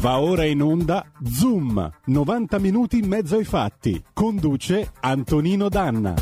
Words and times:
Va 0.00 0.18
ora 0.18 0.46
in 0.46 0.62
onda 0.62 1.12
Zoom, 1.22 1.92
90 2.06 2.58
minuti 2.58 2.96
in 2.96 3.06
mezzo 3.06 3.36
ai 3.36 3.44
fatti. 3.44 4.02
Conduce 4.14 4.92
Antonino 5.00 5.68
Danna. 5.68 6.14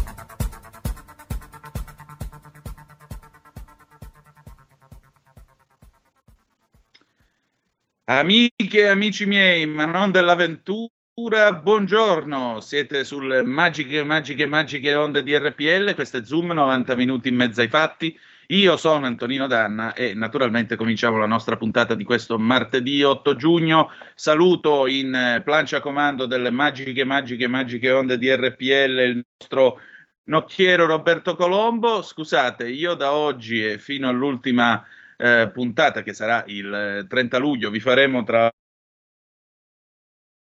Amiche 8.06 8.78
e 8.78 8.88
amici 8.88 9.26
miei, 9.26 9.64
ma 9.66 9.84
non 9.84 10.10
dell'avventura, 10.10 11.52
buongiorno. 11.52 12.58
Siete 12.58 13.04
sulle 13.04 13.44
magiche, 13.44 14.02
magiche, 14.02 14.46
magiche 14.46 14.92
onde 14.96 15.22
di 15.22 15.38
RPL. 15.38 15.94
Questo 15.94 16.16
è 16.16 16.24
Zoom, 16.24 16.50
90 16.50 16.96
minuti 16.96 17.28
in 17.28 17.36
mezzo 17.36 17.60
ai 17.60 17.68
fatti. 17.68 18.18
Io 18.50 18.78
sono 18.78 19.04
Antonino 19.04 19.46
Danna 19.46 19.92
e 19.92 20.14
naturalmente 20.14 20.74
cominciamo 20.74 21.18
la 21.18 21.26
nostra 21.26 21.58
puntata 21.58 21.94
di 21.94 22.02
questo 22.04 22.38
martedì 22.38 23.02
8 23.02 23.36
giugno. 23.36 23.90
Saluto 24.14 24.86
in 24.86 25.14
eh, 25.14 25.42
plancia 25.42 25.80
comando 25.80 26.24
delle 26.24 26.50
magiche, 26.50 27.04
magiche, 27.04 27.46
magiche 27.46 27.90
onde 27.90 28.16
di 28.16 28.34
RPL 28.34 29.00
il 29.00 29.26
nostro 29.38 29.80
nocchiero 30.24 30.86
Roberto 30.86 31.36
Colombo. 31.36 32.00
Scusate, 32.00 32.66
io 32.70 32.94
da 32.94 33.12
oggi 33.12 33.62
e 33.62 33.78
fino 33.78 34.08
all'ultima 34.08 34.82
eh, 35.18 35.50
puntata 35.52 36.02
che 36.02 36.14
sarà 36.14 36.42
il 36.46 37.04
30 37.06 37.36
eh, 37.36 37.40
luglio 37.40 37.70
vi 37.70 37.80
faremo 37.80 38.24
tra 38.24 38.50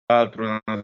l'altro 0.06 0.44
una 0.44 0.82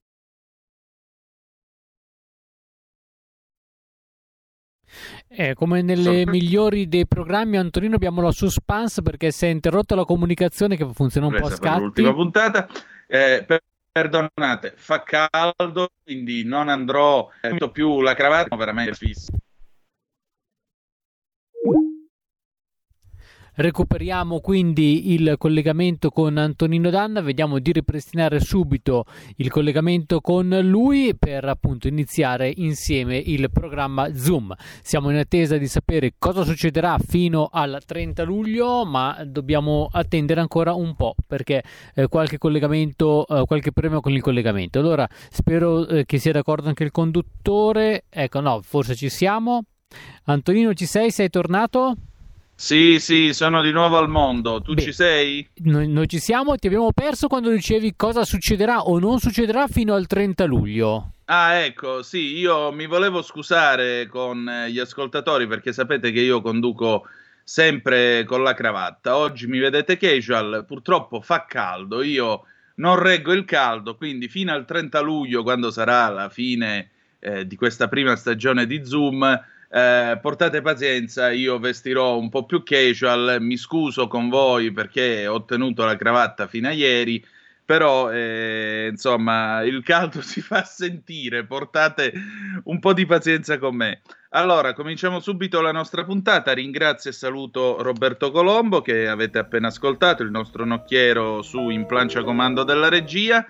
Eh, 5.37 5.55
come 5.55 5.83
nelle 5.83 6.25
migliori 6.27 6.89
dei 6.89 7.07
programmi, 7.07 7.57
Antonino, 7.57 7.97
abbiamo 7.97 8.23
la 8.23 8.31
suspense 8.31 9.03
perché 9.03 9.33
si 9.33 9.47
è 9.47 9.49
interrotta 9.49 9.95
la 9.95 10.05
comunicazione 10.05 10.77
che 10.77 10.89
funziona 10.93 11.27
un 11.27 11.37
po' 11.39 11.47
a 11.47 11.51
scatti. 11.51 11.81
L'ultima 11.81 12.15
puntata. 12.15 12.69
Eh, 13.07 13.45
per, 13.47 13.61
perdonate, 13.95 14.75
fa 14.77 15.05
caldo, 15.05 15.91
quindi 16.03 16.43
non 16.43 16.69
andrò 16.69 17.29
eh, 17.41 17.71
più 17.71 18.01
la 18.01 18.15
cravatta, 18.15 18.57
veramente 18.57 18.95
fissa. 18.95 19.33
Recuperiamo 23.57 24.41
quindi 24.41 25.13
il 25.13 25.37
collegamento 25.39 26.11
con 26.11 26.39
Antonino 26.39 26.91
Danna, 26.91 27.21
vediamo 27.21 27.61
di 27.61 27.71
ripristinare 27.71 28.41
subito 28.41 29.05
il 29.37 29.49
collegamento 29.49 30.21
con 30.21 30.49
lui 30.61 31.15
per 31.17 31.45
appunto 31.45 31.87
iniziare 31.87 32.53
insieme 32.53 33.17
il 33.17 33.49
programma 33.53 34.13
Zoom. 34.13 34.53
Siamo 34.83 35.11
in 35.11 35.19
attesa 35.19 35.57
di 35.57 35.69
sapere 35.69 36.15
cosa 36.19 36.43
succederà 36.43 36.99
fino 36.99 37.49
al 37.53 37.81
30 37.87 38.25
luglio, 38.25 38.85
ma 38.85 39.23
dobbiamo 39.25 39.89
attendere 39.89 40.41
ancora 40.41 40.75
un 40.75 40.97
po' 40.97 41.15
perché 41.25 41.63
eh, 41.95 42.09
qualche 42.09 42.39
collegamento, 42.39 43.25
eh, 43.25 43.45
qualche 43.47 43.71
premio 43.71 44.01
con 44.01 44.11
il 44.11 44.21
collegamento. 44.21 44.81
Allora 44.81 45.09
spero 45.31 45.87
eh, 45.87 46.05
che 46.07 46.19
sia 46.19 46.33
d'accordo 46.33 46.67
anche 46.67 46.83
il 46.83 46.91
conduttore. 46.91 48.07
Ecco, 48.11 48.41
no, 48.41 48.63
forse 48.63 48.97
ci 48.97 49.09
siamo. 49.09 49.63
Antonino, 50.25 50.75
ci 50.75 50.87
sei? 50.87 51.13
Sei 51.13 51.31
tornato? 51.31 51.95
Sì, 52.57 52.99
sì, 53.01 53.33
sono 53.33 53.63
di 53.63 53.73
nuovo 53.73 53.99
al 53.99 54.09
mondo. 54.09 54.61
Tu 54.63 54.75
Beh, 54.75 54.83
ci 54.83 54.93
sei? 54.93 55.49
Noi, 55.57 55.89
noi, 55.89 56.09
ci 56.09 56.19
siamo, 56.19 56.57
ti 56.57 56.69
abbiamo 56.69 56.93
perso 56.93 57.27
quando 57.27 57.51
dicevi 57.51 57.95
cosa 57.97 58.25
succederà 58.25 58.83
o 58.83 58.99
non 58.99 59.19
succederà 59.19 59.67
fino 59.67 59.95
al 59.95 60.07
30 60.07 60.45
luglio. 60.45 61.13
Ah, 61.27 61.55
ecco, 61.55 62.03
sì, 62.03 62.37
io 62.37 62.71
mi 62.71 62.87
volevo 62.87 63.23
scusare 63.23 64.07
con 64.09 64.49
eh, 64.49 64.71
gli 64.71 64.79
ascoltatori 64.79 65.47
perché 65.47 65.73
sapete 65.73 66.13
che 66.13 66.21
io 66.21 66.43
conduco 66.43 67.07
sempre 67.43 68.25
con 68.25 68.43
la 68.43 68.55
cravatta. 68.55 69.17
Oggi 69.17 69.47
mi 69.47 69.59
vedete 69.59 69.97
casual, 69.97 70.65
purtroppo 70.67 71.21
fa 71.21 71.47
caldo, 71.47 72.03
io 72.03 72.45
non 72.77 72.99
reggo 72.99 73.33
il 73.33 73.45
caldo, 73.45 73.97
quindi 73.97 74.29
fino 74.29 74.53
al 74.53 74.65
30 74.65 75.01
luglio, 75.01 75.43
quando 75.43 75.71
sarà 75.71 76.09
la 76.09 76.29
fine 76.29 76.91
eh, 77.21 77.47
di 77.47 77.57
questa 77.57 77.89
prima 77.89 78.17
stagione 78.17 78.67
di 78.67 78.85
Zoom, 78.85 79.43
eh, 79.77 80.19
portate 80.23 80.61
pazienza, 80.61 81.33
io 81.33 81.59
vestirò 81.59 82.17
un 82.17 82.29
po' 82.29 82.47
più 82.47 82.63
casual, 82.63 83.39
mi 83.41 83.57
scuso 83.57 84.07
con 84.07 84.29
voi 84.29 84.71
perché 84.71 85.27
ho 85.27 85.45
tenuto 85.45 85.85
la 85.85 85.97
cravatta 85.97 86.47
fino 86.47 86.69
a 86.69 86.71
ieri, 86.71 87.25
però 87.65 88.13
eh, 88.13 88.87
insomma 88.89 89.63
il 89.63 89.83
caldo 89.83 90.21
si 90.23 90.41
fa 90.41 90.63
sentire, 90.63 91.45
portate 91.45 92.13
un 92.65 92.79
po' 92.79 92.93
di 92.93 93.05
pazienza 93.05 93.59
con 93.59 93.75
me. 93.75 94.03
Allora, 94.29 94.75
cominciamo 94.75 95.19
subito 95.19 95.61
la 95.61 95.73
nostra 95.73 96.05
puntata. 96.05 96.53
Ringrazio 96.53 97.11
e 97.11 97.13
saluto 97.13 97.83
Roberto 97.83 98.31
Colombo 98.31 98.81
che 98.81 99.09
avete 99.09 99.39
appena 99.39 99.69
ascoltato, 99.69 100.23
il 100.23 100.31
nostro 100.31 100.65
nocchiero 100.65 101.43
su 101.43 101.71
In 101.71 101.87
plancia 101.87 102.23
comando 102.23 102.63
della 102.63 102.89
regia. 102.89 103.45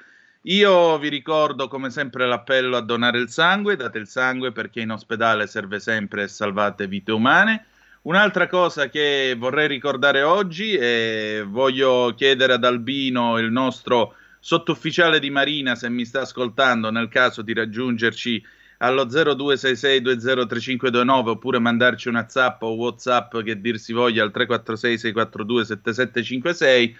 Io 0.46 0.98
vi 0.98 1.08
ricordo 1.08 1.68
come 1.68 1.88
sempre 1.88 2.26
l'appello 2.26 2.76
a 2.76 2.82
donare 2.82 3.18
il 3.18 3.30
sangue, 3.30 3.76
date 3.76 3.96
il 3.96 4.06
sangue 4.06 4.52
perché 4.52 4.80
in 4.80 4.90
ospedale 4.90 5.46
serve 5.46 5.80
sempre 5.80 6.24
e 6.24 6.28
salvate 6.28 6.86
vite 6.86 7.12
umane. 7.12 7.64
Un'altra 8.02 8.46
cosa 8.46 8.90
che 8.90 9.34
vorrei 9.38 9.68
ricordare 9.68 10.20
oggi 10.20 10.74
e 10.74 11.42
voglio 11.48 12.12
chiedere 12.14 12.52
ad 12.52 12.64
Albino, 12.64 13.38
il 13.38 13.50
nostro 13.50 14.16
sottufficiale 14.38 15.18
di 15.18 15.30
Marina, 15.30 15.74
se 15.76 15.88
mi 15.88 16.04
sta 16.04 16.20
ascoltando, 16.20 16.90
nel 16.90 17.08
caso 17.08 17.40
di 17.40 17.54
raggiungerci 17.54 18.44
allo 18.78 19.06
0266203529 19.06 21.28
oppure 21.28 21.58
mandarci 21.58 22.08
una 22.08 22.28
zap 22.28 22.60
o 22.60 22.74
whatsapp 22.74 23.38
che 23.38 23.58
dir 23.58 23.78
si 23.78 23.94
voglia 23.94 24.22
al 24.22 24.30
346 24.30 24.98
642 24.98 25.64
7756 25.64 26.96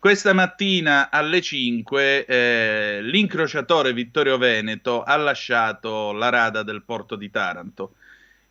questa 0.00 0.32
mattina 0.32 1.10
alle 1.10 1.42
5 1.42 2.24
eh, 2.24 3.00
l'incrociatore 3.02 3.92
Vittorio 3.92 4.38
Veneto 4.38 5.02
ha 5.02 5.14
lasciato 5.16 6.12
la 6.12 6.30
rada 6.30 6.62
del 6.62 6.82
porto 6.84 7.16
di 7.16 7.30
Taranto. 7.30 7.96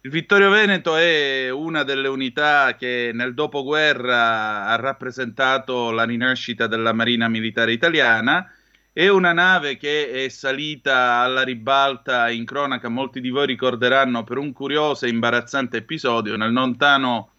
Il 0.01 0.11
Vittorio 0.11 0.51
Veneto 0.51 0.95
è 0.95 1.49
una 1.49 1.81
delle 1.81 2.07
unità 2.07 2.75
che 2.75 3.09
nel 3.15 3.33
dopoguerra 3.33 4.67
ha 4.67 4.75
rappresentato 4.75 5.89
la 5.89 6.03
rinascita 6.03 6.67
della 6.67 6.93
Marina 6.93 7.27
Militare 7.27 7.71
Italiana. 7.71 8.53
È 8.93 9.07
una 9.07 9.33
nave 9.33 9.75
che 9.77 10.25
è 10.25 10.29
salita 10.29 11.21
alla 11.21 11.41
ribalta 11.41 12.29
in 12.29 12.45
cronaca, 12.45 12.89
molti 12.89 13.21
di 13.21 13.31
voi 13.31 13.47
ricorderanno, 13.47 14.23
per 14.23 14.37
un 14.37 14.53
curioso 14.53 15.07
e 15.07 15.09
imbarazzante 15.09 15.77
episodio 15.77 16.37
nel 16.37 16.53
lontano 16.53 17.31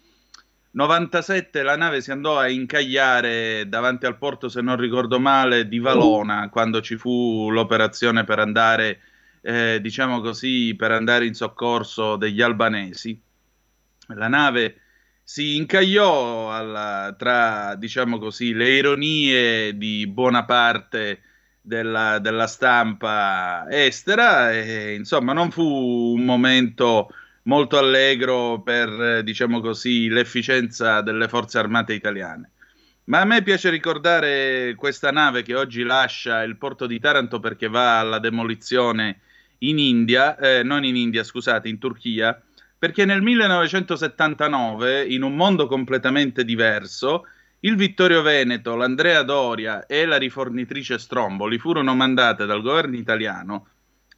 97 0.73 1.63
la 1.63 1.77
nave 1.77 2.01
si 2.01 2.13
andò 2.13 2.39
a 2.39 2.49
incagliare 2.49 3.69
davanti 3.69 4.07
al 4.07 4.19
porto, 4.19 4.49
se 4.49 4.61
non 4.61 4.77
ricordo 4.77 5.19
male, 5.19 5.67
di 5.67 5.81
Valona, 5.81 6.49
quando 6.49 6.81
ci 6.81 6.97
fu 6.97 7.51
l'operazione 7.51 8.23
per 8.23 8.39
andare, 8.39 9.01
eh, 9.41 9.81
diciamo 9.81 10.21
così, 10.21 10.77
per 10.77 10.93
andare 10.93 11.27
in 11.27 11.35
soccorso 11.35 12.15
degli 12.15 12.41
albanesi. 12.41 13.21
La 14.15 14.29
nave 14.29 14.77
si 15.25 15.57
incagliò 15.57 16.55
alla, 16.55 17.15
tra, 17.19 17.75
diciamo 17.75 18.19
così, 18.19 18.53
le 18.53 18.71
ironie 18.71 19.77
di 19.77 20.07
buona 20.07 20.45
parte 20.45 21.23
della, 21.61 22.21
della 22.21 22.47
stampa 22.47 23.67
estera 23.69 24.53
e, 24.53 24.95
insomma, 24.95 25.33
non 25.33 25.51
fu 25.51 25.65
un 25.65 26.25
momento 26.25 27.11
molto 27.43 27.79
allegro 27.79 28.61
per, 28.63 28.89
eh, 28.89 29.23
diciamo 29.23 29.61
così, 29.61 30.09
l'efficienza 30.09 31.01
delle 31.01 31.29
forze 31.29 31.59
armate 31.59 31.95
italiane. 31.95 32.51
Ma 33.05 33.21
a 33.21 33.25
me 33.25 33.43
piace 33.43 33.71
ricordare 33.71 34.75
questa 34.77 35.11
nave 35.11 35.43
che 35.43 35.55
oggi 35.55 35.83
lascia 35.83 36.43
il 36.43 36.57
porto 36.57 36.87
di 36.87 37.01
Taranto 37.01 37.41
perché 37.41 37.69
va 37.69 37.99
alla 37.99 38.19
demolizione 38.19 39.21
in 39.59 39.79
India, 39.79 40.37
eh, 40.37 40.63
non 40.63 40.85
in 40.85 40.97
India, 40.97 41.25
scusate, 41.25 41.69
in 41.69 41.79
Turchia, 41.79 42.41
perché 42.79 43.05
nel 43.05 43.21
1979, 43.21 45.05
in 45.05 45.23
un 45.23 45.35
mondo 45.35 45.67
completamente 45.67 46.45
diverso, 46.45 47.27
il 47.61 47.77
Vittorio 47.77 48.23
Veneto, 48.23 48.75
l'Andrea 48.75 49.23
Doria 49.23 49.85
e 49.87 50.07
la 50.07 50.17
rifornitrice 50.17 50.99
Stromboli 50.99 51.59
furono 51.59 51.95
mandate 51.95 52.47
dal 52.47 52.63
governo 52.63 52.97
italiano 52.97 53.67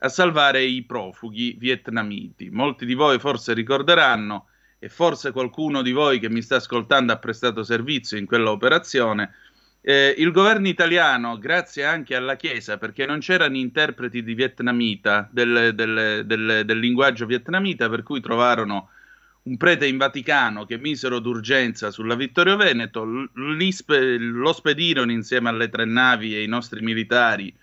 a 0.04 0.08
salvare 0.08 0.62
i 0.64 0.82
profughi 0.82 1.56
vietnamiti. 1.58 2.50
Molti 2.50 2.84
di 2.84 2.94
voi 2.94 3.18
forse 3.18 3.54
ricorderanno, 3.54 4.46
e 4.80 4.88
forse 4.88 5.30
qualcuno 5.30 5.80
di 5.80 5.92
voi 5.92 6.18
che 6.18 6.28
mi 6.28 6.42
sta 6.42 6.56
ascoltando 6.56 7.12
ha 7.12 7.16
prestato 7.16 7.62
servizio 7.62 8.18
in 8.18 8.26
quella 8.26 8.50
operazione, 8.50 9.32
eh, 9.80 10.12
il 10.18 10.32
governo 10.32 10.66
italiano, 10.66 11.38
grazie 11.38 11.84
anche 11.84 12.16
alla 12.16 12.34
Chiesa, 12.34 12.78
perché 12.78 13.06
non 13.06 13.20
c'erano 13.20 13.56
interpreti 13.56 14.24
di 14.24 14.34
vietnamita, 14.34 15.28
del, 15.30 15.70
del, 15.74 16.22
del, 16.26 16.62
del 16.64 16.78
linguaggio 16.80 17.26
vietnamita, 17.26 17.88
per 17.88 18.02
cui 18.02 18.20
trovarono 18.20 18.88
un 19.44 19.56
prete 19.56 19.86
in 19.86 19.98
Vaticano 19.98 20.64
che 20.64 20.78
misero 20.78 21.20
d'urgenza 21.20 21.92
sulla 21.92 22.16
Vittorio 22.16 22.56
Veneto, 22.56 23.04
lo 23.04 24.52
spedirono 24.52 25.12
insieme 25.12 25.48
alle 25.48 25.68
tre 25.68 25.84
navi 25.84 26.34
e 26.34 26.38
ai 26.38 26.48
nostri 26.48 26.80
militari 26.80 27.54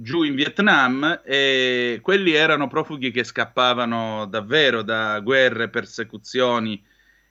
giù 0.00 0.22
in 0.22 0.36
Vietnam 0.36 1.22
e 1.24 1.98
quelli 2.02 2.32
erano 2.32 2.68
profughi 2.68 3.10
che 3.10 3.24
scappavano 3.24 4.26
davvero 4.26 4.82
da 4.82 5.18
guerre, 5.18 5.68
persecuzioni 5.68 6.80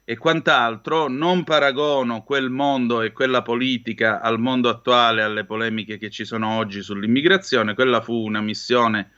e 0.04 0.18
quant'altro, 0.18 1.08
non 1.08 1.46
paragono 1.46 2.24
quel 2.24 2.50
mondo 2.50 3.02
e 3.02 3.14
quella 3.14 3.42
politica 3.42 4.20
al 4.20 4.40
mondo 4.40 4.68
attuale, 4.68 5.22
alle 5.22 5.46
polemiche 5.46 5.98
che 5.98 6.10
ci 6.10 6.26
sono 6.26 6.58
oggi 6.58 6.82
sull'immigrazione, 6.82 7.74
quella 7.74 8.02
fu 8.02 8.14
una 8.14 8.42
missione 8.42 9.12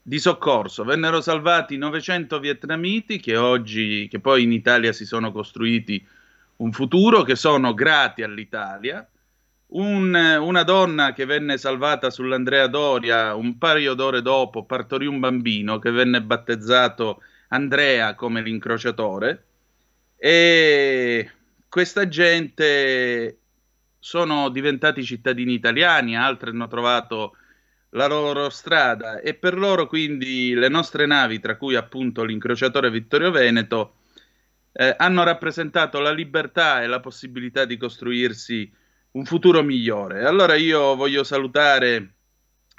di 0.00 0.20
soccorso. 0.20 0.84
Vennero 0.84 1.20
salvati 1.20 1.76
900 1.76 2.38
vietnamiti 2.38 3.18
che 3.18 3.36
oggi, 3.36 4.06
che 4.08 4.20
poi 4.20 4.44
in 4.44 4.52
Italia 4.52 4.92
si 4.92 5.04
sono 5.04 5.32
costruiti 5.32 6.04
un 6.58 6.70
futuro, 6.70 7.22
che 7.22 7.34
sono 7.34 7.74
grati 7.74 8.22
all'Italia. 8.22 9.08
Un, 9.76 10.14
una 10.14 10.62
donna 10.62 11.12
che 11.12 11.26
venne 11.26 11.58
salvata 11.58 12.08
sull'Andrea 12.08 12.66
Doria 12.66 13.34
un 13.34 13.58
paio 13.58 13.92
d'ore 13.92 14.22
dopo 14.22 14.64
partorì 14.64 15.04
un 15.04 15.20
bambino 15.20 15.78
che 15.78 15.90
venne 15.90 16.22
battezzato 16.22 17.20
Andrea 17.48 18.14
come 18.14 18.40
l'incrociatore. 18.40 19.44
E 20.16 21.30
questa 21.68 22.08
gente 22.08 23.38
sono 23.98 24.48
diventati 24.48 25.04
cittadini 25.04 25.52
italiani, 25.52 26.16
altri 26.16 26.50
hanno 26.50 26.68
trovato 26.68 27.36
la 27.90 28.06
loro 28.06 28.48
strada 28.48 29.20
e 29.20 29.34
per 29.34 29.58
loro 29.58 29.86
quindi 29.86 30.54
le 30.54 30.68
nostre 30.70 31.04
navi, 31.04 31.38
tra 31.38 31.58
cui 31.58 31.74
appunto 31.74 32.24
l'incrociatore 32.24 32.90
Vittorio 32.90 33.30
Veneto, 33.30 33.96
eh, 34.72 34.94
hanno 34.96 35.22
rappresentato 35.22 36.00
la 36.00 36.12
libertà 36.12 36.82
e 36.82 36.86
la 36.86 37.00
possibilità 37.00 37.66
di 37.66 37.76
costruirsi 37.76 38.84
un 39.16 39.24
futuro 39.24 39.62
migliore. 39.62 40.26
Allora 40.26 40.56
io 40.56 40.94
voglio 40.94 41.24
salutare 41.24 42.16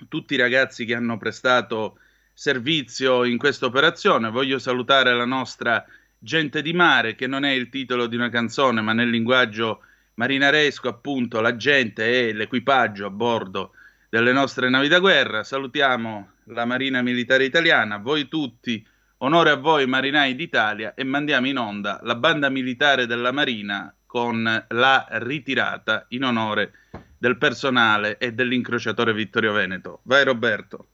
tutti 0.08 0.36
i 0.36 0.38
ragazzi 0.38 0.86
che 0.86 0.94
hanno 0.94 1.18
prestato 1.18 1.98
servizio 2.32 3.24
in 3.24 3.40
questa 3.40 3.66
operazione, 3.66 4.30
voglio 4.30 4.60
salutare 4.60 5.16
la 5.16 5.26
nostra 5.26 5.84
gente 6.20 6.62
di 6.62 6.74
mare, 6.74 7.16
che 7.16 7.26
non 7.26 7.44
è 7.44 7.52
il 7.52 7.70
titolo 7.70 8.06
di 8.06 8.16
una 8.16 8.30
canzone, 8.30 8.82
ma 8.82 8.94
nel 8.94 9.10
linguaggio 9.10 9.82
marinaresco 10.14 10.88
appunto 10.88 11.42
la 11.42 11.56
gente 11.56 12.28
e 12.28 12.34
l'equipaggio 12.34 13.08
a 13.08 13.10
bordo 13.10 13.72
delle 14.08 14.32
nostre 14.32 14.70
navi 14.70 14.88
da 14.88 15.00
guerra. 15.00 15.44
Salutiamo 15.44 16.34
la 16.46 16.66
Marina 16.66 17.02
Militare 17.02 17.46
Italiana, 17.46 17.98
voi 17.98 18.28
tutti, 18.28 18.86
onore 19.18 19.50
a 19.50 19.56
voi 19.56 19.88
marinai 19.88 20.36
d'Italia 20.36 20.94
e 20.94 21.04
mandiamo 21.04 21.48
in 21.48 21.58
onda 21.58 22.00
la 22.04 22.16
banda 22.16 22.50
militare 22.50 23.08
della 23.08 23.32
Marina 23.32 23.92
con 24.08 24.66
la 24.70 25.08
ritirata 25.12 26.06
in 26.10 26.24
onore 26.24 26.72
del 27.20 27.38
personale 27.38 28.18
e 28.18 28.34
dell'incrociatore 28.34 29.14
Vittorio 29.14 29.54
Veneto. 29.54 30.00
Vai 30.04 30.24
Roberto. 30.24 30.88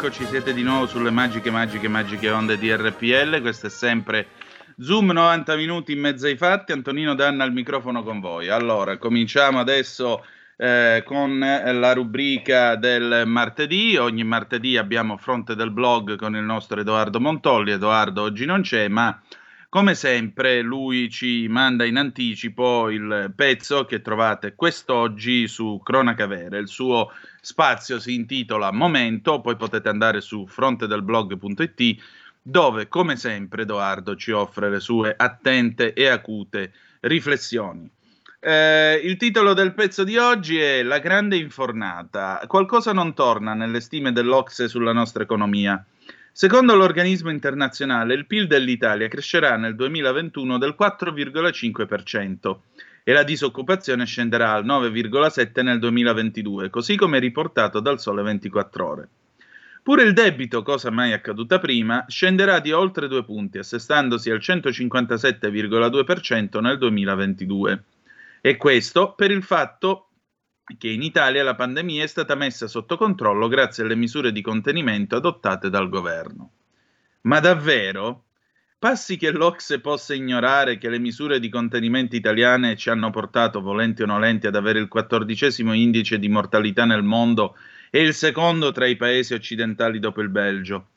Rieccoci, 0.00 0.26
siete 0.26 0.54
di 0.54 0.62
nuovo 0.62 0.86
sulle 0.86 1.10
magiche, 1.10 1.50
magiche, 1.50 1.88
magiche 1.88 2.30
onde 2.30 2.56
di 2.56 2.72
RPL. 2.72 3.40
Questo 3.40 3.66
è 3.66 3.68
sempre 3.68 4.28
Zoom 4.78 5.10
90 5.10 5.56
minuti 5.56 5.90
in 5.90 5.98
mezzo 5.98 6.26
ai 6.26 6.36
fatti. 6.36 6.70
Antonino 6.70 7.16
Danna 7.16 7.42
al 7.42 7.52
microfono 7.52 8.04
con 8.04 8.20
voi. 8.20 8.48
Allora, 8.48 8.96
cominciamo 8.96 9.58
adesso 9.58 10.24
eh, 10.56 11.02
con 11.04 11.40
la 11.40 11.92
rubrica 11.94 12.76
del 12.76 13.24
martedì. 13.26 13.96
Ogni 13.96 14.22
martedì 14.22 14.76
abbiamo 14.76 15.16
fronte 15.16 15.56
del 15.56 15.72
blog 15.72 16.14
con 16.14 16.36
il 16.36 16.44
nostro 16.44 16.78
Edoardo 16.78 17.18
Montolli. 17.18 17.72
Edoardo 17.72 18.22
oggi 18.22 18.44
non 18.44 18.60
c'è, 18.60 18.86
ma 18.86 19.20
come 19.70 19.94
sempre 19.94 20.62
lui 20.62 21.10
ci 21.10 21.46
manda 21.48 21.84
in 21.84 21.98
anticipo 21.98 22.88
il 22.88 23.32
pezzo 23.36 23.84
che 23.84 24.00
trovate 24.00 24.54
quest'oggi 24.54 25.46
su 25.46 25.80
Cronaca 25.84 26.26
Vera, 26.26 26.56
il 26.56 26.68
suo 26.68 27.12
spazio 27.40 27.98
si 27.98 28.14
intitola 28.14 28.72
Momento, 28.72 29.40
poi 29.42 29.56
potete 29.56 29.88
andare 29.90 30.22
su 30.22 30.46
frontedelblog.it 30.46 32.02
dove 32.40 32.88
come 32.88 33.16
sempre 33.16 33.62
Edoardo 33.62 34.16
ci 34.16 34.30
offre 34.30 34.70
le 34.70 34.80
sue 34.80 35.14
attente 35.14 35.92
e 35.92 36.06
acute 36.06 36.72
riflessioni. 37.00 37.90
Eh, 38.40 39.00
il 39.04 39.16
titolo 39.18 39.52
del 39.52 39.74
pezzo 39.74 40.02
di 40.02 40.16
oggi 40.16 40.58
è 40.58 40.82
La 40.82 40.98
grande 40.98 41.36
infornata. 41.36 42.40
Qualcosa 42.46 42.92
non 42.92 43.12
torna 43.12 43.52
nelle 43.52 43.80
stime 43.80 44.12
dell'Ocse 44.12 44.68
sulla 44.68 44.92
nostra 44.92 45.24
economia. 45.24 45.84
Secondo 46.40 46.76
l'organismo 46.76 47.30
internazionale, 47.30 48.14
il 48.14 48.24
PIL 48.24 48.46
dell'Italia 48.46 49.08
crescerà 49.08 49.56
nel 49.56 49.74
2021 49.74 50.56
del 50.56 50.76
4,5% 50.78 52.58
e 53.02 53.12
la 53.12 53.24
disoccupazione 53.24 54.06
scenderà 54.06 54.52
al 54.52 54.64
9,7 54.64 55.64
nel 55.64 55.80
2022, 55.80 56.70
così 56.70 56.94
come 56.94 57.18
riportato 57.18 57.80
dal 57.80 57.98
Sole 57.98 58.22
24 58.22 58.86
Ore. 58.86 59.08
Pure 59.82 60.04
il 60.04 60.12
debito, 60.12 60.62
cosa 60.62 60.92
mai 60.92 61.12
accaduta 61.12 61.58
prima, 61.58 62.04
scenderà 62.06 62.60
di 62.60 62.70
oltre 62.70 63.08
due 63.08 63.24
punti, 63.24 63.58
assestandosi 63.58 64.30
al 64.30 64.38
157,2% 64.38 66.60
nel 66.60 66.78
2022. 66.78 67.82
E 68.40 68.56
questo 68.56 69.14
per 69.14 69.32
il 69.32 69.42
fatto 69.42 70.07
che 70.76 70.88
in 70.88 71.02
Italia 71.02 71.42
la 71.42 71.54
pandemia 71.54 72.02
è 72.02 72.06
stata 72.06 72.34
messa 72.34 72.66
sotto 72.66 72.96
controllo 72.96 73.48
grazie 73.48 73.84
alle 73.84 73.96
misure 73.96 74.32
di 74.32 74.42
contenimento 74.42 75.16
adottate 75.16 75.70
dal 75.70 75.88
governo. 75.88 76.50
Ma 77.22 77.40
davvero? 77.40 78.24
Passi 78.78 79.16
che 79.16 79.32
l'Ocse 79.32 79.80
possa 79.80 80.14
ignorare 80.14 80.78
che 80.78 80.88
le 80.88 80.98
misure 80.98 81.40
di 81.40 81.48
contenimento 81.48 82.14
italiane 82.14 82.76
ci 82.76 82.90
hanno 82.90 83.10
portato, 83.10 83.60
volenti 83.60 84.02
o 84.02 84.06
nolenti, 84.06 84.46
ad 84.46 84.54
avere 84.54 84.78
il 84.78 84.86
quattordicesimo 84.86 85.72
indice 85.72 86.18
di 86.18 86.28
mortalità 86.28 86.84
nel 86.84 87.02
mondo 87.02 87.56
e 87.90 88.02
il 88.02 88.14
secondo 88.14 88.70
tra 88.70 88.86
i 88.86 88.96
paesi 88.96 89.34
occidentali 89.34 89.98
dopo 89.98 90.20
il 90.20 90.28
Belgio. 90.28 90.88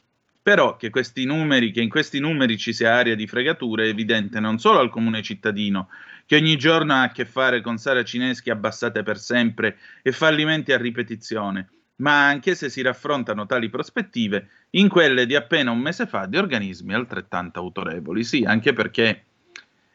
Però 0.43 0.75
che, 0.75 0.91
numeri, 1.25 1.71
che 1.71 1.81
in 1.81 1.89
questi 1.89 2.19
numeri 2.19 2.57
ci 2.57 2.73
sia 2.73 2.95
aria 2.95 3.15
di 3.15 3.27
fregatura 3.27 3.83
è 3.83 3.87
evidente 3.87 4.39
non 4.39 4.57
solo 4.57 4.79
al 4.79 4.89
comune 4.89 5.21
cittadino, 5.21 5.89
che 6.25 6.37
ogni 6.37 6.57
giorno 6.57 6.93
ha 6.93 7.03
a 7.03 7.11
che 7.11 7.25
fare 7.25 7.61
con 7.61 7.77
saracineschi 7.77 8.49
abbassate 8.49 9.03
per 9.03 9.19
sempre 9.19 9.77
e 10.01 10.11
fallimenti 10.11 10.71
a 10.71 10.77
ripetizione, 10.77 11.69
ma 11.97 12.25
anche 12.25 12.55
se 12.55 12.69
si 12.69 12.81
raffrontano 12.81 13.45
tali 13.45 13.69
prospettive 13.69 14.47
in 14.71 14.89
quelle 14.89 15.27
di 15.27 15.35
appena 15.35 15.69
un 15.69 15.79
mese 15.79 16.07
fa 16.07 16.25
di 16.25 16.37
organismi 16.37 16.93
altrettanto 16.93 17.59
autorevoli. 17.59 18.23
Sì, 18.23 18.43
anche 18.43 18.73
perché, 18.73 19.25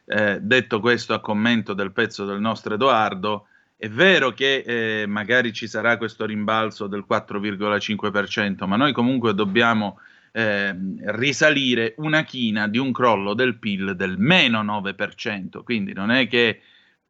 eh, 0.04 0.38
detto 0.40 0.78
questo 0.78 1.12
a 1.12 1.20
commento 1.20 1.72
del 1.72 1.90
pezzo 1.90 2.24
del 2.24 2.38
nostro 2.38 2.74
Edoardo, 2.74 3.48
è 3.76 3.88
vero 3.88 4.32
che 4.32 4.62
eh, 4.64 5.06
magari 5.06 5.52
ci 5.52 5.66
sarà 5.66 5.96
questo 5.96 6.24
rimbalzo 6.24 6.86
del 6.86 7.04
4,5%, 7.08 8.64
ma 8.66 8.76
noi 8.76 8.92
comunque 8.92 9.34
dobbiamo 9.34 9.98
eh, 10.37 10.76
risalire 11.14 11.95
una 11.97 12.23
china 12.23 12.69
di 12.69 12.76
un 12.76 12.93
crollo 12.93 13.33
del 13.33 13.59
PIL 13.59 13.97
del 13.97 14.19
meno 14.19 14.62
9%, 14.62 15.62
quindi 15.62 15.95
non 15.95 16.11
è 16.11 16.28
che, 16.28 16.61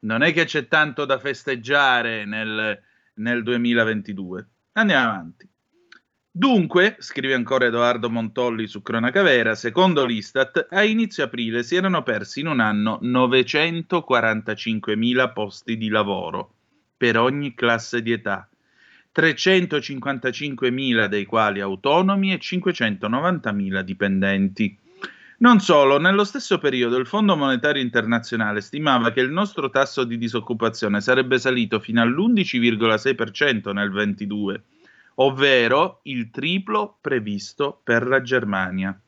non 0.00 0.22
è 0.22 0.32
che 0.32 0.44
c'è 0.44 0.68
tanto 0.68 1.04
da 1.04 1.18
festeggiare 1.18 2.24
nel, 2.24 2.80
nel 3.14 3.42
2022. 3.42 4.48
Andiamo 4.74 5.08
avanti. 5.08 5.48
Dunque, 6.30 6.94
scrive 7.00 7.34
ancora 7.34 7.66
Edoardo 7.66 8.08
Montolli 8.08 8.68
su 8.68 8.80
Cronaca 8.80 9.22
Vera, 9.22 9.56
secondo 9.56 10.04
l'Istat, 10.04 10.68
a 10.70 10.84
inizio 10.84 11.24
aprile 11.24 11.64
si 11.64 11.74
erano 11.74 12.04
persi 12.04 12.38
in 12.40 12.46
un 12.46 12.60
anno 12.60 13.00
945.000 13.02 15.32
posti 15.32 15.76
di 15.76 15.88
lavoro 15.88 16.52
per 16.96 17.18
ogni 17.18 17.54
classe 17.54 18.02
di 18.02 18.12
età, 18.12 18.48
355.000 19.16 21.06
dei 21.06 21.24
quali 21.24 21.60
autonomi 21.60 22.32
e 22.32 22.38
590.000 22.38 23.80
dipendenti. 23.80 24.78
Non 25.38 25.60
solo, 25.60 25.98
nello 25.98 26.24
stesso 26.24 26.58
periodo 26.58 26.96
il 26.96 27.06
Fondo 27.06 27.36
Monetario 27.36 27.82
Internazionale 27.82 28.60
stimava 28.60 29.12
che 29.12 29.20
il 29.20 29.30
nostro 29.30 29.70
tasso 29.70 30.04
di 30.04 30.18
disoccupazione 30.18 31.00
sarebbe 31.00 31.38
salito 31.38 31.78
fino 31.80 32.00
all'11,6% 32.02 33.72
nel 33.72 33.90
2022 33.90 34.62
ovvero 35.16 36.00
il 36.04 36.30
triplo 36.30 36.98
previsto 37.00 37.80
per 37.82 38.06
la 38.06 38.22
Germania. 38.22 38.98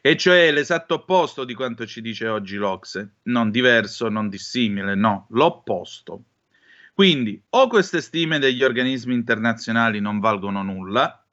E 0.00 0.16
cioè 0.16 0.50
l'esatto 0.52 0.94
opposto 0.94 1.44
di 1.44 1.54
quanto 1.54 1.86
ci 1.86 2.00
dice 2.00 2.28
oggi 2.28 2.56
l'Ocse, 2.56 3.14
non 3.24 3.50
diverso, 3.50 4.08
non 4.08 4.28
dissimile, 4.28 4.94
no, 4.94 5.26
l'opposto. 5.30 6.22
Quindi 6.94 7.42
o 7.50 7.66
queste 7.66 8.00
stime 8.00 8.38
degli 8.38 8.62
organismi 8.62 9.14
internazionali 9.14 9.98
non 9.98 10.20
valgono 10.20 10.62
nulla, 10.62 11.26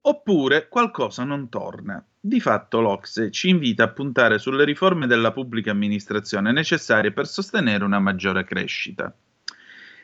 oppure 0.00 0.66
qualcosa 0.68 1.24
non 1.24 1.50
torna. 1.50 2.02
Di 2.18 2.40
fatto 2.40 2.80
l'Ocse 2.80 3.30
ci 3.30 3.50
invita 3.50 3.84
a 3.84 3.90
puntare 3.90 4.38
sulle 4.38 4.64
riforme 4.64 5.06
della 5.06 5.30
pubblica 5.30 5.70
amministrazione 5.72 6.52
necessarie 6.52 7.12
per 7.12 7.26
sostenere 7.26 7.84
una 7.84 7.98
maggiore 7.98 8.44
crescita. 8.44 9.14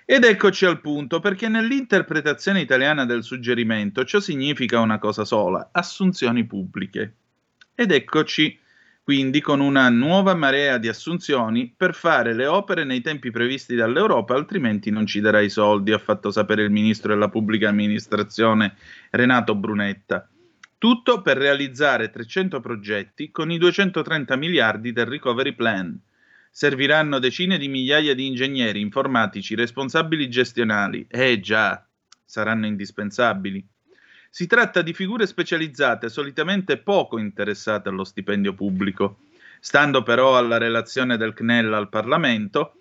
Ed 0.04 0.24
eccoci 0.24 0.66
al 0.66 0.82
punto, 0.82 1.18
perché 1.18 1.48
nell'interpretazione 1.48 2.60
italiana 2.60 3.06
del 3.06 3.24
suggerimento 3.24 4.04
ciò 4.04 4.20
significa 4.20 4.80
una 4.80 4.98
cosa 4.98 5.24
sola, 5.24 5.70
assunzioni 5.72 6.44
pubbliche. 6.44 7.14
Ed 7.74 7.90
eccoci 7.90 8.58
quindi 9.02 9.40
con 9.40 9.60
una 9.60 9.88
nuova 9.88 10.34
marea 10.34 10.78
di 10.78 10.88
assunzioni 10.88 11.72
per 11.76 11.94
fare 11.94 12.34
le 12.34 12.46
opere 12.46 12.84
nei 12.84 13.00
tempi 13.00 13.30
previsti 13.30 13.74
dall'Europa, 13.74 14.34
altrimenti 14.34 14.90
non 14.90 15.06
ci 15.06 15.20
darà 15.20 15.40
i 15.40 15.50
soldi, 15.50 15.92
ha 15.92 15.98
fatto 15.98 16.30
sapere 16.30 16.62
il 16.62 16.70
ministro 16.70 17.12
della 17.12 17.28
pubblica 17.28 17.68
amministrazione 17.68 18.76
Renato 19.10 19.54
Brunetta. 19.54 20.28
Tutto 20.78 21.22
per 21.22 21.36
realizzare 21.36 22.10
300 22.10 22.60
progetti 22.60 23.30
con 23.30 23.50
i 23.50 23.58
230 23.58 24.36
miliardi 24.36 24.92
del 24.92 25.06
Recovery 25.06 25.54
Plan 25.54 26.00
Serviranno 26.52 27.20
decine 27.20 27.58
di 27.58 27.68
migliaia 27.68 28.12
di 28.12 28.26
ingegneri, 28.26 28.80
informatici, 28.80 29.54
responsabili 29.54 30.28
gestionali. 30.28 31.06
Eh 31.08 31.38
già, 31.38 31.86
saranno 32.24 32.66
indispensabili. 32.66 33.64
Si 34.32 34.46
tratta 34.46 34.80
di 34.80 34.92
figure 34.92 35.26
specializzate, 35.26 36.08
solitamente 36.08 36.76
poco 36.78 37.18
interessate 37.18 37.88
allo 37.88 38.04
stipendio 38.04 38.54
pubblico. 38.54 39.22
Stando 39.58 40.04
però 40.04 40.38
alla 40.38 40.56
relazione 40.56 41.16
del 41.16 41.34
CNEL 41.34 41.72
al 41.72 41.88
Parlamento, 41.88 42.74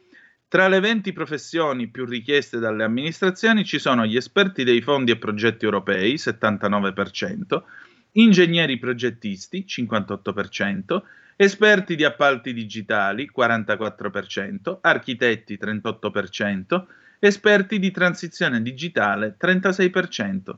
tra 0.48 0.68
le 0.68 0.80
20 0.80 1.12
professioni 1.12 1.88
più 1.88 2.06
richieste 2.06 2.60
dalle 2.60 2.84
amministrazioni 2.84 3.66
ci 3.66 3.80
sono 3.80 4.06
gli 4.06 4.16
esperti 4.16 4.64
dei 4.64 4.80
fondi 4.82 5.10
e 5.10 5.18
progetti 5.18 5.66
europei, 5.66 6.16
79%, 6.16 7.64
ingegneri 8.12 8.78
progettisti, 8.78 9.66
58%, 9.68 11.02
esperti 11.36 11.96
di 11.96 12.04
appalti 12.04 12.54
digitali 12.54 13.28
44%, 13.36 14.78
architetti 14.82 15.58
38%, 15.60 16.86
esperti 17.18 17.80
di 17.80 17.90
transizione 17.90 18.62
digitale 18.62 19.36
36%. 19.40 20.58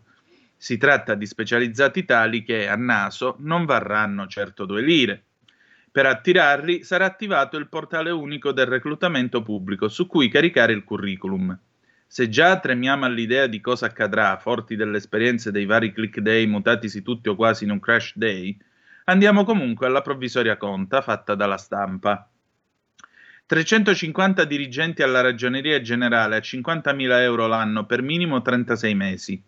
Si 0.62 0.78
tratta 0.78 1.16
di 1.16 1.26
specializzati 1.26 2.06
tali 2.06 2.44
che 2.44 2.68
a 2.68 2.76
naso 2.76 3.38
non 3.40 3.66
varranno 3.66 4.28
certo 4.28 4.66
due 4.66 4.84
lire. 4.84 5.24
Per 5.92 6.06
attirarli 6.06 6.84
sarà 6.84 7.06
attivato 7.06 7.58
il 7.58 7.68
portale 7.68 8.12
unico 8.12 8.52
del 8.52 8.68
reclutamento 8.68 9.42
pubblico 9.42 9.88
su 9.88 10.06
cui 10.06 10.30
caricare 10.30 10.74
il 10.74 10.84
curriculum. 10.84 11.58
Se 12.06 12.30
già 12.30 12.60
tremiamo 12.60 13.06
all'idea 13.06 13.48
di 13.48 13.60
cosa 13.60 13.88
accadrà, 13.88 14.38
forti 14.38 14.76
delle 14.76 14.98
esperienze 14.98 15.50
dei 15.50 15.66
vari 15.66 15.92
click 15.92 16.20
day 16.20 16.46
mutatisi 16.46 17.02
tutti 17.02 17.30
o 17.30 17.36
quasi 17.36 17.64
in 17.64 17.72
un 17.72 17.80
crash 17.80 18.14
day, 18.16 18.56
Andiamo 19.06 19.44
comunque 19.44 19.88
alla 19.88 20.02
provvisoria 20.02 20.58
conta 20.58 21.02
fatta 21.02 21.34
dalla 21.34 21.58
stampa. 21.58 22.30
350 23.48 24.46
dirigenti 24.46 25.02
alla 25.02 25.22
ragioneria 25.22 25.82
generale 25.82 26.36
a 26.36 26.40
50.000 26.40 27.20
euro 27.22 27.48
l'anno 27.48 27.88
per 27.88 28.04
minimo 28.04 28.44
36 28.44 28.94
mesi. 28.94 29.44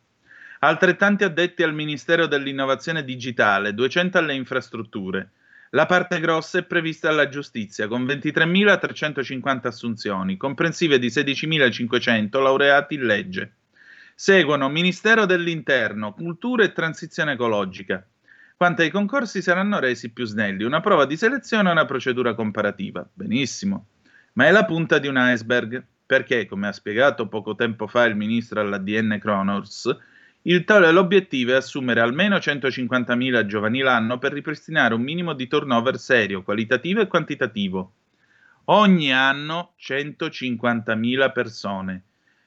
Altrettanti 0.63 1.25
addetti 1.25 1.61
al 1.61 1.73
Ministero 1.73 2.25
dell'Innovazione 2.25 3.03
Digitale, 3.03 3.73
200 3.73 4.17
alle 4.17 4.33
infrastrutture. 4.33 5.31
La 5.71 5.85
parte 5.85 6.21
grossa 6.21 6.59
è 6.59 6.63
prevista 6.63 7.09
alla 7.09 7.27
giustizia, 7.27 7.89
con 7.89 8.05
23.350 8.05 9.67
assunzioni, 9.67 10.37
comprensive 10.37 10.99
di 10.99 11.07
16.500 11.07 12.41
laureati 12.41 12.93
in 12.93 13.05
legge. 13.05 13.55
Seguono 14.15 14.69
Ministero 14.69 15.25
dell'Interno, 15.25 16.13
Cultura 16.13 16.63
e 16.63 16.71
Transizione 16.71 17.33
Ecologica, 17.33 18.01
quanto 18.55 18.83
ai 18.83 18.89
concorsi 18.89 19.41
saranno 19.41 19.79
resi 19.79 20.13
più 20.13 20.23
snelli, 20.23 20.63
una 20.63 20.79
prova 20.79 21.05
di 21.05 21.17
selezione 21.17 21.67
e 21.67 21.73
una 21.73 21.85
procedura 21.85 22.35
comparativa. 22.35 23.05
Benissimo, 23.13 23.87
ma 24.35 24.45
è 24.45 24.51
la 24.51 24.63
punta 24.63 24.97
di 24.97 25.09
un 25.09 25.17
iceberg, 25.17 25.83
perché, 26.05 26.45
come 26.45 26.69
ha 26.69 26.71
spiegato 26.71 27.27
poco 27.27 27.53
tempo 27.53 27.85
fa 27.85 28.05
il 28.05 28.15
ministro 28.15 28.61
all'ADN 28.61 29.17
Kronos, 29.19 29.93
il 30.43 30.63
tale 30.63 30.91
l'obiettivo 30.91 31.51
è 31.51 31.55
assumere 31.55 31.99
almeno 31.99 32.37
150.000 32.37 33.45
giovani 33.45 33.79
l'anno 33.79 34.17
per 34.17 34.33
ripristinare 34.33 34.93
un 34.93 35.01
minimo 35.01 35.33
di 35.33 35.47
turnover 35.47 35.97
serio, 35.97 36.43
qualitativo 36.43 37.01
e 37.01 37.07
quantitativo. 37.07 37.93
Ogni 38.65 39.11
anno 39.11 39.73
150.000 39.79 41.31
persone 41.31 42.03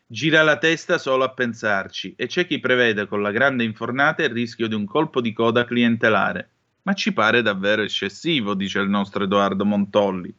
Gira 0.08 0.44
la 0.44 0.56
testa 0.56 0.98
solo 0.98 1.24
a 1.24 1.32
pensarci 1.32 2.14
e 2.16 2.28
c'è 2.28 2.46
chi 2.46 2.60
prevede 2.60 3.08
con 3.08 3.22
la 3.22 3.32
grande 3.32 3.64
infornata 3.64 4.22
il 4.22 4.30
rischio 4.30 4.68
di 4.68 4.74
un 4.76 4.84
colpo 4.84 5.20
di 5.20 5.32
coda 5.32 5.64
clientelare. 5.64 6.48
Ma 6.82 6.92
ci 6.92 7.12
pare 7.12 7.42
davvero 7.42 7.82
eccessivo, 7.82 8.54
dice 8.54 8.78
il 8.78 8.88
nostro 8.88 9.24
Edoardo 9.24 9.64
Montolli. 9.64 10.32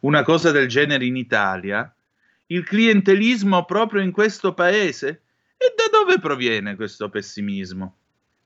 Una 0.00 0.22
cosa 0.22 0.50
del 0.50 0.68
genere 0.68 1.06
in 1.06 1.16
Italia? 1.16 1.90
Il 2.48 2.62
clientelismo 2.62 3.64
proprio 3.64 4.02
in 4.02 4.10
questo 4.10 4.52
paese? 4.52 5.22
E 5.58 5.72
da 5.74 5.84
dove 5.90 6.18
proviene 6.18 6.76
questo 6.76 7.08
pessimismo? 7.08 7.96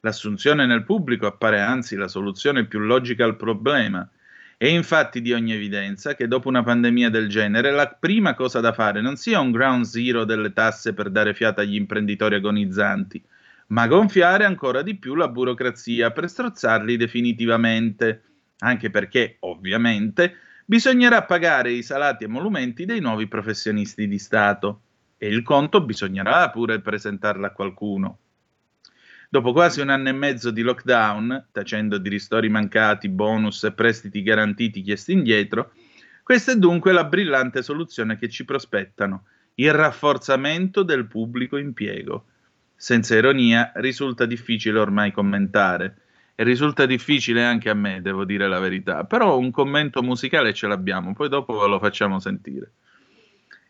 L'assunzione 0.00 0.64
nel 0.64 0.84
pubblico 0.84 1.26
appare 1.26 1.60
anzi 1.60 1.96
la 1.96 2.06
soluzione 2.06 2.66
più 2.66 2.78
logica 2.78 3.24
al 3.24 3.36
problema. 3.36 4.08
È 4.56 4.66
infatti 4.66 5.20
di 5.20 5.32
ogni 5.32 5.52
evidenza 5.52 6.14
che 6.14 6.28
dopo 6.28 6.48
una 6.48 6.62
pandemia 6.62 7.10
del 7.10 7.28
genere 7.28 7.72
la 7.72 7.88
prima 7.88 8.34
cosa 8.34 8.60
da 8.60 8.72
fare 8.72 9.00
non 9.00 9.16
sia 9.16 9.40
un 9.40 9.50
ground 9.50 9.84
zero 9.84 10.24
delle 10.24 10.52
tasse 10.52 10.94
per 10.94 11.10
dare 11.10 11.34
fiata 11.34 11.62
agli 11.62 11.74
imprenditori 11.74 12.36
agonizzanti, 12.36 13.22
ma 13.68 13.88
gonfiare 13.88 14.44
ancora 14.44 14.82
di 14.82 14.96
più 14.96 15.16
la 15.16 15.28
burocrazia 15.28 16.12
per 16.12 16.28
strozzarli 16.28 16.96
definitivamente, 16.96 18.22
anche 18.58 18.88
perché, 18.88 19.36
ovviamente, 19.40 20.36
bisognerà 20.64 21.24
pagare 21.24 21.72
i 21.72 21.82
salati 21.82 22.24
emolumenti 22.24 22.84
dei 22.84 23.00
nuovi 23.00 23.26
professionisti 23.26 24.06
di 24.06 24.18
Stato 24.18 24.82
e 25.22 25.28
il 25.28 25.42
conto 25.42 25.82
bisognerà 25.82 26.48
pure 26.48 26.80
presentarlo 26.80 27.44
a 27.44 27.50
qualcuno. 27.50 28.18
Dopo 29.28 29.52
quasi 29.52 29.82
un 29.82 29.90
anno 29.90 30.08
e 30.08 30.12
mezzo 30.12 30.50
di 30.50 30.62
lockdown, 30.62 31.48
tacendo 31.52 31.98
di 31.98 32.08
ristori 32.08 32.48
mancati, 32.48 33.10
bonus 33.10 33.64
e 33.64 33.72
prestiti 33.72 34.22
garantiti 34.22 34.80
chiesti 34.80 35.12
indietro, 35.12 35.72
questa 36.22 36.52
è 36.52 36.56
dunque 36.56 36.92
la 36.92 37.04
brillante 37.04 37.62
soluzione 37.62 38.16
che 38.16 38.30
ci 38.30 38.46
prospettano, 38.46 39.24
il 39.56 39.74
rafforzamento 39.74 40.82
del 40.82 41.04
pubblico 41.06 41.58
impiego. 41.58 42.24
Senza 42.74 43.14
ironia, 43.14 43.72
risulta 43.74 44.24
difficile 44.24 44.78
ormai 44.78 45.12
commentare. 45.12 45.96
E 46.34 46.44
risulta 46.44 46.86
difficile 46.86 47.44
anche 47.44 47.68
a 47.68 47.74
me, 47.74 48.00
devo 48.00 48.24
dire 48.24 48.48
la 48.48 48.58
verità, 48.58 49.04
però 49.04 49.36
un 49.36 49.50
commento 49.50 50.02
musicale 50.02 50.54
ce 50.54 50.66
l'abbiamo, 50.66 51.12
poi 51.12 51.28
dopo 51.28 51.58
ve 51.58 51.68
lo 51.68 51.78
facciamo 51.78 52.18
sentire. 52.18 52.72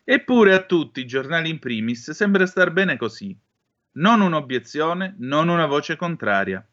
Eppure 0.03 0.53
a 0.53 0.63
tutti, 0.63 1.05
giornali 1.05 1.49
in 1.49 1.59
primis, 1.59 2.11
sembra 2.11 2.45
star 2.45 2.71
bene 2.71 2.97
così. 2.97 3.37
Non 3.93 4.21
un'obiezione, 4.21 5.15
non 5.19 5.47
una 5.49 5.65
voce 5.65 5.95
contraria. 5.95 6.65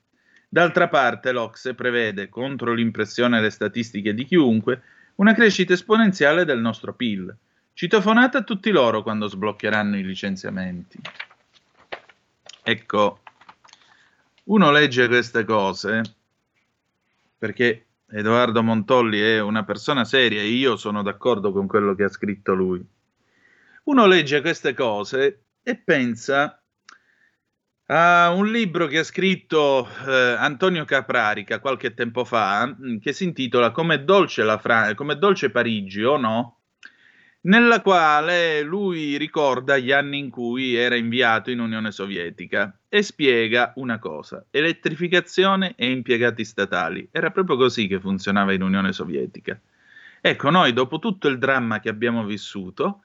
D'altra 0.48 0.88
parte, 0.88 1.32
l'Ocse 1.32 1.74
prevede, 1.74 2.28
contro 2.28 2.72
l'impressione 2.72 3.38
e 3.38 3.40
le 3.42 3.50
statistiche 3.50 4.14
di 4.14 4.24
chiunque, 4.24 4.82
una 5.16 5.34
crescita 5.34 5.72
esponenziale 5.72 6.44
del 6.44 6.60
nostro 6.60 6.94
PIL. 6.94 7.34
Citofonate 7.74 8.38
a 8.38 8.42
tutti 8.42 8.70
loro 8.70 9.02
quando 9.02 9.28
sbloccheranno 9.28 9.98
i 9.98 10.04
licenziamenti. 10.04 10.98
Ecco, 12.62 13.20
uno 14.44 14.70
legge 14.70 15.06
queste 15.06 15.44
cose 15.44 16.02
perché 17.38 17.86
Edoardo 18.10 18.62
Montolli 18.62 19.20
è 19.20 19.40
una 19.40 19.64
persona 19.64 20.04
seria 20.04 20.40
e 20.40 20.48
io 20.48 20.76
sono 20.76 21.02
d'accordo 21.02 21.52
con 21.52 21.66
quello 21.66 21.94
che 21.94 22.04
ha 22.04 22.08
scritto 22.08 22.54
lui. 22.54 22.84
Uno 23.88 24.04
legge 24.04 24.42
queste 24.42 24.74
cose 24.74 25.44
e 25.62 25.76
pensa 25.76 26.62
Uh, 27.88 28.36
un 28.36 28.50
libro 28.52 28.86
che 28.86 28.98
ha 28.98 29.02
scritto 29.02 29.88
uh, 29.88 30.10
Antonio 30.36 30.84
Caprarica 30.84 31.58
qualche 31.58 31.94
tempo 31.94 32.22
fa, 32.26 32.66
mm, 32.66 32.98
che 32.98 33.14
si 33.14 33.24
intitola 33.24 33.70
Come 33.70 34.04
dolce, 34.04 34.42
la 34.44 34.58
Fra- 34.58 34.94
Come 34.94 35.16
dolce 35.16 35.48
Parigi 35.48 36.02
o 36.02 36.18
no? 36.18 36.58
Nella 37.44 37.80
quale 37.80 38.60
lui 38.60 39.16
ricorda 39.16 39.78
gli 39.78 39.90
anni 39.90 40.18
in 40.18 40.28
cui 40.28 40.74
era 40.74 40.96
inviato 40.96 41.50
in 41.50 41.60
Unione 41.60 41.90
Sovietica 41.90 42.78
e 42.90 43.02
spiega 43.02 43.72
una 43.76 43.98
cosa: 43.98 44.44
elettrificazione 44.50 45.72
e 45.74 45.90
impiegati 45.90 46.44
statali. 46.44 47.08
Era 47.10 47.30
proprio 47.30 47.56
così 47.56 47.86
che 47.86 47.98
funzionava 47.98 48.52
in 48.52 48.60
Unione 48.60 48.92
Sovietica. 48.92 49.58
Ecco, 50.20 50.50
noi 50.50 50.74
dopo 50.74 50.98
tutto 50.98 51.26
il 51.28 51.38
dramma 51.38 51.80
che 51.80 51.88
abbiamo 51.88 52.26
vissuto, 52.26 53.04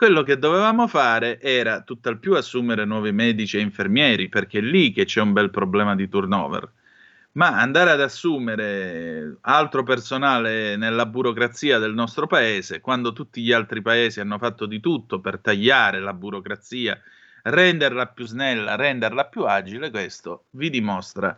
quello 0.00 0.22
che 0.22 0.38
dovevamo 0.38 0.86
fare 0.86 1.38
era 1.42 1.82
tutt'al 1.82 2.18
più 2.18 2.34
assumere 2.34 2.86
nuovi 2.86 3.12
medici 3.12 3.58
e 3.58 3.60
infermieri, 3.60 4.30
perché 4.30 4.60
è 4.60 4.62
lì 4.62 4.92
che 4.92 5.04
c'è 5.04 5.20
un 5.20 5.34
bel 5.34 5.50
problema 5.50 5.94
di 5.94 6.08
turnover. 6.08 6.72
Ma 7.32 7.60
andare 7.60 7.90
ad 7.90 8.00
assumere 8.00 9.36
altro 9.42 9.82
personale 9.82 10.76
nella 10.76 11.04
burocrazia 11.04 11.76
del 11.76 11.92
nostro 11.92 12.26
paese, 12.26 12.80
quando 12.80 13.12
tutti 13.12 13.42
gli 13.42 13.52
altri 13.52 13.82
paesi 13.82 14.20
hanno 14.20 14.38
fatto 14.38 14.64
di 14.64 14.80
tutto 14.80 15.20
per 15.20 15.38
tagliare 15.38 16.00
la 16.00 16.14
burocrazia, 16.14 16.98
renderla 17.42 18.06
più 18.06 18.24
snella, 18.24 18.76
renderla 18.76 19.26
più 19.26 19.44
agile, 19.44 19.90
questo 19.90 20.44
vi 20.52 20.70
dimostra 20.70 21.36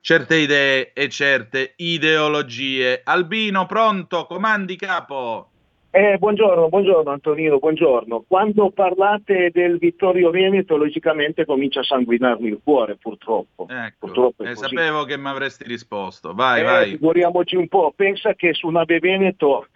certe 0.00 0.36
idee 0.36 0.94
e 0.94 1.10
certe 1.10 1.74
ideologie. 1.76 3.02
Albino, 3.04 3.66
pronto? 3.66 4.24
Comandi 4.24 4.76
capo. 4.76 5.50
Eh, 5.98 6.16
buongiorno, 6.16 6.68
buongiorno 6.68 7.10
Antonino, 7.10 7.58
buongiorno. 7.58 8.24
Quando 8.28 8.70
parlate 8.70 9.50
del 9.52 9.78
Vittorio 9.78 10.30
Veneto, 10.30 10.76
logicamente 10.76 11.44
comincia 11.44 11.80
a 11.80 11.82
sanguinarmi 11.82 12.46
il 12.46 12.60
cuore, 12.62 12.94
purtroppo. 12.94 13.66
Ecco, 13.68 14.06
purtroppo 14.06 14.44
eh, 14.44 14.54
sapevo 14.54 15.02
che 15.02 15.18
mi 15.18 15.26
avresti 15.26 15.64
risposto. 15.64 16.34
Vai, 16.34 16.60
eh, 16.60 16.62
vai. 16.62 16.90
Figuriamoci 16.90 17.56
un 17.56 17.66
po'. 17.66 17.92
Pensa 17.96 18.34
che 18.34 18.54
su 18.54 18.68
nave 18.68 19.00
Veneto 19.00 19.66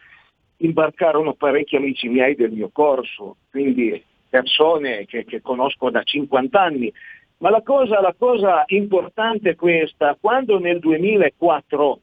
imbarcarono 0.58 1.34
parecchi 1.34 1.74
amici 1.74 2.06
miei 2.06 2.36
del 2.36 2.52
mio 2.52 2.70
corso, 2.72 3.38
quindi 3.50 4.00
persone 4.28 5.06
che, 5.06 5.24
che 5.24 5.40
conosco 5.40 5.90
da 5.90 6.04
50 6.04 6.60
anni. 6.60 6.92
Ma 7.38 7.50
la 7.50 7.62
cosa, 7.62 8.00
la 8.00 8.14
cosa 8.16 8.62
importante 8.66 9.50
è 9.50 9.54
questa, 9.56 10.16
quando 10.20 10.60
nel 10.60 10.78
2004 10.78 12.00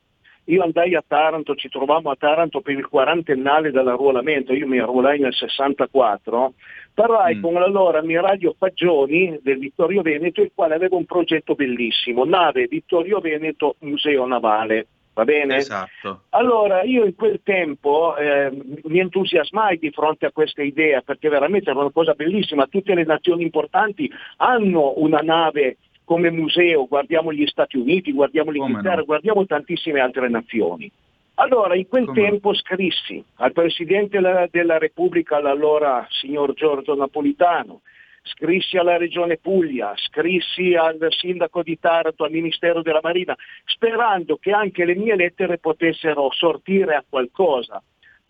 io 0.49 0.63
andai 0.63 0.95
a 0.95 1.03
Taranto, 1.05 1.55
ci 1.55 1.69
trovammo 1.69 2.09
a 2.09 2.15
Taranto 2.15 2.61
per 2.61 2.75
il 2.75 2.87
quarantennale 2.87 3.71
dell'arruolamento, 3.71 4.53
io 4.53 4.67
mi 4.67 4.79
arruolai 4.79 5.19
nel 5.19 5.33
64, 5.33 6.53
parlai 6.93 7.35
mm. 7.35 7.41
con 7.41 7.53
l'allora 7.53 7.99
ammiraglio 7.99 8.55
Fagioni 8.57 9.39
del 9.41 9.59
Vittorio 9.59 10.01
Veneto, 10.01 10.41
il 10.41 10.51
quale 10.53 10.75
aveva 10.75 10.95
un 10.95 11.05
progetto 11.05 11.53
bellissimo, 11.53 12.25
nave 12.25 12.67
Vittorio 12.67 13.19
Veneto 13.19 13.75
Museo 13.79 14.25
Navale. 14.25 14.87
Va 15.13 15.25
bene? 15.25 15.57
Esatto. 15.57 16.21
Allora 16.29 16.83
io 16.83 17.03
in 17.03 17.13
quel 17.13 17.41
tempo 17.43 18.15
eh, 18.15 18.49
mi 18.83 18.99
entusiasmai 18.99 19.77
di 19.77 19.91
fronte 19.91 20.25
a 20.25 20.31
questa 20.31 20.63
idea 20.63 21.01
perché 21.01 21.27
veramente 21.27 21.71
era 21.71 21.79
una 21.79 21.91
cosa 21.91 22.13
bellissima, 22.13 22.67
tutte 22.67 22.93
le 22.93 23.03
nazioni 23.03 23.43
importanti 23.43 24.09
hanno 24.37 24.93
una 24.95 25.19
nave 25.19 25.77
come 26.09 26.31
museo, 26.31 26.87
guardiamo 26.87 27.31
gli 27.31 27.45
Stati 27.45 27.77
Uniti, 27.77 28.11
guardiamo 28.11 28.49
l'Inghilterra, 28.49 28.95
no? 28.95 29.05
guardiamo 29.05 29.45
tantissime 29.45 29.99
altre 29.99 30.27
nazioni. 30.27 30.91
Allora, 31.35 31.75
in 31.75 31.87
quel 31.87 32.05
come 32.05 32.19
tempo 32.19 32.51
scrissi 32.55 33.23
al 33.35 33.51
Presidente 33.51 34.19
della 34.49 34.77
Repubblica, 34.79 35.35
all'allora 35.37 36.07
signor 36.09 36.53
Giorgio 36.53 36.95
Napolitano, 36.95 37.81
scrissi 38.23 38.77
alla 38.77 38.97
Regione 38.97 39.37
Puglia, 39.37 39.93
scrissi 39.97 40.73
al 40.73 40.97
Sindaco 41.09 41.61
di 41.61 41.77
Taranto, 41.79 42.23
al 42.23 42.31
Ministero 42.31 42.81
della 42.81 43.01
Marina, 43.03 43.35
sperando 43.65 44.37
che 44.37 44.51
anche 44.51 44.85
le 44.85 44.95
mie 44.95 45.15
lettere 45.15 45.59
potessero 45.59 46.31
sortire 46.31 46.95
a 46.95 47.05
qualcosa. 47.07 47.83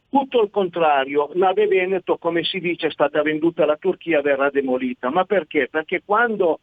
Tutto 0.09 0.41
il 0.41 0.49
contrario, 0.49 1.29
nave 1.35 1.65
Veneto, 1.65 2.17
come 2.17 2.43
si 2.43 2.59
dice, 2.59 2.87
è 2.87 2.91
stata 2.91 3.21
venduta 3.21 3.63
alla 3.63 3.77
Turchia, 3.77 4.19
verrà 4.19 4.49
demolita. 4.49 5.09
Ma 5.09 5.23
perché? 5.23 5.69
Perché 5.71 6.01
quando 6.03 6.59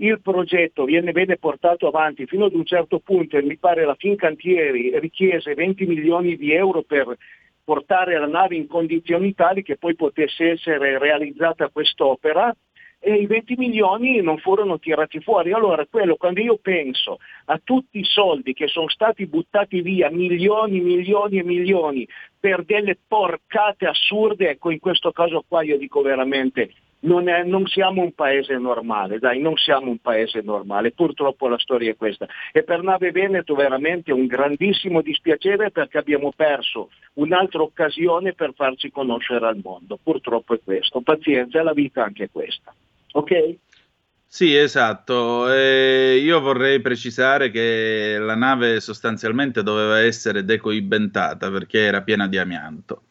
il 0.00 0.20
progetto 0.20 0.84
viene, 0.84 1.12
viene, 1.12 1.36
portato 1.36 1.88
avanti 1.88 2.26
fino 2.26 2.44
ad 2.44 2.54
un 2.54 2.64
certo 2.64 3.00
punto 3.00 3.36
e 3.36 3.42
mi 3.42 3.56
pare 3.56 3.84
la 3.84 3.96
Fincantieri 3.96 4.98
richiese 4.98 5.54
20 5.54 5.86
milioni 5.86 6.36
di 6.36 6.52
euro 6.52 6.82
per 6.82 7.16
portare 7.64 8.18
la 8.18 8.26
nave 8.26 8.56
in 8.56 8.66
condizioni 8.66 9.34
tali 9.34 9.62
che 9.62 9.76
poi 9.76 9.94
potesse 9.94 10.50
essere 10.50 10.98
realizzata 10.98 11.68
quest'opera 11.68 12.54
e 13.00 13.14
i 13.14 13.26
20 13.26 13.54
milioni 13.56 14.20
non 14.20 14.38
furono 14.38 14.78
tirati 14.78 15.20
fuori. 15.20 15.52
Allora 15.52 15.86
quello 15.86 16.16
quando 16.16 16.40
io 16.40 16.58
penso 16.58 17.18
a 17.46 17.60
tutti 17.62 17.98
i 17.98 18.04
soldi 18.04 18.52
che 18.52 18.68
sono 18.68 18.88
stati 18.88 19.26
buttati 19.26 19.82
via, 19.82 20.10
milioni, 20.10 20.80
milioni 20.80 21.38
e 21.38 21.44
milioni, 21.44 22.08
per 22.38 22.64
delle 22.64 22.98
porcate 23.06 23.86
assurde, 23.86 24.50
ecco 24.50 24.70
in 24.70 24.78
questo 24.78 25.12
caso 25.12 25.44
qua 25.46 25.62
io 25.62 25.76
dico 25.76 26.02
veramente 26.02 26.70
non, 27.00 27.28
è, 27.28 27.44
non, 27.44 27.66
siamo 27.66 28.02
un 28.02 28.12
paese 28.12 28.56
normale, 28.56 29.18
dai, 29.18 29.40
non 29.40 29.56
siamo 29.56 29.90
un 29.90 29.98
paese 29.98 30.40
normale, 30.42 30.92
purtroppo 30.92 31.48
la 31.48 31.58
storia 31.58 31.90
è 31.90 31.96
questa. 31.96 32.26
E 32.52 32.62
per 32.64 32.82
Nave 32.82 33.12
Veneto 33.12 33.54
veramente 33.54 34.12
un 34.12 34.26
grandissimo 34.26 35.00
dispiacere 35.00 35.70
perché 35.70 35.98
abbiamo 35.98 36.32
perso 36.34 36.90
un'altra 37.14 37.62
occasione 37.62 38.32
per 38.32 38.52
farci 38.54 38.90
conoscere 38.90 39.46
al 39.46 39.60
mondo, 39.62 39.98
purtroppo 40.02 40.54
è 40.54 40.60
questo. 40.62 41.00
Pazienza, 41.00 41.62
la 41.62 41.72
vita 41.72 42.02
anche 42.04 42.28
questa. 42.30 42.74
Ok? 43.12 43.56
Sì, 44.30 44.54
esatto. 44.54 45.50
Eh, 45.50 46.20
io 46.22 46.40
vorrei 46.40 46.80
precisare 46.80 47.50
che 47.50 48.18
la 48.18 48.34
nave 48.34 48.78
sostanzialmente 48.80 49.62
doveva 49.62 50.00
essere 50.00 50.44
decoibentata 50.44 51.50
perché 51.50 51.80
era 51.80 52.02
piena 52.02 52.28
di 52.28 52.36
amianto. 52.36 53.02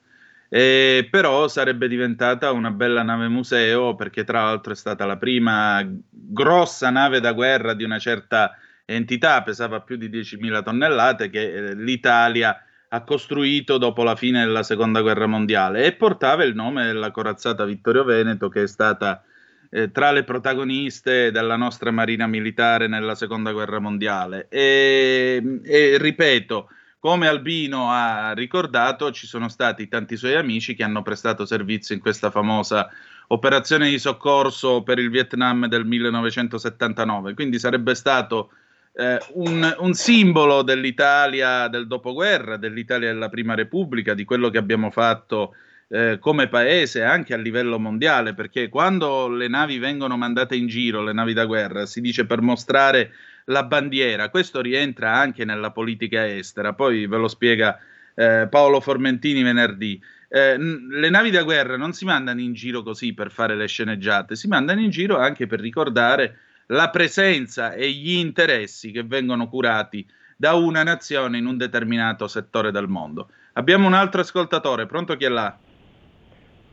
Eh, 0.49 1.07
però 1.11 1.47
sarebbe 1.47 1.87
diventata 1.87 2.51
una 2.51 2.71
bella 2.71 3.03
nave 3.03 3.27
museo 3.27 3.95
perché 3.95 4.23
tra 4.23 4.43
l'altro 4.43 4.71
è 4.71 4.75
stata 4.75 5.05
la 5.05 5.17
prima 5.17 5.85
grossa 6.09 6.89
nave 6.89 7.19
da 7.19 7.33
guerra 7.33 7.73
di 7.73 7.83
una 7.83 7.99
certa 7.99 8.57
entità, 8.85 9.43
pesava 9.43 9.81
più 9.81 9.97
di 9.97 10.09
10.000 10.09 10.63
tonnellate, 10.63 11.29
che 11.29 11.53
eh, 11.53 11.75
l'Italia 11.75 12.61
ha 12.89 13.03
costruito 13.03 13.77
dopo 13.77 14.03
la 14.03 14.15
fine 14.15 14.45
della 14.45 14.63
seconda 14.63 15.01
guerra 15.01 15.27
mondiale 15.27 15.83
e 15.83 15.91
portava 15.91 16.45
il 16.45 16.55
nome 16.55 16.85
della 16.85 17.11
corazzata 17.11 17.65
Vittorio 17.65 18.05
Veneto 18.05 18.47
che 18.47 18.63
è 18.63 18.67
stata 18.67 19.23
eh, 19.69 19.91
tra 19.91 20.11
le 20.11 20.23
protagoniste 20.23 21.31
della 21.31 21.57
nostra 21.57 21.91
marina 21.91 22.27
militare 22.27 22.87
nella 22.87 23.15
seconda 23.15 23.51
guerra 23.51 23.79
mondiale. 23.79 24.47
E, 24.49 25.59
e 25.63 25.97
ripeto 25.97 26.69
come 27.07 27.29
Albino 27.29 27.89
ha 27.89 28.33
ricordato, 28.33 29.13
ci 29.13 29.27
sono 29.27 29.47
stati 29.47 29.87
tanti 29.87 30.17
suoi 30.17 30.35
amici 30.35 30.75
che 30.75 30.83
hanno 30.83 31.03
prestato 31.03 31.45
servizio 31.45 31.95
in 31.95 32.01
questa 32.01 32.31
famosa 32.31 32.89
operazione 33.27 33.89
di 33.89 33.97
soccorso 33.97 34.83
per 34.83 34.99
il 34.99 35.09
Vietnam 35.09 35.67
del 35.67 35.85
1979. 35.85 37.33
Quindi 37.33 37.59
sarebbe 37.59 37.95
stato 37.95 38.49
eh, 38.91 39.19
un, 39.35 39.73
un, 39.79 39.93
simbolo 39.93 40.63
dell'Italia 40.63 41.69
del 41.69 41.87
dopoguerra, 41.87 42.57
dell'Italia 42.57 43.13
della 43.13 43.29
Prima 43.29 43.55
Repubblica, 43.55 44.13
di 44.13 44.25
quello 44.25 44.49
che 44.49 44.57
abbiamo 44.57 44.91
fatto 44.91 45.55
eh, 45.87 46.17
come 46.19 46.49
paese 46.49 47.03
anche 47.03 47.33
a 47.33 47.37
livello 47.37 47.79
mondiale, 47.79 48.33
perché 48.33 48.67
quando 48.67 49.29
le 49.29 49.47
navi 49.47 49.77
vengono 49.77 50.17
mandate 50.17 50.57
in 50.57 50.67
giro, 50.67 51.01
le 51.01 51.13
navi 51.13 51.31
da 51.31 51.45
guerra, 51.45 51.85
si 51.85 52.01
dice 52.01 52.25
per 52.25 52.41
mostrare 52.41 53.11
la 53.49 53.63
bandiera, 53.63 54.29
questo 54.29 54.61
rientra 54.61 55.13
anche 55.13 55.45
nella 55.45 55.71
politica 55.71 56.27
estera, 56.27 56.73
poi 56.73 57.07
ve 57.07 57.17
lo 57.17 57.27
spiega 57.27 57.79
eh, 58.15 58.47
Paolo 58.49 58.79
Formentini 58.79 59.43
venerdì. 59.43 60.01
Eh, 60.29 60.57
le 60.57 61.09
navi 61.09 61.29
da 61.29 61.43
guerra 61.43 61.77
non 61.77 61.93
si 61.93 62.03
mandano 62.03 62.41
in 62.41 62.53
giro 62.53 62.83
così 62.83 63.13
per 63.13 63.31
fare 63.31 63.55
le 63.55 63.67
sceneggiate, 63.67 64.35
si 64.35 64.47
mandano 64.47 64.81
in 64.81 64.89
giro 64.89 65.17
anche 65.17 65.47
per 65.47 65.61
ricordare 65.61 66.37
la 66.67 66.89
presenza 66.89 67.73
e 67.73 67.89
gli 67.89 68.17
interessi 68.17 68.91
che 68.91 69.03
vengono 69.03 69.47
curati 69.47 70.05
da 70.35 70.53
una 70.53 70.83
nazione 70.83 71.37
in 71.37 71.45
un 71.45 71.55
determinato 71.55 72.27
settore 72.27 72.71
del 72.71 72.87
mondo. 72.87 73.29
Abbiamo 73.53 73.87
un 73.87 73.93
altro 73.93 74.21
ascoltatore, 74.21 74.85
pronto 74.85 75.15
chi 75.15 75.23
è 75.23 75.29
là? 75.29 75.57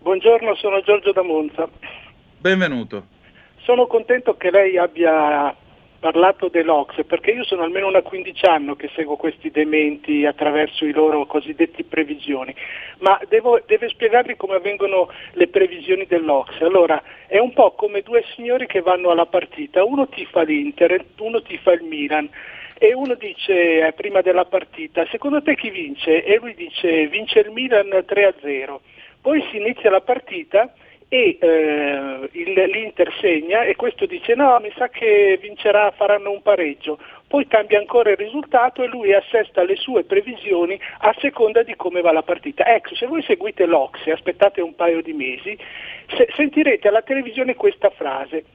Buongiorno, 0.01 0.57
sono 0.57 0.83
Giorgio 0.83 1.13
da 1.13 1.23
Monza. 1.23 1.69
Benvenuto. 2.39 3.07
Sono 3.63 3.87
contento 3.87 4.37
che 4.37 4.51
lei 4.51 4.77
abbia 4.77 5.57
parlato 6.05 6.49
dell'Ox 6.49 7.03
perché 7.07 7.31
io 7.31 7.45
sono 7.45 7.63
almeno 7.63 7.87
una 7.87 8.03
quindic'anno 8.03 8.77
che 8.77 8.91
seguo 8.95 9.17
questi 9.17 9.51
dementi 9.51 10.27
attraverso 10.27 10.85
i 10.85 10.93
loro 10.93 11.25
cosiddetti 11.25 11.83
previsioni, 11.83 12.55
ma 12.99 13.19
devo, 13.27 13.63
deve 13.65 13.89
spiegarvi 13.89 14.37
come 14.37 14.57
avvengono 14.57 15.09
le 15.33 15.49
previsioni 15.49 16.05
dell'Ox. 16.05 16.61
Allora, 16.61 17.03
è 17.27 17.39
un 17.39 17.55
po' 17.55 17.71
come 17.71 18.03
due 18.03 18.23
signori 18.35 18.67
che 18.67 18.83
vanno 18.83 19.09
alla 19.09 19.25
partita, 19.25 19.83
uno 19.83 20.07
tifa 20.07 20.43
l'Inter, 20.43 21.03
uno 21.21 21.41
tifa 21.41 21.73
il 21.73 21.85
Milan 21.85 22.29
e 22.77 22.93
uno 22.93 23.15
dice 23.15 23.87
eh, 23.87 23.93
prima 23.95 24.21
della 24.21 24.45
partita, 24.45 25.07
secondo 25.07 25.41
te 25.41 25.55
chi 25.55 25.71
vince? 25.71 26.23
E 26.23 26.37
lui 26.37 26.55
dice 26.55 27.07
vince 27.07 27.39
il 27.39 27.51
Milan 27.51 27.89
3-0 27.89 28.77
poi 29.25 29.43
si 29.51 29.57
inizia 29.57 29.89
la 29.89 30.03
partita 30.03 30.71
e 31.15 31.39
eh, 31.41 32.29
il, 32.33 32.53
l'Inter 32.55 33.09
segna 33.21 33.63
e 33.63 33.77
questo 33.77 34.05
dice 34.05 34.35
no, 34.35 34.59
mi 34.61 34.73
sa 34.77 34.89
che 34.89 35.39
vincerà, 35.41 35.93
faranno 35.93 36.33
un 36.33 36.43
pareggio. 36.43 36.99
Poi 37.29 37.47
cambia 37.47 37.79
ancora 37.79 38.11
il 38.11 38.17
risultato 38.17 38.83
e 38.83 38.89
lui 38.89 39.15
assesta 39.15 39.63
le 39.63 39.77
sue 39.77 40.03
previsioni 40.03 40.77
a 40.99 41.15
seconda 41.21 41.63
di 41.63 41.77
come 41.77 42.01
va 42.01 42.11
la 42.11 42.25
partita. 42.25 42.67
Ecco, 42.67 42.97
se 42.97 43.07
voi 43.07 43.23
seguite 43.23 43.65
l'Ox 43.65 44.05
e 44.07 44.11
aspettate 44.11 44.61
un 44.61 44.75
paio 44.75 45.03
di 45.03 45.13
mesi, 45.13 45.57
se, 46.17 46.27
sentirete 46.35 46.89
alla 46.89 47.03
televisione 47.03 47.55
questa 47.55 47.91
frase. 47.91 48.47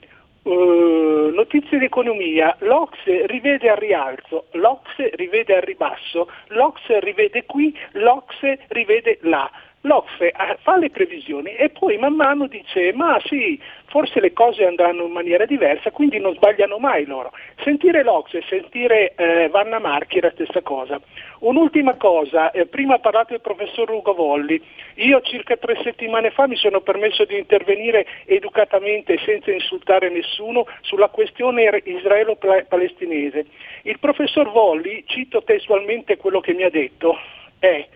Uh, 0.41 1.31
notizie 1.33 1.77
di 1.77 1.85
economia, 1.85 2.55
l'Ox 2.59 2.95
rivede 3.25 3.69
al 3.69 3.77
rialzo, 3.77 4.45
l'Ox 4.53 4.95
rivede 5.11 5.55
al 5.55 5.61
ribasso, 5.61 6.29
l'Ox 6.47 6.79
rivede 6.99 7.43
qui, 7.45 7.77
l'Ox 7.91 8.41
rivede 8.69 9.19
là 9.21 9.49
l'Ocse 9.81 10.27
eh, 10.27 10.57
fa 10.61 10.77
le 10.77 10.89
previsioni 10.89 11.55
e 11.55 11.69
poi 11.69 11.97
man 11.97 12.13
mano 12.13 12.47
dice 12.47 12.91
ma 12.93 13.19
sì, 13.25 13.59
forse 13.85 14.19
le 14.19 14.33
cose 14.33 14.65
andranno 14.65 15.05
in 15.05 15.11
maniera 15.11 15.45
diversa, 15.45 15.91
quindi 15.91 16.19
non 16.19 16.33
sbagliano 16.33 16.77
mai 16.77 17.05
loro. 17.05 17.31
Sentire 17.63 18.03
l'Ocse 18.03 18.39
e 18.39 18.43
sentire 18.49 19.13
eh, 19.15 19.47
Vanna 19.49 19.79
Marchi 19.79 20.17
è 20.17 20.21
la 20.21 20.31
stessa 20.31 20.61
cosa. 20.61 20.99
Un'ultima 21.39 21.95
cosa, 21.95 22.51
eh, 22.51 22.65
prima 22.65 22.95
ha 22.95 22.99
parlato 22.99 23.33
il 23.33 23.41
professor 23.41 23.89
Ugo 23.89 24.13
Volli, 24.13 24.61
io 24.95 25.21
circa 25.21 25.55
tre 25.55 25.79
settimane 25.81 26.31
fa 26.31 26.47
mi 26.47 26.57
sono 26.57 26.81
permesso 26.81 27.23
di 27.23 27.37
intervenire 27.37 28.05
educatamente 28.25 29.17
senza 29.19 29.51
insultare 29.51 30.09
nessuno 30.09 30.65
sulla 30.81 31.07
questione 31.07 31.81
israelo-palestinese. 31.83 33.45
Il 33.83 33.99
professor 33.99 34.51
Volli, 34.51 35.03
cito 35.07 35.41
testualmente 35.43 36.17
quello 36.17 36.41
che 36.41 36.53
mi 36.53 36.63
ha 36.63 36.69
detto, 36.69 37.17
è 37.59 37.87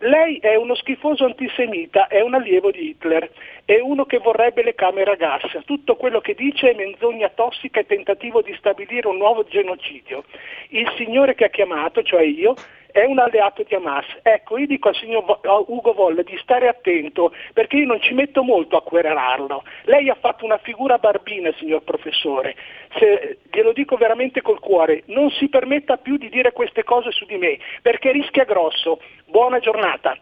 lei 0.00 0.38
è 0.38 0.54
uno 0.54 0.74
schifoso 0.74 1.24
antisemita, 1.24 2.06
è 2.06 2.20
un 2.20 2.34
allievo 2.34 2.70
di 2.70 2.88
Hitler, 2.88 3.30
è 3.64 3.78
uno 3.80 4.04
che 4.04 4.18
vorrebbe 4.18 4.62
le 4.62 4.74
camere 4.74 5.12
a 5.12 5.16
gas. 5.16 5.58
Tutto 5.64 5.96
quello 5.96 6.20
che 6.20 6.34
dice 6.34 6.70
è 6.70 6.74
menzogna 6.74 7.28
tossica 7.28 7.80
e 7.80 7.86
tentativo 7.86 8.40
di 8.40 8.54
stabilire 8.56 9.08
un 9.08 9.18
nuovo 9.18 9.44
genocidio. 9.44 10.24
Il 10.68 10.90
signore 10.96 11.34
che 11.34 11.44
ha 11.44 11.50
chiamato, 11.50 12.02
cioè 12.02 12.22
io, 12.22 12.54
è 12.92 13.04
un 13.04 13.18
alleato 13.18 13.62
di 13.62 13.74
Hamas. 13.74 14.06
Ecco, 14.22 14.58
io 14.58 14.66
dico 14.66 14.88
al 14.88 14.96
signor 14.96 15.40
Ugo 15.66 15.92
Volle 15.92 16.24
di 16.24 16.38
stare 16.42 16.68
attento 16.68 17.32
perché 17.52 17.76
io 17.76 17.86
non 17.86 18.00
ci 18.00 18.14
metto 18.14 18.42
molto 18.42 18.76
a 18.76 18.82
querelarlo. 18.82 19.62
Lei 19.84 20.08
ha 20.08 20.16
fatto 20.18 20.44
una 20.44 20.58
figura 20.58 20.98
barbina, 20.98 21.52
signor 21.58 21.82
professore. 21.82 22.54
Se, 22.98 23.38
glielo 23.50 23.72
dico 23.72 23.96
veramente 23.96 24.42
col 24.42 24.60
cuore, 24.60 25.02
non 25.06 25.30
si 25.30 25.48
permetta 25.48 25.96
più 25.96 26.16
di 26.16 26.28
dire 26.28 26.52
queste 26.52 26.84
cose 26.84 27.10
su 27.10 27.24
di 27.26 27.36
me 27.36 27.58
perché 27.82 28.12
rischia 28.12 28.44
grosso. 28.44 29.00
Buona 29.26 29.58
giornata. 29.58 30.16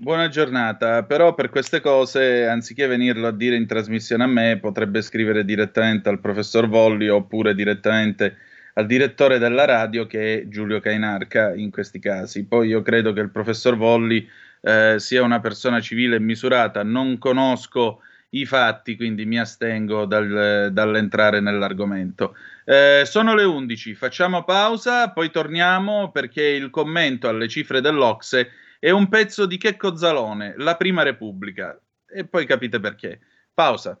Buona 0.00 0.28
giornata, 0.28 1.02
però 1.02 1.34
per 1.34 1.50
queste 1.50 1.80
cose, 1.80 2.46
anziché 2.46 2.86
venirlo 2.86 3.26
a 3.26 3.32
dire 3.32 3.56
in 3.56 3.66
trasmissione 3.66 4.24
a 4.24 4.26
me, 4.26 4.58
potrebbe 4.58 5.02
scrivere 5.02 5.44
direttamente 5.44 6.08
al 6.08 6.20
professor 6.20 6.68
Volli 6.68 7.10
oppure 7.10 7.54
direttamente 7.54 8.36
al 8.74 8.86
direttore 8.86 9.38
della 9.38 9.64
radio 9.64 10.06
che 10.06 10.42
è 10.42 10.48
Giulio 10.48 10.80
Cainarca 10.80 11.54
in 11.54 11.70
questi 11.70 11.98
casi. 11.98 12.46
Poi 12.46 12.68
io 12.68 12.82
credo 12.82 13.12
che 13.12 13.20
il 13.20 13.30
professor 13.30 13.76
Volli 13.76 14.28
eh, 14.62 14.96
sia 14.98 15.22
una 15.22 15.40
persona 15.40 15.80
civile 15.80 16.16
e 16.16 16.20
misurata, 16.20 16.82
non 16.82 17.18
conosco 17.18 18.00
i 18.30 18.46
fatti, 18.46 18.96
quindi 18.96 19.24
mi 19.26 19.38
astengo 19.38 20.04
dal, 20.04 20.70
dall'entrare 20.72 21.40
nell'argomento. 21.40 22.36
Eh, 22.64 23.02
sono 23.04 23.34
le 23.34 23.44
11, 23.44 23.94
facciamo 23.94 24.44
pausa, 24.44 25.10
poi 25.10 25.30
torniamo 25.30 26.10
perché 26.12 26.44
il 26.44 26.70
commento 26.70 27.28
alle 27.28 27.48
cifre 27.48 27.80
dell'Ocse 27.80 28.50
è 28.78 28.90
un 28.90 29.08
pezzo 29.08 29.46
di 29.46 29.56
Checco 29.56 29.96
Zalone, 29.96 30.54
la 30.58 30.76
prima 30.76 31.02
Repubblica, 31.02 31.78
e 32.06 32.24
poi 32.24 32.46
capite 32.46 32.78
perché. 32.78 33.20
Pausa. 33.52 34.00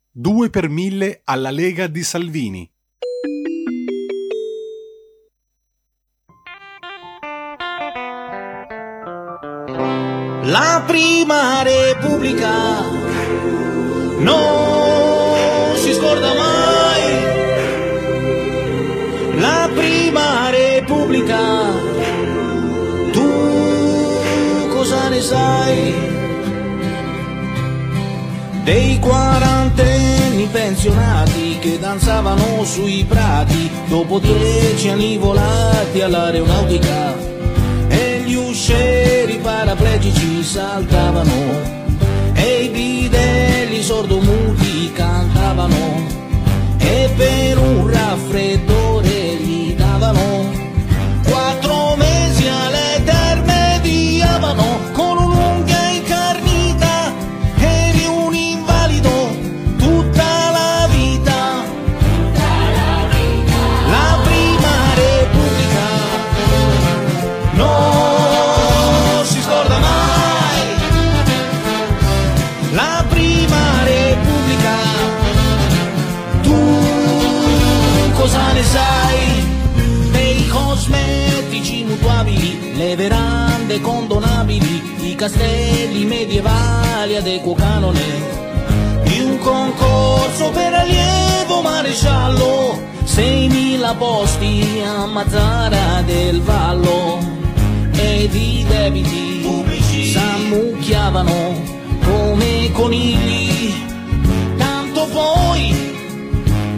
2 0.13 0.49
per 0.49 0.67
1000 0.67 1.21
alla 1.23 1.51
Lega 1.51 1.87
di 1.87 2.03
Salvini. 2.03 2.69
La 10.43 10.83
prima 10.85 11.63
repubblica 11.63 12.81
non 14.19 15.77
si 15.77 15.93
scorda 15.93 16.33
mai. 16.33 17.29
La 19.39 19.69
prima 19.73 20.49
repubblica, 20.49 21.39
tu 23.13 24.67
cosa 24.67 25.07
ne 25.07 25.21
sai? 25.21 26.19
dei 28.63 28.99
quarantenni 28.99 29.60
pensionati 29.60 29.60
che 29.60 29.60
danzavano 31.91 32.63
sui 32.63 33.03
prati 33.03 33.69
dopo 33.89 34.17
dieci 34.19 34.87
anni 34.87 35.17
volati 35.17 35.99
all'aeronautica. 35.99 37.13
E 37.89 38.23
gli 38.25 38.33
uscieri 38.35 39.37
paraplegici 39.39 40.41
saltavano 40.41 40.90
castelli 85.21 86.03
medievali 86.03 87.15
ad 87.15 87.27
equo 87.27 87.53
canone. 87.53 87.99
Di 89.03 89.19
un 89.19 89.37
concorso 89.37 90.49
per 90.49 90.73
allievo 90.73 91.61
maresciallo, 91.61 92.79
6.000 93.05 93.97
posti 93.97 94.81
a 94.83 95.05
Mazzara 95.05 96.01
del 96.07 96.41
Vallo 96.41 97.19
ed 97.93 98.33
i 98.33 98.65
debiti 98.67 99.41
pubblici 99.43 100.09
s'ammucchiavano 100.09 101.53
come 102.03 102.71
conigli, 102.71 103.73
tanto 104.57 105.05
poi 105.05 105.71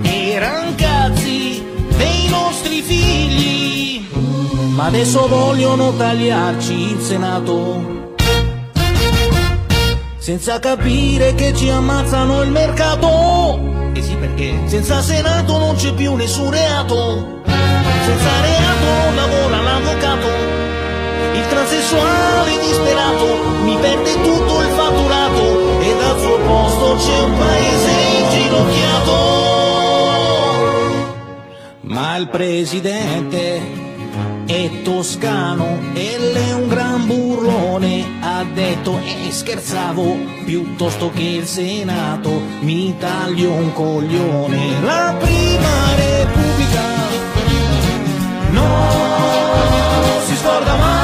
eran 0.01 0.75
cazzi 0.75 1.63
dei 1.95 2.27
nostri 2.27 2.81
figli, 2.81 4.05
ma 4.75 4.87
adesso 4.87 5.29
vogliono 5.29 5.95
tagliarci 5.95 6.73
il 6.73 6.99
Senato. 6.99 8.02
Senza 10.23 10.57
capire 10.57 11.35
che 11.35 11.53
ci 11.53 11.69
ammazzano 11.69 12.43
il 12.43 12.49
mercato. 12.49 13.91
E 13.93 14.01
sì 14.01 14.15
perché 14.15 14.57
senza 14.67 15.01
Senato 15.01 15.57
non 15.57 15.75
c'è 15.75 15.93
più 15.93 16.15
nessun 16.15 16.49
reato. 16.49 17.41
Senza 17.43 18.41
reato 18.41 18.85
non 18.85 19.15
lavora 19.15 19.61
l'avvocato. 19.61 20.27
Il 21.33 21.45
transessuale 21.49 22.57
disperato 22.57 23.25
mi 23.65 23.77
perde 23.81 24.13
tutto 24.21 24.61
il 24.61 24.69
fatturato 24.69 25.81
e 25.81 25.93
dal 25.97 26.17
suo 26.17 26.37
posto 26.37 26.95
c'è 27.05 27.19
un 27.19 27.37
paese 27.37 27.91
inginocchiato. 28.21 29.11
Ma 31.81 32.15
il 32.15 32.29
presidente 32.29 33.82
è 34.45 34.81
toscano 34.83 35.79
e 35.93 36.17
lei 36.17 36.49
è 36.49 36.53
un 36.53 36.67
gran 36.67 37.05
burlone, 37.05 38.05
ha 38.21 38.43
detto 38.43 38.99
e 38.99 39.31
scherzavo, 39.31 40.15
piuttosto 40.45 41.09
che 41.11 41.21
il 41.21 41.45
Senato 41.45 42.41
mi 42.61 42.95
taglio 42.97 43.51
un 43.51 43.73
coglione. 43.73 44.81
La 44.81 45.15
prima 45.19 45.95
repubblica 45.95 46.81
non 48.51 50.21
si 50.25 50.35
scorda 50.35 50.75
mai. 50.75 51.02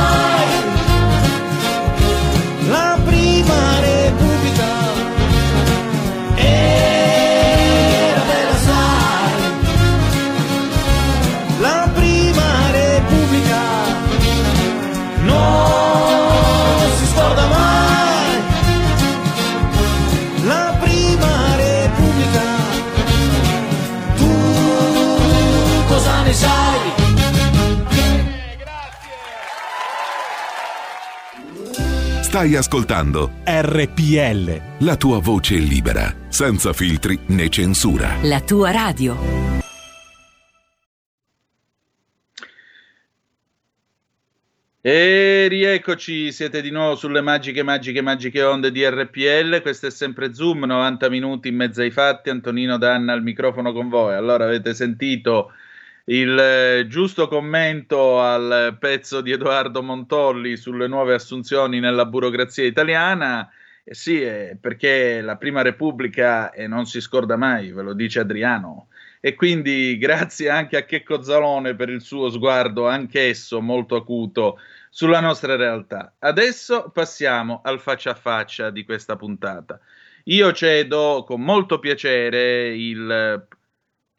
Stai 32.29 32.55
ascoltando 32.55 33.31
RPL. 33.43 34.85
la 34.85 34.95
tua 34.97 35.17
voce 35.17 35.55
libera, 35.55 36.13
senza 36.27 36.73
filtri 36.73 37.17
né 37.29 37.49
censura. 37.49 38.17
La 38.21 38.39
tua 38.39 38.69
radio. 38.69 39.17
E 44.79 45.47
rieccoci, 45.49 46.31
siete 46.31 46.61
di 46.61 46.69
nuovo 46.69 46.95
sulle 46.95 47.21
magiche, 47.21 47.63
magiche, 47.63 48.01
magiche 48.01 48.43
onde 48.43 48.71
di 48.71 48.87
RPL. 48.87 49.63
Questo 49.63 49.87
è 49.87 49.89
sempre 49.89 50.31
Zoom, 50.31 50.65
90 50.65 51.09
minuti 51.09 51.47
in 51.47 51.55
mezzo 51.55 51.81
ai 51.81 51.89
fatti. 51.89 52.29
Antonino 52.29 52.77
Danna 52.77 53.11
al 53.11 53.23
microfono 53.23 53.73
con 53.73 53.89
voi. 53.89 54.13
Allora, 54.13 54.43
avete 54.43 54.75
sentito 54.75 55.51
il 56.09 56.37
eh, 56.39 56.87
giusto 56.87 57.27
commento 57.27 58.19
al 58.19 58.77
pezzo 58.79 59.21
di 59.21 59.31
Edoardo 59.31 59.83
Montolli 59.83 60.55
sulle 60.57 60.87
nuove 60.87 61.13
assunzioni 61.13 61.79
nella 61.79 62.05
burocrazia 62.05 62.65
italiana. 62.65 63.47
Eh 63.83 63.93
sì, 63.93 64.21
eh, 64.21 64.57
perché 64.59 65.21
la 65.21 65.37
Prima 65.37 65.61
Repubblica 65.61 66.51
e 66.51 66.67
non 66.67 66.85
si 66.85 66.99
scorda 66.99 67.37
mai, 67.37 67.71
ve 67.71 67.83
lo 67.83 67.93
dice 67.93 68.21
Adriano. 68.21 68.87
E 69.19 69.35
quindi 69.35 69.97
grazie 69.99 70.49
anche 70.49 70.77
a 70.77 70.83
Checco 70.83 71.21
Zalone 71.21 71.75
per 71.75 71.89
il 71.89 72.01
suo 72.01 72.29
sguardo, 72.29 72.87
anch'esso 72.87 73.61
molto 73.61 73.95
acuto, 73.95 74.57
sulla 74.89 75.19
nostra 75.19 75.55
realtà. 75.55 76.13
Adesso 76.17 76.89
passiamo 76.91 77.61
al 77.63 77.79
faccia 77.79 78.11
a 78.11 78.15
faccia 78.15 78.71
di 78.71 78.83
questa 78.83 79.15
puntata. 79.15 79.79
Io 80.23 80.51
cedo 80.53 81.23
con 81.27 81.41
molto 81.41 81.77
piacere 81.77 82.75
il... 82.75 83.47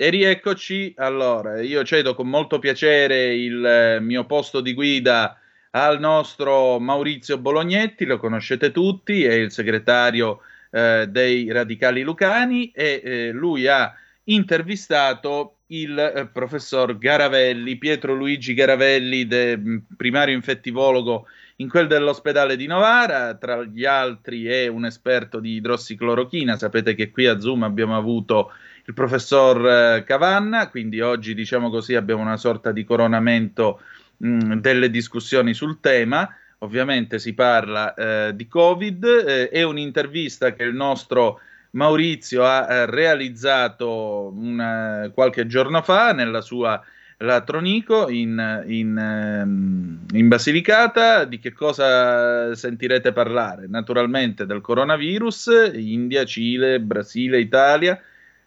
E 0.03 0.09
rieccoci, 0.09 0.95
allora, 0.97 1.61
io 1.61 1.85
cedo 1.85 2.15
con 2.15 2.27
molto 2.27 2.59
piacere 2.59 3.35
il 3.35 3.63
eh, 3.63 4.01
mio 4.01 4.25
posto 4.25 4.63
di 4.63 4.73
guida 4.73 5.39
al 5.73 6.01
nostro 6.01 6.81
Maurizio 6.81 7.37
Bolognetti, 7.37 8.07
lo 8.07 8.17
conoscete 8.17 8.73
tutti, 8.73 9.25
è 9.25 9.35
il 9.35 9.53
segretario 9.53 10.41
eh, 10.71 11.05
dei 11.07 11.53
Radicali 11.53 12.01
Lucani 12.01 12.71
e 12.71 13.03
eh, 13.05 13.31
lui 13.33 13.67
ha 13.67 13.93
intervistato 14.25 15.57
il 15.67 15.99
eh, 15.99 16.29
professor 16.29 16.97
Garavelli, 16.97 17.77
Pietro 17.77 18.15
Luigi 18.15 18.55
Garavelli, 18.55 19.27
de, 19.27 19.59
mh, 19.59 19.83
primario 19.99 20.35
infettivologo 20.35 21.27
in 21.57 21.69
quel 21.69 21.89
dell'ospedale 21.89 22.57
di 22.57 22.67
Novara, 22.67 23.35
tra 23.35 23.63
gli 23.65 23.85
altri 23.85 24.47
è 24.47 24.67
un 24.67 24.87
esperto 24.87 25.41
di 25.41 25.57
idrossiclorochina, 25.57 26.57
sapete 26.57 26.95
che 26.95 27.11
qui 27.11 27.27
a 27.27 27.39
Zoom 27.39 27.65
abbiamo 27.65 27.99
avuto 27.99 28.51
il 28.87 28.95
professor 28.95 29.69
eh, 29.69 30.05
Cavanna, 30.05 30.69
quindi 30.69 31.01
oggi 31.01 31.35
diciamo 31.35 31.71
così 31.71 31.95
abbiamo 31.95 32.23
una 32.23 32.37
sorta 32.37 32.73
di 32.73 32.85
coronamento 32.85 33.81
mh, 34.17 34.55
delle 34.55 34.91
discussioni 34.91 35.55
sul 35.55 35.81
tema. 35.81 36.29
Ovviamente 36.63 37.19
si 37.19 37.33
parla 37.33 37.95
eh, 37.95 38.33
di 38.35 38.47
Covid, 38.47 39.05
eh, 39.05 39.49
è 39.49 39.63
un'intervista 39.63 40.53
che 40.53 40.65
il 40.65 40.75
nostro 40.75 41.41
Maurizio 41.73 42.45
ha 42.45 42.67
eh, 42.69 42.87
realizzato 42.87 44.33
una, 44.35 45.11
qualche 45.15 45.47
giorno 45.47 45.83
fa 45.83 46.13
nella 46.13 46.41
sua 46.41 46.83
Latronico 47.23 48.09
in, 48.09 48.65
in, 48.67 48.97
ehm, 48.97 50.07
in 50.13 50.29
Basilicata. 50.29 51.25
Di 51.25 51.39
che 51.39 51.53
cosa 51.53 52.55
sentirete 52.55 53.13
parlare? 53.13 53.67
Naturalmente 53.69 54.47
del 54.47 54.61
coronavirus, 54.61 55.71
India, 55.75 56.25
Cile, 56.25 56.81
Brasile, 56.81 57.41
Italia, 57.41 58.01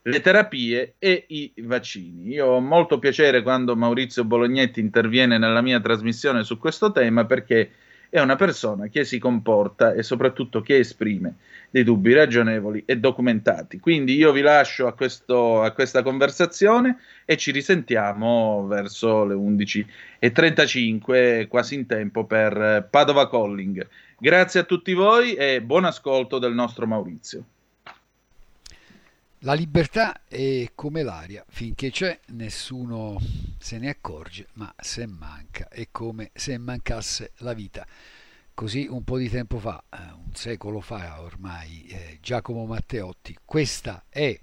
le 0.03 0.21
terapie 0.21 0.95
e 0.99 1.25
i 1.27 1.53
vaccini. 1.57 2.27
Io 2.27 2.47
ho 2.47 2.59
molto 2.59 2.99
piacere 2.99 3.41
quando 3.41 3.75
Maurizio 3.75 4.25
Bolognetti 4.25 4.79
interviene 4.79 5.37
nella 5.37 5.61
mia 5.61 5.79
trasmissione 5.79 6.43
su 6.43 6.57
questo 6.57 6.91
tema 6.91 7.25
perché 7.25 7.71
è 8.09 8.19
una 8.19 8.35
persona 8.35 8.89
che 8.89 9.05
si 9.05 9.17
comporta 9.17 9.93
e 9.93 10.03
soprattutto 10.03 10.61
che 10.61 10.77
esprime 10.77 11.37
dei 11.71 11.83
dubbi 11.83 12.13
ragionevoli 12.13 12.83
e 12.85 12.99
documentati. 12.99 13.79
Quindi 13.79 14.15
io 14.15 14.31
vi 14.31 14.41
lascio 14.41 14.85
a, 14.85 14.93
questo, 14.93 15.63
a 15.63 15.71
questa 15.71 16.03
conversazione 16.03 16.99
e 17.25 17.37
ci 17.37 17.49
risentiamo 17.49 18.67
verso 18.67 19.25
le 19.25 19.33
11.35, 19.33 21.47
quasi 21.47 21.73
in 21.73 21.87
tempo 21.87 22.25
per 22.25 22.87
Padova 22.87 23.27
Calling. 23.27 23.87
Grazie 24.19 24.59
a 24.59 24.63
tutti 24.63 24.93
voi 24.93 25.33
e 25.33 25.59
buon 25.63 25.85
ascolto 25.85 26.37
del 26.37 26.53
nostro 26.53 26.85
Maurizio. 26.85 27.45
La 29.45 29.55
libertà 29.55 30.21
è 30.25 30.71
come 30.73 31.03
l'aria, 31.03 31.43
finché 31.49 31.91
c'è 31.91 32.17
nessuno 32.27 33.19
se 33.57 33.77
ne 33.77 33.89
accorge, 33.89 34.47
ma 34.53 34.73
se 34.79 35.05
manca 35.05 35.67
è 35.67 35.89
come 35.91 36.31
se 36.33 36.57
mancasse 36.57 37.33
la 37.39 37.51
vita. 37.51 37.85
Così 38.53 38.87
un 38.89 39.03
po' 39.03 39.17
di 39.17 39.27
tempo 39.27 39.59
fa, 39.59 39.83
eh, 39.89 39.97
un 39.97 40.33
secolo 40.33 40.79
fa 40.79 41.19
ormai, 41.19 41.85
eh, 41.87 42.19
Giacomo 42.21 42.65
Matteotti. 42.65 43.37
Questa 43.43 44.05
è 44.07 44.39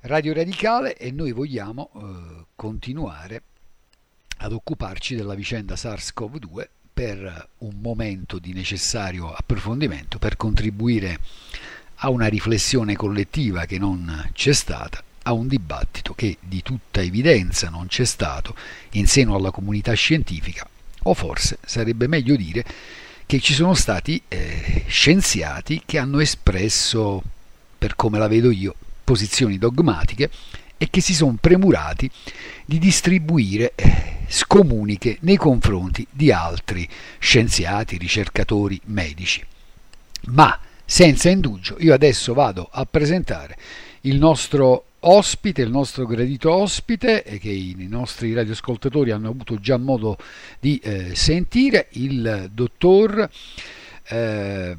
Radio 0.00 0.34
Radicale 0.34 0.98
e 0.98 1.10
noi 1.10 1.32
vogliamo 1.32 1.90
eh, 1.94 2.44
continuare 2.54 3.42
ad 4.40 4.52
occuparci 4.52 5.14
della 5.14 5.34
vicenda 5.34 5.74
SARS-CoV-2 5.74 6.68
per 6.92 7.48
un 7.60 7.80
momento 7.80 8.38
di 8.38 8.52
necessario 8.52 9.32
approfondimento, 9.32 10.18
per 10.18 10.36
contribuire 10.36 11.18
a 12.04 12.10
una 12.10 12.26
riflessione 12.26 12.96
collettiva 12.96 13.64
che 13.64 13.78
non 13.78 14.30
c'è 14.32 14.52
stata, 14.52 15.02
a 15.22 15.32
un 15.32 15.46
dibattito 15.46 16.14
che 16.14 16.36
di 16.40 16.62
tutta 16.62 17.00
evidenza 17.00 17.68
non 17.68 17.86
c'è 17.86 18.04
stato 18.04 18.56
in 18.92 19.06
seno 19.06 19.36
alla 19.36 19.52
comunità 19.52 19.92
scientifica, 19.92 20.68
o 21.04 21.14
forse 21.14 21.58
sarebbe 21.64 22.08
meglio 22.08 22.34
dire 22.34 22.64
che 23.24 23.38
ci 23.38 23.54
sono 23.54 23.74
stati 23.74 24.20
eh, 24.26 24.84
scienziati 24.88 25.82
che 25.86 25.98
hanno 25.98 26.18
espresso, 26.18 27.22
per 27.78 27.94
come 27.94 28.18
la 28.18 28.26
vedo 28.26 28.50
io, 28.50 28.74
posizioni 29.04 29.56
dogmatiche 29.56 30.28
e 30.76 30.88
che 30.90 31.00
si 31.00 31.14
sono 31.14 31.36
premurati 31.40 32.10
di 32.64 32.80
distribuire 32.80 33.74
eh, 33.76 34.16
scomuniche 34.26 35.18
nei 35.20 35.36
confronti 35.36 36.04
di 36.10 36.32
altri 36.32 36.88
scienziati, 37.20 37.96
ricercatori, 37.96 38.80
medici. 38.86 39.44
Ma 40.26 40.58
senza 40.84 41.30
indugio, 41.30 41.76
io 41.78 41.94
adesso 41.94 42.34
vado 42.34 42.68
a 42.70 42.86
presentare 42.86 43.56
il 44.02 44.16
nostro 44.18 44.84
ospite, 45.00 45.62
il 45.62 45.70
nostro 45.70 46.06
gradito 46.06 46.52
ospite, 46.52 47.22
che 47.22 47.50
i 47.50 47.74
nostri 47.88 48.34
radioascoltatori 48.34 49.10
hanno 49.10 49.30
avuto 49.30 49.58
già 49.58 49.76
modo 49.76 50.16
di 50.60 50.78
eh, 50.78 51.14
sentire, 51.14 51.88
il 51.92 52.50
dottor 52.52 53.28
eh, 54.08 54.76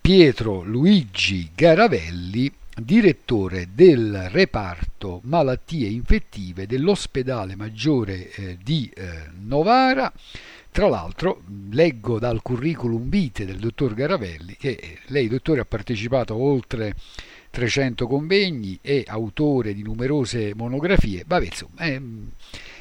Pietro 0.00 0.62
Luigi 0.62 1.50
Garavelli, 1.54 2.52
direttore 2.74 3.68
del 3.74 4.28
reparto 4.30 5.20
malattie 5.24 5.88
infettive 5.88 6.66
dell'ospedale 6.66 7.54
maggiore 7.54 8.30
eh, 8.30 8.58
di 8.62 8.90
eh, 8.94 9.28
Novara. 9.40 10.12
Tra 10.72 10.88
l'altro 10.88 11.42
leggo 11.70 12.18
dal 12.18 12.40
curriculum 12.40 13.10
vitae 13.10 13.44
del 13.44 13.58
dottor 13.58 13.92
Garavelli 13.92 14.56
che 14.58 14.70
eh, 14.70 14.98
lei, 15.08 15.28
dottore, 15.28 15.60
ha 15.60 15.66
partecipato 15.68 16.32
a 16.32 16.38
oltre 16.38 16.94
300 17.50 18.06
convegni 18.06 18.78
e 18.80 19.04
autore 19.06 19.74
di 19.74 19.82
numerose 19.82 20.54
monografie. 20.56 21.24
Vabbè, 21.26 21.44
insomma, 21.44 21.82
è, 21.82 22.00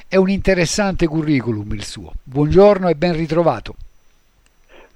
è 0.08 0.16
un 0.16 0.30
interessante 0.30 1.06
curriculum 1.06 1.70
il 1.74 1.84
suo. 1.84 2.14
Buongiorno 2.24 2.88
e 2.88 2.96
ben 2.96 3.14
ritrovato. 3.14 3.76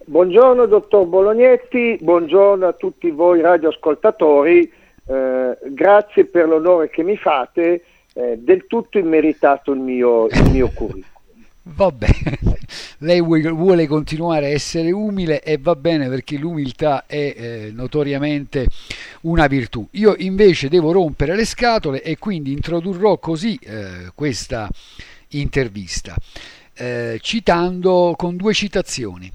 Buongiorno 0.06 0.66
dottor 0.66 1.06
Bolognetti, 1.06 1.98
buongiorno 2.00 2.66
a 2.66 2.72
tutti 2.72 3.10
voi 3.12 3.42
radioascoltatori, 3.42 4.72
eh, 5.08 5.58
grazie 5.66 6.24
per 6.24 6.48
l'onore 6.48 6.90
che 6.90 7.04
mi 7.04 7.18
fate, 7.18 7.84
eh, 8.14 8.38
del 8.38 8.68
tutto 8.68 8.98
immeritato 8.98 9.74
il 9.74 9.80
mio, 9.80 10.28
il 10.28 10.50
mio 10.50 10.70
curriculum. 10.74 11.14
Va 11.68 11.92
bene, 11.92 12.38
lei 13.00 13.22
vuole 13.22 13.88
continuare 13.88 14.46
a 14.46 14.50
essere 14.50 14.92
umile 14.92 15.42
e 15.42 15.58
va 15.58 15.76
bene 15.76 16.08
perché 16.10 16.38
l'umiltà 16.38 17.06
è 17.08 17.34
eh, 17.36 17.72
notoriamente 17.74 18.68
una 19.22 19.48
virtù. 19.48 19.88
Io 19.92 20.16
invece 20.20 20.70
devo 20.70 20.92
rompere 20.92 21.36
le 21.36 21.44
scatole 21.44 22.04
e 22.04 22.20
quindi 22.20 22.52
introdurrò 22.52 23.18
così 23.18 23.58
eh, 23.64 24.12
questa 24.14 24.70
intervista, 25.30 26.16
eh, 26.74 27.18
citando 27.20 28.14
con 28.16 28.36
due 28.36 28.54
citazioni. 28.54 29.32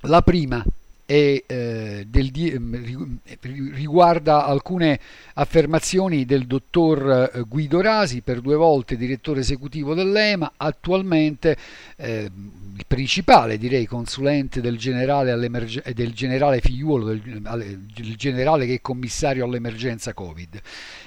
La 0.00 0.20
prima 0.20 0.62
e 1.06 1.44
eh, 1.46 2.04
del, 2.08 2.32
ehm, 2.34 3.18
riguarda 3.40 4.44
alcune 4.44 4.98
affermazioni 5.34 6.24
del 6.24 6.46
dottor 6.46 7.30
eh, 7.32 7.42
Guido 7.46 7.80
Rasi, 7.80 8.22
per 8.22 8.40
due 8.40 8.56
volte 8.56 8.96
direttore 8.96 9.40
esecutivo 9.40 9.94
dell'EMA, 9.94 10.54
attualmente 10.56 11.56
eh, 11.96 12.28
il 12.76 12.84
principale 12.88 13.56
direi 13.56 13.86
consulente 13.86 14.60
del 14.60 14.76
generale, 14.76 15.36
del 15.94 16.12
generale 16.12 16.60
figliuolo, 16.60 17.06
del, 17.06 17.40
del 17.94 18.16
generale 18.16 18.66
che 18.66 18.74
è 18.74 18.80
commissario 18.80 19.44
all'emergenza 19.44 20.12
Covid. 20.12 20.60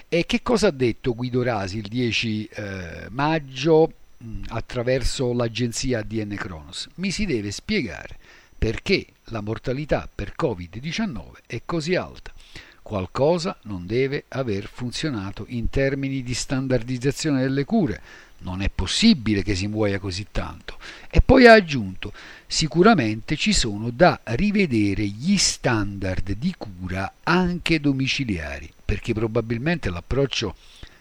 E 0.07 0.25
che 0.25 0.41
cosa 0.41 0.67
ha 0.67 0.71
detto 0.71 1.13
Guido 1.13 1.43
Rasi 1.43 1.77
il 1.77 1.87
10 1.87 2.45
eh, 2.45 3.07
maggio 3.09 3.91
mh, 4.17 4.43
attraverso 4.47 5.33
l'agenzia 5.33 5.99
ADN 5.99 6.35
Kronos? 6.35 6.87
Mi 6.95 7.11
si 7.11 7.25
deve 7.25 7.51
spiegare 7.51 8.17
perché 8.57 9.05
la 9.29 9.41
mortalità 9.41 10.09
per 10.13 10.33
Covid-19 10.37 11.21
è 11.45 11.61
così 11.65 11.95
alta. 11.95 12.33
Qualcosa 12.81 13.57
non 13.63 13.85
deve 13.85 14.25
aver 14.29 14.67
funzionato 14.67 15.45
in 15.49 15.69
termini 15.69 16.23
di 16.23 16.33
standardizzazione 16.33 17.41
delle 17.41 17.63
cure. 17.63 18.01
Non 18.39 18.61
è 18.61 18.69
possibile 18.69 19.43
che 19.43 19.53
si 19.53 19.67
muoia 19.67 19.99
così 19.99 20.27
tanto. 20.31 20.77
E 21.09 21.21
poi 21.21 21.45
ha 21.45 21.53
aggiunto, 21.53 22.13
sicuramente 22.47 23.35
ci 23.35 23.53
sono 23.53 23.89
da 23.89 24.19
rivedere 24.23 25.05
gli 25.05 25.37
standard 25.37 26.31
di 26.31 26.55
cura 26.57 27.13
anche 27.23 27.79
domiciliari, 27.79 28.71
perché 28.83 29.13
probabilmente 29.13 29.89
l'approccio 29.89 30.55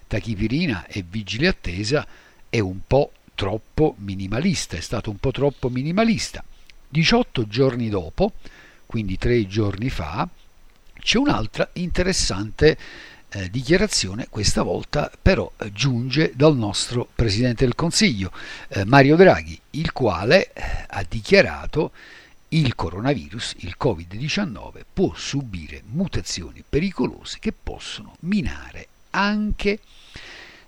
tachipirina 0.06 0.86
e 0.86 1.04
vigile 1.08 1.48
attesa 1.48 2.06
è 2.50 2.58
un 2.58 2.80
po' 2.86 3.12
troppo 3.34 3.94
minimalista, 3.98 4.76
è 4.76 4.80
stato 4.80 5.10
un 5.10 5.18
po' 5.18 5.30
troppo 5.30 5.68
minimalista. 5.68 6.44
18 6.88 7.46
giorni 7.46 7.88
dopo, 7.88 8.32
quindi 8.86 9.18
tre 9.18 9.46
giorni 9.46 9.90
fa, 9.90 10.28
c'è 10.98 11.18
un'altra 11.18 11.68
interessante 11.74 12.76
eh, 13.30 13.50
dichiarazione, 13.50 14.26
questa 14.30 14.62
volta 14.62 15.10
però 15.20 15.50
eh, 15.58 15.72
giunge 15.72 16.32
dal 16.34 16.56
nostro 16.56 17.06
Presidente 17.14 17.64
del 17.64 17.74
Consiglio, 17.74 18.32
eh, 18.68 18.84
Mario 18.84 19.16
Draghi, 19.16 19.58
il 19.70 19.92
quale 19.92 20.52
eh, 20.52 20.62
ha 20.88 21.04
dichiarato 21.06 21.92
il 22.48 22.74
coronavirus, 22.74 23.56
il 23.58 23.76
Covid-19, 23.78 24.80
può 24.92 25.12
subire 25.14 25.82
mutazioni 25.86 26.64
pericolose 26.66 27.38
che 27.40 27.52
possono 27.52 28.16
minare 28.20 28.88
anche 29.10 29.80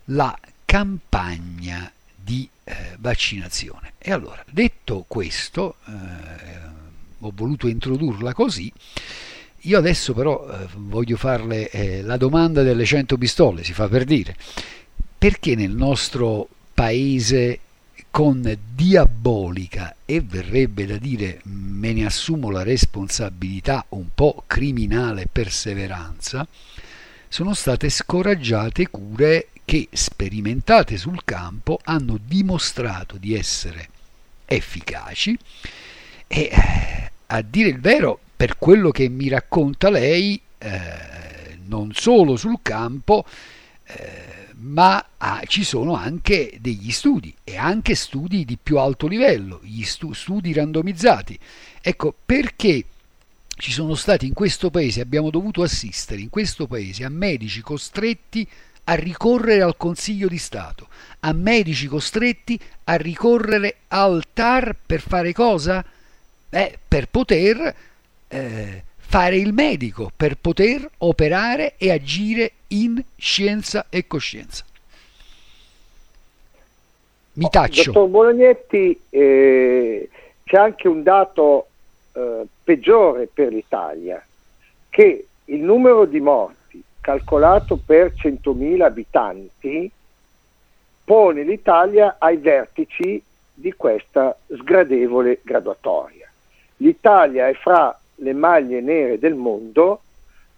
la 0.06 0.38
campagna 0.64 1.90
di 2.14 2.48
eh, 2.70 2.96
vaccinazione. 2.98 3.94
E 3.98 4.12
allora, 4.12 4.42
detto 4.48 5.04
questo, 5.08 5.76
eh, 5.86 5.92
ho 7.18 7.32
voluto 7.34 7.66
introdurla 7.66 8.32
così, 8.32 8.72
io 9.64 9.78
adesso 9.78 10.14
però 10.14 10.48
eh, 10.48 10.66
voglio 10.76 11.16
farle 11.16 11.68
eh, 11.70 12.02
la 12.02 12.16
domanda 12.16 12.62
delle 12.62 12.84
100 12.84 13.18
pistole, 13.18 13.64
si 13.64 13.72
fa 13.72 13.88
per 13.88 14.04
dire, 14.04 14.34
perché 15.18 15.54
nel 15.54 15.72
nostro 15.72 16.48
paese 16.72 17.60
con 18.10 18.58
diabolica 18.74 19.94
e 20.04 20.20
verrebbe 20.20 20.86
da 20.86 20.96
dire 20.96 21.40
me 21.44 21.92
ne 21.92 22.06
assumo 22.06 22.50
la 22.50 22.62
responsabilità 22.62 23.84
un 23.90 24.06
po' 24.14 24.44
criminale 24.46 25.28
perseveranza, 25.30 26.46
sono 27.32 27.54
state 27.54 27.90
scoraggiate 27.90 28.88
cure 28.88 29.50
che 29.64 29.86
sperimentate 29.92 30.96
sul 30.96 31.24
campo 31.24 31.78
hanno 31.84 32.18
dimostrato 32.20 33.18
di 33.18 33.36
essere 33.36 33.88
efficaci 34.46 35.38
e 36.26 36.50
eh, 36.50 37.10
a 37.26 37.40
dire 37.42 37.68
il 37.68 37.78
vero 37.78 38.18
per 38.34 38.58
quello 38.58 38.90
che 38.90 39.08
mi 39.08 39.28
racconta 39.28 39.90
lei 39.90 40.40
eh, 40.58 41.58
non 41.66 41.92
solo 41.94 42.34
sul 42.34 42.58
campo 42.62 43.24
eh, 43.84 44.48
ma 44.56 45.06
ah, 45.18 45.42
ci 45.46 45.62
sono 45.62 45.94
anche 45.94 46.58
degli 46.60 46.90
studi 46.90 47.32
e 47.44 47.56
anche 47.56 47.94
studi 47.94 48.44
di 48.44 48.58
più 48.60 48.78
alto 48.78 49.06
livello, 49.06 49.60
gli 49.62 49.84
stu- 49.84 50.12
studi 50.12 50.52
randomizzati. 50.52 51.38
Ecco 51.80 52.14
perché 52.26 52.84
ci 53.60 53.72
sono 53.72 53.94
stati 53.94 54.26
in 54.26 54.32
questo 54.32 54.70
paese, 54.70 55.02
abbiamo 55.02 55.28
dovuto 55.28 55.62
assistere 55.62 56.22
in 56.22 56.30
questo 56.30 56.66
paese 56.66 57.04
a 57.04 57.10
medici 57.10 57.60
costretti 57.60 58.48
a 58.84 58.94
ricorrere 58.94 59.60
al 59.60 59.76
Consiglio 59.76 60.28
di 60.28 60.38
Stato, 60.38 60.88
a 61.20 61.32
medici 61.34 61.86
costretti 61.86 62.58
a 62.84 62.96
ricorrere 62.96 63.76
al 63.88 64.24
TAR 64.32 64.74
per 64.84 65.00
fare 65.00 65.34
cosa? 65.34 65.84
Eh, 66.48 66.78
per 66.88 67.08
poter 67.08 67.74
eh, 68.28 68.82
fare 68.96 69.36
il 69.36 69.52
medico, 69.52 70.10
per 70.16 70.38
poter 70.40 70.88
operare 70.98 71.74
e 71.76 71.90
agire 71.90 72.52
in 72.68 73.00
scienza 73.16 73.86
e 73.90 74.06
coscienza. 74.06 74.64
Mi 77.34 77.46
taccio. 77.50 77.92
Dottor 77.92 78.08
Bolognetti, 78.08 78.98
eh, 79.10 80.08
c'è 80.44 80.56
anche 80.56 80.88
un 80.88 81.02
dato 81.02 81.66
eh, 82.12 82.46
peggiore 82.62 83.28
per 83.32 83.52
l'Italia, 83.52 84.24
che 84.88 85.26
il 85.44 85.62
numero 85.62 86.04
di 86.04 86.20
morti 86.20 86.82
calcolato 87.00 87.78
per 87.84 88.12
100.000 88.14 88.82
abitanti, 88.82 89.90
pone 91.04 91.42
l'Italia 91.42 92.16
ai 92.18 92.36
vertici 92.36 93.22
di 93.52 93.72
questa 93.72 94.36
sgradevole 94.46 95.40
graduatoria. 95.42 96.30
L'Italia 96.76 97.48
è 97.48 97.54
fra 97.54 97.98
le 98.16 98.32
maglie 98.32 98.80
nere 98.80 99.18
del 99.18 99.34
mondo 99.34 100.02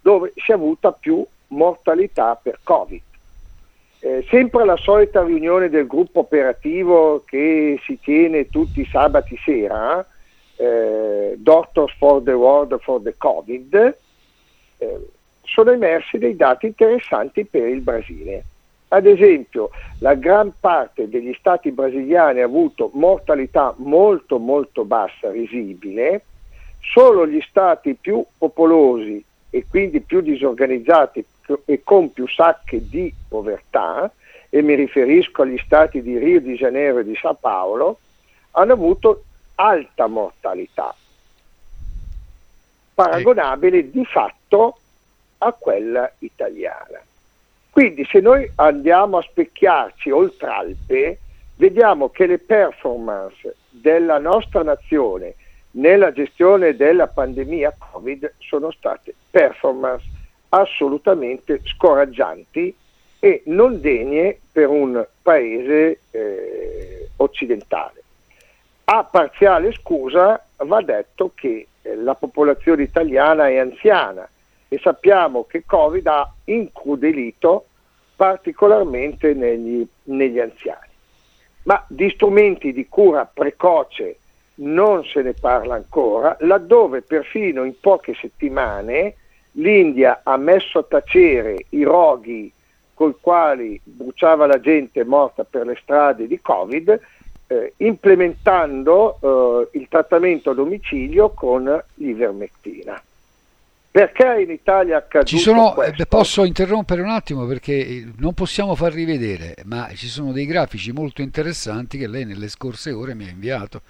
dove 0.01 0.33
si 0.35 0.51
è 0.51 0.53
avuta 0.53 0.91
più 0.91 1.25
mortalità 1.47 2.35
per 2.35 2.59
Covid. 2.61 3.01
Eh, 3.99 4.25
sempre 4.29 4.65
la 4.65 4.75
solita 4.75 5.23
riunione 5.23 5.69
del 5.69 5.87
gruppo 5.87 6.19
operativo 6.19 7.23
che 7.25 7.79
si 7.83 7.97
tiene 7.99 8.49
tutti 8.49 8.81
i 8.81 8.89
sabati 8.91 9.39
sera, 9.43 10.05
eh, 10.63 11.35
Doctors 11.37 11.93
for 11.97 12.21
the 12.23 12.31
World 12.31 12.79
for 12.81 13.01
the 13.01 13.15
Covid, 13.17 13.97
eh, 14.77 15.07
sono 15.43 15.71
emersi 15.71 16.17
dei 16.17 16.35
dati 16.35 16.67
interessanti 16.67 17.45
per 17.45 17.67
il 17.67 17.81
Brasile. 17.81 18.45
Ad 18.89 19.05
esempio, 19.07 19.71
la 19.99 20.13
gran 20.13 20.53
parte 20.59 21.09
degli 21.09 21.33
stati 21.33 21.71
brasiliani 21.71 22.41
ha 22.41 22.45
avuto 22.45 22.91
mortalità 22.93 23.73
molto 23.77 24.37
molto 24.37 24.85
bassa, 24.85 25.31
risibile, 25.31 26.21
solo 26.79 27.25
gli 27.25 27.41
stati 27.41 27.95
più 27.95 28.23
popolosi 28.37 29.23
e 29.49 29.65
quindi 29.67 29.99
più 29.99 30.21
disorganizzati 30.21 31.25
e 31.65 31.81
con 31.83 32.13
più 32.13 32.27
sacche 32.27 32.87
di 32.87 33.11
povertà 33.27 34.11
e 34.49 34.61
mi 34.61 34.75
riferisco 34.75 35.41
agli 35.41 35.57
stati 35.57 36.03
di 36.03 36.17
Rio 36.19 36.39
di 36.39 36.53
Janeiro 36.53 36.99
e 36.99 37.03
di 37.03 37.15
Sao 37.15 37.33
Paolo, 37.33 37.97
hanno 38.51 38.73
avuto 38.73 39.23
alta 39.55 40.07
mortalità, 40.07 40.95
paragonabile 42.93 43.89
di 43.89 44.05
fatto 44.05 44.77
a 45.39 45.51
quella 45.53 46.11
italiana. 46.19 47.01
Quindi 47.69 48.05
se 48.05 48.19
noi 48.19 48.49
andiamo 48.55 49.17
a 49.17 49.21
specchiarci 49.21 50.11
oltre 50.11 50.47
Alpe, 50.47 51.19
vediamo 51.55 52.09
che 52.09 52.27
le 52.27 52.37
performance 52.37 53.55
della 53.69 54.19
nostra 54.19 54.63
nazione 54.63 55.35
nella 55.71 56.11
gestione 56.11 56.75
della 56.75 57.07
pandemia 57.07 57.75
Covid 57.91 58.33
sono 58.37 58.71
state 58.71 59.15
performance 59.29 60.05
assolutamente 60.49 61.61
scoraggianti 61.63 62.75
e 63.19 63.41
non 63.45 63.81
degne 63.81 64.37
per 64.51 64.69
un 64.69 65.03
paese 65.21 65.99
eh, 66.11 67.09
occidentale. 67.15 68.02
A 68.85 69.03
parziale 69.05 69.71
scusa 69.73 70.43
va 70.57 70.81
detto 70.81 71.31
che 71.33 71.67
eh, 71.81 71.95
la 71.95 72.15
popolazione 72.15 72.83
italiana 72.83 73.47
è 73.47 73.57
anziana 73.57 74.27
e 74.67 74.79
sappiamo 74.79 75.45
che 75.45 75.63
Covid 75.65 76.05
ha 76.07 76.33
incrudelito 76.45 77.65
particolarmente 78.15 79.33
negli, 79.33 79.85
negli 80.03 80.39
anziani. 80.39 80.91
Ma 81.63 81.83
di 81.87 82.09
strumenti 82.09 82.73
di 82.73 82.87
cura 82.89 83.29
precoce 83.31 84.17
non 84.55 85.03
se 85.05 85.21
ne 85.21 85.33
parla 85.33 85.75
ancora, 85.75 86.35
laddove 86.41 87.01
perfino 87.01 87.63
in 87.63 87.79
poche 87.79 88.13
settimane 88.13 89.15
l'India 89.51 90.21
ha 90.23 90.37
messo 90.37 90.79
a 90.79 90.83
tacere 90.83 91.65
i 91.69 91.83
roghi 91.83 92.51
col 92.93 93.17
quali 93.19 93.79
bruciava 93.83 94.45
la 94.45 94.59
gente 94.59 95.03
morta 95.03 95.43
per 95.43 95.65
le 95.65 95.77
strade 95.81 96.27
di 96.27 96.39
Covid, 96.39 96.99
eh, 97.53 97.73
implementando 97.77 99.69
eh, 99.71 99.77
il 99.79 99.87
trattamento 99.89 100.51
a 100.51 100.53
domicilio 100.53 101.29
con 101.29 101.83
l'ivermectina. 101.95 103.01
Perché 103.91 104.41
in 104.41 104.49
Italia 104.49 104.97
accaduto 104.97 105.29
ci 105.29 105.37
sono, 105.37 105.73
questo? 105.73 106.05
Posso 106.07 106.43
interrompere 106.45 107.03
un 107.03 107.09
attimo 107.09 107.45
perché 107.45 107.73
eh, 107.73 108.07
non 108.17 108.33
possiamo 108.33 108.73
far 108.73 108.91
rivedere, 108.91 109.55
ma 109.65 109.87
ci 109.93 110.07
sono 110.07 110.31
dei 110.31 110.47
grafici 110.47 110.91
molto 110.91 111.21
interessanti 111.21 111.99
che 111.99 112.07
lei 112.07 112.25
nelle 112.25 112.47
scorse 112.47 112.91
ore 112.91 113.13
mi 113.13 113.27
ha 113.27 113.29
inviato 113.29 113.81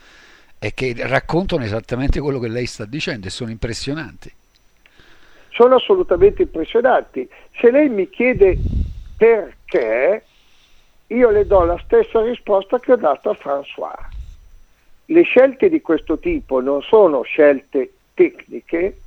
e 0.59 0.73
che 0.73 0.93
raccontano 0.97 1.63
esattamente 1.63 2.19
quello 2.19 2.39
che 2.39 2.49
lei 2.49 2.65
sta 2.65 2.83
dicendo 2.83 3.27
e 3.27 3.29
sono 3.29 3.49
impressionanti. 3.49 4.29
Sono 5.51 5.75
assolutamente 5.75 6.41
impressionanti. 6.41 7.29
Se 7.59 7.71
lei 7.71 7.87
mi 7.87 8.09
chiede 8.09 8.57
perché, 9.15 10.23
io 11.13 11.29
le 11.29 11.45
do 11.45 11.63
la 11.63 11.79
stessa 11.83 12.21
risposta 12.21 12.79
che 12.79 12.93
ho 12.93 12.95
dato 12.95 13.29
a 13.29 13.37
François. 13.39 13.93
Le 15.05 15.21
scelte 15.21 15.69
di 15.69 15.81
questo 15.81 16.17
tipo 16.17 16.59
non 16.59 16.81
sono 16.81 17.21
scelte 17.21 17.91
tecniche, 18.13 18.97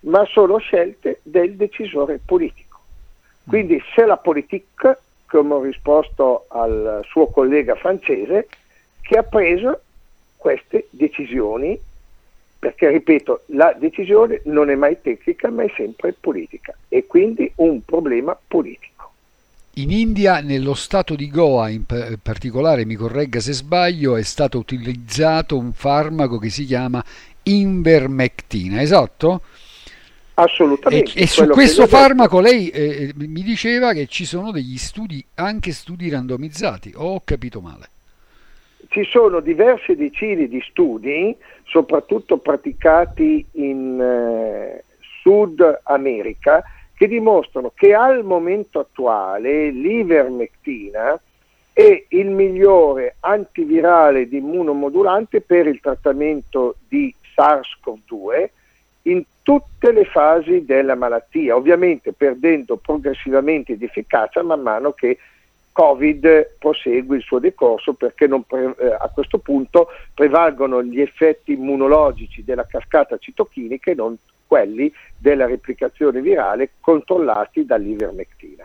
ma 0.00 0.24
sono 0.26 0.58
scelte 0.58 1.20
del 1.22 1.56
decisore 1.56 2.20
politico. 2.24 2.80
Quindi 3.46 3.82
se 3.94 4.04
la 4.04 4.16
politica, 4.16 4.98
come 5.26 5.54
ho 5.54 5.62
risposto 5.62 6.46
al 6.48 7.02
suo 7.04 7.26
collega 7.26 7.74
francese, 7.74 8.48
che 9.00 9.16
ha 9.16 9.22
preso 9.22 9.80
queste 10.36 10.86
decisioni, 10.90 11.78
perché 12.58 12.90
ripeto, 12.90 13.42
la 13.46 13.72
decisione 13.76 14.40
non 14.44 14.70
è 14.70 14.74
mai 14.74 15.00
tecnica, 15.00 15.50
ma 15.50 15.62
è 15.62 15.72
sempre 15.74 16.12
politica, 16.12 16.76
e 16.88 17.06
quindi 17.06 17.50
un 17.56 17.84
problema 17.84 18.38
politico. 18.46 18.95
In 19.78 19.90
India, 19.90 20.40
nello 20.40 20.72
stato 20.72 21.14
di 21.14 21.28
Goa 21.28 21.68
in 21.68 21.84
particolare, 22.22 22.86
mi 22.86 22.94
corregga 22.94 23.40
se 23.40 23.52
sbaglio, 23.52 24.16
è 24.16 24.22
stato 24.22 24.56
utilizzato 24.56 25.58
un 25.58 25.74
farmaco 25.74 26.38
che 26.38 26.48
si 26.48 26.64
chiama 26.64 27.04
invermectina, 27.42 28.80
esatto? 28.80 29.42
Assolutamente. 30.32 31.18
E, 31.18 31.24
e 31.24 31.26
su 31.26 31.46
questo 31.48 31.86
farmaco 31.86 32.40
lei 32.40 32.70
eh, 32.70 33.12
mi 33.16 33.42
diceva 33.42 33.92
che 33.92 34.06
ci 34.06 34.24
sono 34.24 34.50
degli 34.50 34.78
studi, 34.78 35.22
anche 35.34 35.72
studi 35.72 36.08
randomizzati, 36.08 36.94
o 36.96 37.12
ho 37.12 37.22
capito 37.22 37.60
male? 37.60 37.90
Ci 38.88 39.04
sono 39.04 39.40
diverse 39.40 39.94
decine 39.94 40.48
di 40.48 40.62
studi, 40.66 41.36
soprattutto 41.64 42.38
praticati 42.38 43.44
in 43.52 44.00
eh, 44.00 44.84
Sud 45.20 45.80
America, 45.82 46.64
che 46.96 47.08
dimostrano 47.08 47.72
che 47.74 47.92
al 47.92 48.24
momento 48.24 48.78
attuale 48.78 49.70
l'ivermectina 49.70 51.20
è 51.72 52.04
il 52.08 52.30
migliore 52.30 53.16
antivirale 53.20 54.26
di 54.26 54.38
immunomodulante 54.38 55.42
per 55.42 55.66
il 55.66 55.78
trattamento 55.80 56.76
di 56.88 57.14
SARS-CoV-2 57.36 58.48
in 59.02 59.22
tutte 59.42 59.92
le 59.92 60.06
fasi 60.06 60.64
della 60.64 60.94
malattia, 60.94 61.54
ovviamente 61.54 62.14
perdendo 62.14 62.76
progressivamente 62.76 63.76
di 63.76 63.84
efficacia 63.84 64.42
man 64.42 64.62
mano 64.62 64.92
che 64.92 65.18
Covid 65.72 66.56
prosegue 66.58 67.16
il 67.18 67.22
suo 67.22 67.38
decorso 67.38 67.92
perché 67.92 68.26
pre- 68.26 68.74
eh, 68.78 68.96
a 68.98 69.10
questo 69.12 69.36
punto 69.36 69.88
prevalgono 70.14 70.82
gli 70.82 71.02
effetti 71.02 71.52
immunologici 71.52 72.42
della 72.42 72.64
cascata 72.64 73.18
citochinica 73.18 73.90
e 73.90 73.94
non 73.94 74.16
quelli 74.46 74.92
della 75.16 75.46
replicazione 75.46 76.20
virale 76.20 76.70
controllati 76.80 77.64
dall'ivermectina. 77.64 78.64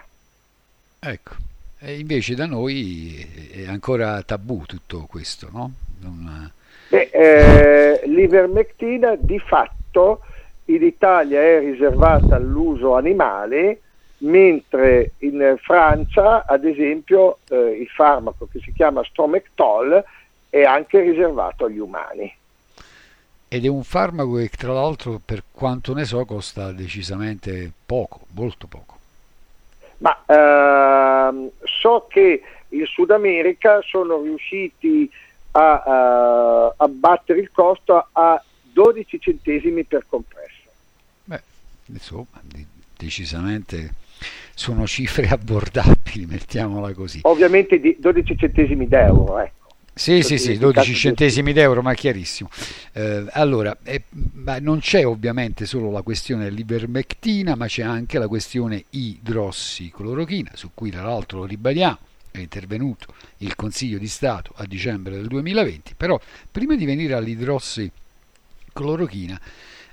Ecco, 0.99 1.33
e 1.79 1.99
invece 1.99 2.35
da 2.35 2.45
noi 2.45 3.27
è 3.51 3.67
ancora 3.67 4.21
tabù 4.21 4.63
tutto 4.65 5.07
questo, 5.09 5.49
no? 5.51 5.71
Non... 6.01 6.51
Beh, 6.89 7.09
eh, 7.11 8.01
l'ivermectina 8.05 9.15
di 9.15 9.39
fatto 9.39 10.21
in 10.65 10.83
Italia 10.83 11.41
è 11.41 11.59
riservata 11.59 12.35
all'uso 12.35 12.95
animale, 12.95 13.81
mentre 14.19 15.13
in 15.19 15.55
Francia, 15.59 16.45
ad 16.45 16.65
esempio, 16.65 17.39
eh, 17.49 17.79
il 17.81 17.87
farmaco 17.87 18.47
che 18.51 18.59
si 18.59 18.71
chiama 18.71 19.03
Stromectol 19.03 20.03
è 20.49 20.63
anche 20.63 21.01
riservato 21.01 21.65
agli 21.65 21.79
umani. 21.79 22.31
Ed 23.53 23.65
è 23.65 23.67
un 23.67 23.83
farmaco 23.83 24.35
che 24.35 24.49
tra 24.49 24.71
l'altro, 24.71 25.19
per 25.23 25.43
quanto 25.51 25.93
ne 25.93 26.05
so, 26.05 26.23
costa 26.23 26.71
decisamente 26.71 27.69
poco, 27.85 28.21
molto 28.31 28.67
poco. 28.67 28.97
Ma 29.97 30.23
ehm, 30.25 31.49
so 31.63 32.07
che 32.09 32.41
in 32.69 32.85
Sud 32.85 33.11
America 33.11 33.81
sono 33.83 34.21
riusciti 34.21 35.11
a, 35.51 35.83
a 35.83 36.73
abbattere 36.77 37.39
il 37.39 37.51
costo 37.51 38.07
a 38.11 38.41
12 38.71 39.19
centesimi 39.19 39.83
per 39.83 40.05
compresso 40.07 40.61
insomma, 41.91 42.41
decisamente 42.97 43.93
sono 44.53 44.85
cifre 44.85 45.27
abbordabili, 45.29 46.25
mettiamola 46.25 46.93
così. 46.93 47.19
Ovviamente 47.23 47.79
di 47.79 47.95
12 47.99 48.37
centesimi 48.37 48.87
d'euro, 48.87 49.39
ecco. 49.39 49.60
Sì, 49.93 50.23
sì, 50.23 50.37
sì, 50.37 50.57
12 50.57 50.95
centesimi 50.95 51.51
d'euro, 51.53 51.81
ma 51.81 51.93
chiarissimo. 51.93 52.49
Eh, 52.93 53.25
allora, 53.31 53.77
eh, 53.83 54.03
ma 54.33 54.57
non 54.59 54.79
c'è 54.79 55.05
ovviamente 55.05 55.65
solo 55.65 55.91
la 55.91 56.01
questione 56.01 56.45
dell'ivermectina, 56.45 57.55
ma 57.55 57.67
c'è 57.67 57.83
anche 57.83 58.17
la 58.17 58.29
questione 58.29 58.85
idrossiclorochina, 58.89 60.51
su 60.53 60.71
cui 60.73 60.91
tra 60.91 61.03
l'altro 61.03 61.39
lo 61.39 61.45
ribadiamo, 61.45 61.97
è 62.31 62.39
intervenuto 62.39 63.13
il 63.39 63.55
Consiglio 63.55 63.97
di 63.97 64.07
Stato 64.07 64.53
a 64.55 64.65
dicembre 64.65 65.15
del 65.15 65.27
2020, 65.27 65.95
però 65.97 66.17
prima 66.49 66.75
di 66.75 66.85
venire 66.85 67.13
all'idrossiclorochina 67.13 69.41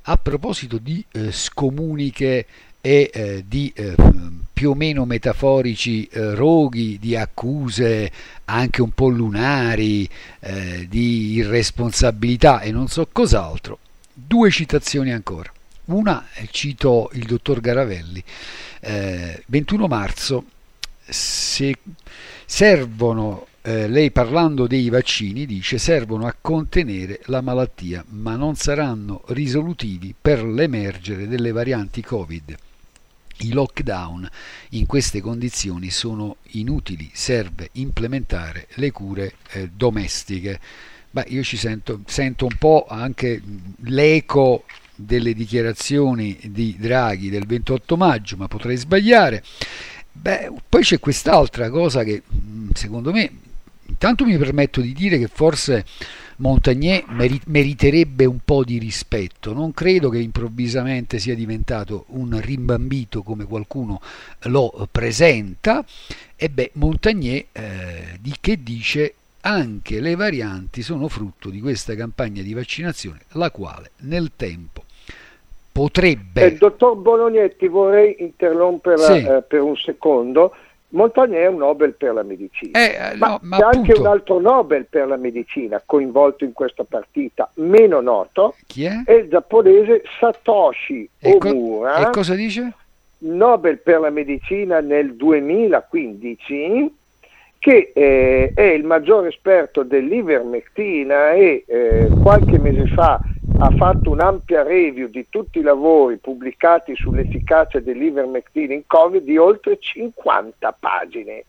a 0.03 0.17
proposito 0.17 0.79
di 0.79 1.05
eh, 1.13 1.33
scomuniche 1.33 2.47
e 2.81 3.11
eh, 3.13 3.45
di 3.47 3.73
eh, 3.75 3.95
più 4.53 4.71
o 4.71 4.75
meno 4.75 5.05
metaforici 5.05 6.07
eh, 6.07 6.35
roghi, 6.35 6.99
di 6.99 7.17
accuse 7.17 8.11
anche 8.47 8.83
un 8.83 8.91
po' 8.91 9.09
lunari, 9.09 10.09
eh, 10.41 10.87
di 10.89 11.33
irresponsabilità 11.33 12.61
e 12.61 12.73
non 12.73 12.89
so 12.89 13.07
cos'altro, 13.11 13.79
due 14.13 14.51
citazioni 14.51 15.13
ancora. 15.13 15.53
Una, 15.87 16.27
eh, 16.35 16.49
cito 16.51 17.11
il 17.15 17.25
dottor 17.25 17.61
Garavelli, 17.61 18.23
21 18.81 19.87
marzo, 19.87 20.45
se 21.05 21.75
servono 22.45 23.47
eh, 23.63 23.89
lei 23.89 24.11
parlando 24.11 24.67
dei 24.67 24.89
vaccini 24.89 25.45
dice 25.45 25.79
servono 25.79 26.27
a 26.27 26.35
contenere 26.41 27.21
la 27.25 27.41
malattia 27.41 28.05
ma 28.09 28.37
non 28.37 28.55
saranno 28.55 29.23
risolutivi 29.29 30.15
per 30.19 30.45
l'emergere 30.45 31.27
delle 31.27 31.53
varianti 31.53 32.01
Covid. 32.01 32.57
I 33.41 33.53
lockdown 33.53 34.29
in 34.71 34.87
queste 34.87 35.21
condizioni 35.21 35.91
sono 35.91 36.37
inutili, 36.53 37.11
serve 37.13 37.71
implementare 37.73 38.67
le 38.75 38.91
cure 38.91 39.35
eh, 39.51 39.71
domestiche. 39.75 40.61
Beh, 41.11 41.27
io 41.29 41.43
ci 41.43 41.57
sento, 41.57 42.03
sento 42.07 42.45
un 42.47 42.57
po' 42.59 42.87
anche 42.89 43.41
l'eco 43.85 44.65
delle 44.95 45.33
dichiarazioni 45.33 46.39
di 46.45 46.77
Draghi 46.79 47.31
del 47.31 47.47
28 47.47 47.97
maggio, 47.97 48.37
ma 48.37 48.49
potrei 48.49 48.77
sbagliare 48.77 49.43
Beh, 50.21 50.51
poi 50.69 50.83
c'è 50.83 50.99
quest'altra 50.99 51.71
cosa 51.71 52.03
che 52.03 52.23
mm, 52.33 52.71
secondo 52.75 53.13
me, 53.13 53.31
intanto 53.87 54.25
mi 54.25 54.37
permetto 54.37 54.81
di 54.81 54.93
dire 54.93 55.17
che 55.17 55.29
forse 55.29 55.85
Montagnier 56.39 57.05
meriterebbe 57.47 58.25
un 58.25 58.39
po' 58.45 58.63
di 58.63 58.79
rispetto. 58.79 59.53
Non 59.53 59.73
credo 59.73 60.09
che 60.09 60.19
improvvisamente 60.19 61.19
sia 61.19 61.35
diventato 61.35 62.05
un 62.09 62.39
rimbambito 62.41 63.23
come 63.23 63.45
qualcuno 63.45 64.01
lo 64.43 64.89
presenta. 64.91 65.85
E 66.37 66.49
beh, 66.49 66.71
Montagnier 66.75 67.47
eh, 67.53 68.19
di 68.21 68.35
che 68.41 68.63
dice 68.63 69.15
anche 69.41 70.01
le 70.01 70.15
varianti 70.15 70.83
sono 70.83 71.09
frutto 71.09 71.49
di 71.49 71.61
questa 71.61 71.95
campagna 71.95 72.43
di 72.43 72.53
vaccinazione, 72.55 73.21
la 73.33 73.51
quale 73.51 73.91
nel 74.03 74.33
tempo 74.37 74.85
potrebbe... 75.73 76.45
Eh, 76.45 76.53
dottor 76.55 76.97
Bolognetti, 76.97 77.69
vorrei 77.69 78.17
interromperla 78.19 79.07
sì. 79.07 79.25
eh, 79.25 79.43
per 79.43 79.63
un 79.63 79.77
secondo 79.77 80.55
Montagnier 80.91 81.43
è 81.43 81.47
un 81.49 81.57
Nobel 81.59 81.95
per 81.95 82.15
la 82.15 82.23
medicina, 82.23 82.79
eh, 82.79 83.15
ma, 83.17 83.29
no, 83.29 83.39
ma 83.43 83.57
c'è 83.59 83.63
appunto... 83.65 83.79
anche 83.79 84.01
un 84.01 84.07
altro 84.07 84.41
Nobel 84.41 84.87
per 84.89 85.07
la 85.07 85.17
medicina 85.17 85.83
coinvolto 85.85 86.45
in 86.45 86.53
questa 86.53 86.85
partita, 86.85 87.51
meno 87.55 88.01
noto, 88.01 88.55
Chi 88.67 88.85
è? 88.85 89.03
è 89.05 89.13
il 89.13 89.29
giapponese 89.29 90.03
Satoshi 90.19 91.09
e 91.19 91.39
Omura. 91.39 91.95
Co- 91.95 92.09
e 92.09 92.11
cosa 92.11 92.35
dice? 92.35 92.73
Nobel 93.19 93.79
per 93.81 94.01
la 94.01 94.11
medicina 94.11 94.81
nel 94.81 95.15
2015, 95.15 96.97
che 97.59 97.93
eh, 97.93 98.53
è 98.55 98.63
il 98.63 98.85
maggiore 98.85 99.29
esperto 99.29 99.83
dell'ivermectina 99.83 101.33
e 101.33 101.65
eh, 101.67 102.09
qualche 102.23 102.59
mese 102.59 102.87
fa 102.87 103.21
ha 103.61 103.71
fatto 103.77 104.11
un'ampia 104.11 104.63
review 104.63 105.09
di 105.09 105.27
tutti 105.29 105.59
i 105.59 105.63
lavori 105.63 106.17
pubblicati 106.19 106.95
sull'efficacia 106.95 107.81
dell'ivermectina 107.81 108.73
in 108.73 108.83
Covid 108.87 109.23
di 109.23 109.37
oltre 109.37 109.79
50 109.81 110.77
pagine 110.79 111.45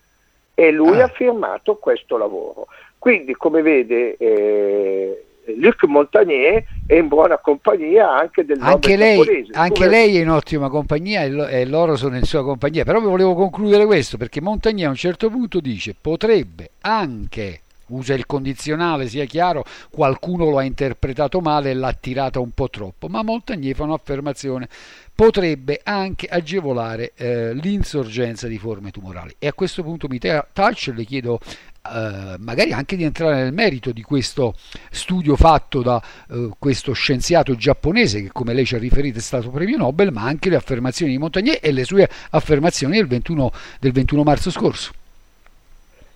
e 0.55 0.72
lui 0.72 0.99
ah. 0.99 1.05
ha 1.05 1.07
firmato 1.07 1.76
questo 1.76 2.18
lavoro. 2.18 2.68
Quindi, 2.97 3.34
come 3.34 3.62
vede, 3.62 4.18
eh, 4.18 5.24
Luc 5.55 5.84
Montagnier 5.86 6.64
è 6.86 6.95
in 6.95 7.07
buona 7.07 7.38
compagnia 7.38 8.12
anche 8.12 8.43
del 8.43 8.60
anche 8.60 8.97
lei, 8.97 9.47
anche 9.51 9.74
come... 9.74 9.89
lei 9.89 10.18
è 10.18 10.22
in 10.22 10.30
ottima 10.30 10.70
compagnia 10.70 11.22
e, 11.22 11.30
lo, 11.30 11.47
loro 11.66 11.95
sono 11.95 12.18
in 12.18 12.24
sua 12.24 12.43
compagnia. 12.43 12.84
Però 12.84 12.99
volevo 12.99 13.36
concludere 13.36 13.86
questo 13.86 14.18
perché 14.18 14.41
Montagnier 14.41 14.88
a 14.88 14.89
un 14.89 14.95
certo 14.95 15.30
punto 15.30 15.60
dice 15.60 15.95
potrebbe 15.99 16.72
anche 16.82 17.62
usa 17.90 18.14
il 18.14 18.26
condizionale, 18.26 19.08
sia 19.08 19.26
chiaro, 19.26 19.64
qualcuno 19.90 20.50
lo 20.50 20.58
ha 20.58 20.64
interpretato 20.64 21.40
male 21.42 21.72
e 21.72 21.74
l'ha 21.74 21.94
tirata 21.94 22.40
un 22.40 22.52
po' 22.52 22.70
troppo, 22.70 23.08
ma 23.08 23.24
Montagnier 23.24 23.76
fa 23.76 23.84
un'affermazione, 23.84 24.68
potrebbe 25.14 25.82
anche 25.84 26.28
agevolare 26.28 27.12
eh, 27.16 27.54
l'insorgenza 27.54 28.48
di 28.48 28.58
forme 28.58 28.92
tumorali. 28.92 29.36
E 29.38 29.48
a 29.48 29.54
questo 29.54 29.84
punto 29.84 30.08
mi 30.08 30.18
taccio 30.18 30.92
e 30.92 30.94
le 30.94 31.04
chiedo 31.04 31.40
Uh, 31.82 32.36
magari 32.40 32.74
anche 32.74 32.98
di 32.98 33.04
entrare 33.04 33.36
nel 33.42 33.54
merito 33.54 33.94
di 33.94 34.02
questo 34.02 34.54
studio 34.92 35.38
fatto 35.38 35.82
da 35.82 36.00
uh, 36.28 36.52
questo 36.60 36.92
scienziato 36.92 37.56
giapponese 37.56 38.22
che 38.22 38.32
come 38.34 38.54
lei 38.54 38.66
ci 38.66 38.76
ha 38.76 38.78
riferito 38.78 39.18
è 39.18 39.22
stato 39.22 39.50
premio 39.50 39.78
Nobel, 39.78 40.12
ma 40.12 40.24
anche 40.24 40.50
le 40.50 40.58
affermazioni 40.58 41.14
di 41.14 41.18
Montagnier 41.18 41.58
e 41.62 41.72
le 41.72 41.86
sue 41.86 42.08
affermazioni 42.32 42.98
del 42.98 43.08
21, 43.08 43.52
del 43.80 43.94
21 43.94 44.24
marzo 44.24 44.52
scorso. 44.52 44.92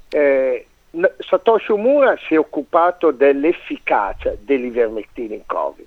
Eh, 0.10 0.66
Satoshi 1.18 1.72
Umura 1.72 2.16
si 2.28 2.36
è 2.36 2.40
occupato 2.40 3.10
dell'efficacia 3.10 4.36
dell'ivermectina 4.40 5.34
in 5.34 5.46
Covid. 5.46 5.86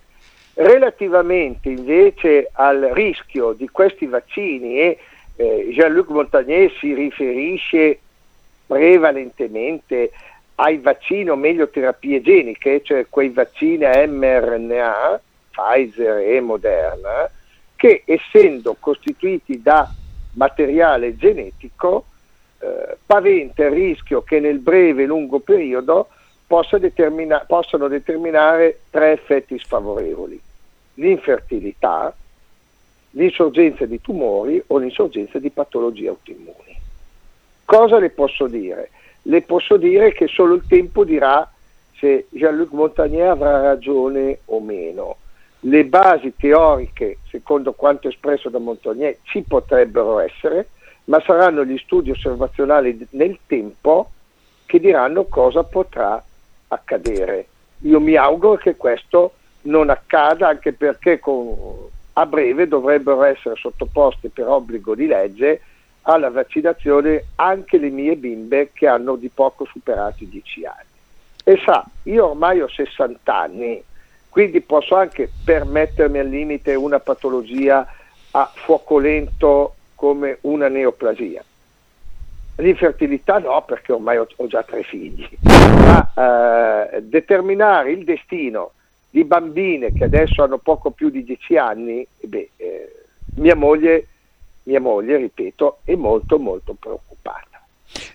Relativamente 0.54 1.68
invece 1.68 2.48
al 2.52 2.90
rischio 2.92 3.52
di 3.52 3.68
questi 3.68 4.06
vaccini, 4.06 4.80
e 4.80 4.98
eh, 5.36 5.68
Jean-Luc 5.70 6.08
Montagnier 6.08 6.72
si 6.80 6.92
riferisce 6.92 8.00
prevalentemente 8.66 10.10
ai 10.56 10.78
vaccini 10.78 11.28
o 11.28 11.36
meglio 11.36 11.68
terapie 11.68 12.20
geniche, 12.20 12.82
cioè 12.82 13.06
quei 13.08 13.28
vaccini 13.28 13.84
a 13.84 14.06
mRNA, 14.06 15.20
Pfizer 15.50 16.18
e 16.18 16.40
Moderna, 16.40 17.30
che 17.76 18.02
essendo 18.06 18.76
costituiti 18.80 19.62
da 19.62 19.88
materiale 20.32 21.16
genetico 21.16 22.06
eh, 22.58 22.96
paventa 23.04 23.64
il 23.64 23.70
rischio 23.70 24.22
che 24.22 24.40
nel 24.40 24.58
breve 24.58 25.02
e 25.02 25.06
lungo 25.06 25.40
periodo 25.40 26.08
determina- 26.78 27.44
possano 27.46 27.88
determinare 27.88 28.80
tre 28.90 29.12
effetti 29.12 29.58
sfavorevoli. 29.58 30.40
L'infertilità, 30.94 32.14
l'insorgenza 33.10 33.84
di 33.86 34.00
tumori 34.00 34.62
o 34.68 34.78
l'insorgenza 34.78 35.38
di 35.38 35.50
patologie 35.50 36.08
autoimmuni. 36.08 36.78
Cosa 37.64 37.98
le 37.98 38.10
posso 38.10 38.46
dire? 38.46 38.90
Le 39.22 39.42
posso 39.42 39.76
dire 39.76 40.12
che 40.12 40.28
solo 40.28 40.54
il 40.54 40.64
tempo 40.68 41.04
dirà 41.04 41.50
se 41.98 42.26
Jean-Luc 42.30 42.72
Montagnier 42.72 43.30
avrà 43.30 43.60
ragione 43.60 44.40
o 44.46 44.60
meno. 44.60 45.16
Le 45.60 45.84
basi 45.84 46.32
teoriche, 46.36 47.18
secondo 47.28 47.72
quanto 47.72 48.08
espresso 48.08 48.48
da 48.50 48.58
Montagnier, 48.58 49.18
ci 49.22 49.42
potrebbero 49.42 50.20
essere, 50.20 50.68
ma 51.06 51.20
saranno 51.24 51.64
gli 51.64 51.78
studi 51.78 52.10
osservazionali 52.10 53.06
nel 53.10 53.38
tempo 53.46 54.10
che 54.64 54.80
diranno 54.80 55.24
cosa 55.24 55.62
potrà 55.62 56.22
accadere. 56.68 57.46
Io 57.80 58.00
mi 58.00 58.16
auguro 58.16 58.56
che 58.56 58.76
questo 58.76 59.34
non 59.62 59.90
accada 59.90 60.48
anche 60.48 60.72
perché 60.72 61.18
con, 61.18 61.54
a 62.14 62.26
breve 62.26 62.66
dovrebbero 62.66 63.22
essere 63.22 63.56
sottoposte 63.56 64.30
per 64.30 64.48
obbligo 64.48 64.94
di 64.94 65.06
legge 65.06 65.60
alla 66.02 66.30
vaccinazione 66.30 67.26
anche 67.36 67.78
le 67.78 67.90
mie 67.90 68.16
bimbe 68.16 68.70
che 68.72 68.86
hanno 68.86 69.16
di 69.16 69.28
poco 69.32 69.64
superato 69.64 70.22
i 70.22 70.28
10 70.28 70.64
anni. 70.64 70.84
E 71.44 71.60
sa, 71.64 71.84
io 72.04 72.30
ormai 72.30 72.60
ho 72.60 72.68
60 72.68 73.36
anni, 73.36 73.82
quindi 74.28 74.60
posso 74.60 74.96
anche 74.96 75.30
permettermi 75.44 76.18
al 76.18 76.28
limite 76.28 76.74
una 76.74 76.98
patologia 76.98 77.86
a 78.32 78.50
fuoco 78.52 78.98
lento 78.98 79.75
come 79.96 80.38
una 80.42 80.68
neoplasia. 80.68 81.44
L'infertilità 82.58 83.38
no, 83.38 83.62
perché 83.66 83.92
ormai 83.92 84.18
ho, 84.18 84.26
ho 84.36 84.46
già 84.46 84.62
tre 84.62 84.82
figli, 84.84 85.28
ma 85.42 86.88
eh, 86.94 87.02
determinare 87.02 87.90
il 87.90 88.04
destino 88.04 88.70
di 89.10 89.24
bambine 89.24 89.92
che 89.92 90.04
adesso 90.04 90.42
hanno 90.42 90.58
poco 90.58 90.90
più 90.90 91.10
di 91.10 91.24
dieci 91.24 91.56
anni, 91.56 92.06
beh, 92.20 92.50
eh, 92.56 92.92
mia, 93.36 93.56
moglie, 93.56 94.06
mia 94.64 94.80
moglie, 94.80 95.16
ripeto, 95.16 95.80
è 95.84 95.94
molto 95.96 96.38
molto 96.38 96.74
preoccupata. 96.78 97.62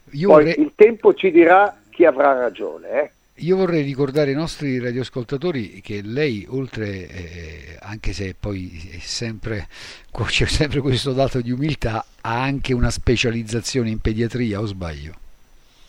Poi 0.10 0.24
vorrei... 0.24 0.60
il 0.60 0.72
tempo 0.76 1.14
ci 1.14 1.30
dirà 1.32 1.76
chi 1.90 2.06
avrà 2.06 2.34
ragione. 2.34 2.90
Eh? 2.90 3.12
Io 3.42 3.56
vorrei 3.56 3.82
ricordare 3.82 4.30
ai 4.30 4.36
nostri 4.36 4.78
radioascoltatori 4.78 5.82
che 5.82 6.02
lei, 6.04 6.46
oltre, 6.48 7.08
eh, 7.08 7.78
anche 7.80 8.14
se 8.14 8.36
poi 8.40 9.00
sempre, 9.00 9.68
c'è 10.12 10.46
sempre 10.46 10.80
questo 10.80 11.12
dato 11.12 11.42
di 11.42 11.52
umiltà, 11.52 12.06
ha 12.22 12.42
anche 12.42 12.74
una 12.74 12.92
specializzazione 12.92 13.90
in 13.90 14.00
pediatria, 14.00 14.60
o 14.60 14.66
sbaglio? 14.68 15.14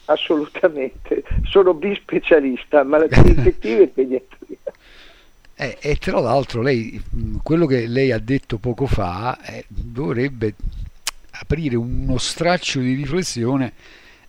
Assolutamente, 0.07 1.25
sono 1.43 1.75
bispecialista, 1.75 2.85
malattie 2.85 3.33
infettive 3.33 3.83
e 3.83 3.89
pediatria. 3.89 4.57
Eh, 5.55 5.77
e 5.81 5.97
tra 5.97 6.19
l'altro 6.19 6.63
lei, 6.63 7.01
quello 7.43 7.67
che 7.67 7.87
lei 7.87 8.11
ha 8.11 8.19
detto 8.19 8.57
poco 8.57 8.87
fa 8.87 9.39
eh, 9.45 9.65
dovrebbe 9.69 10.55
aprire 11.31 11.77
uno 11.77 12.17
straccio 12.17 12.81
di 12.81 12.95
riflessione 12.95 13.73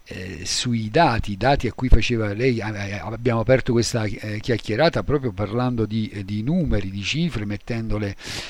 eh, 0.06 0.42
sui 0.44 0.90
dati, 0.90 1.38
dati 1.38 1.68
a 1.68 1.74
cui 1.74 1.88
faceva 1.88 2.34
lei, 2.34 2.60
abbiamo 2.60 3.40
aperto 3.40 3.72
questa 3.72 4.04
eh, 4.04 4.40
chiacchierata 4.42 5.02
proprio 5.04 5.32
parlando 5.32 5.86
di, 5.86 6.10
eh, 6.10 6.26
di, 6.26 6.44
numeri, 6.44 6.90
di 6.90 7.02
cifre, 7.02 7.46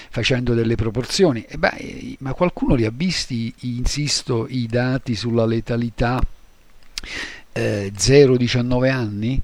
facendo 0.09 0.53
delle 0.55 0.75
proporzioni. 0.75 1.45
Beh, 1.55 2.17
ma 2.19 2.33
qualcuno 2.33 2.73
li 2.73 2.85
ha 2.85 2.91
visti, 2.91 3.53
insisto, 3.61 4.47
i 4.49 4.65
dati 4.65 5.15
sulla 5.15 5.45
letalità 5.45 6.21
0-19 7.53 8.89
anni? 8.89 9.41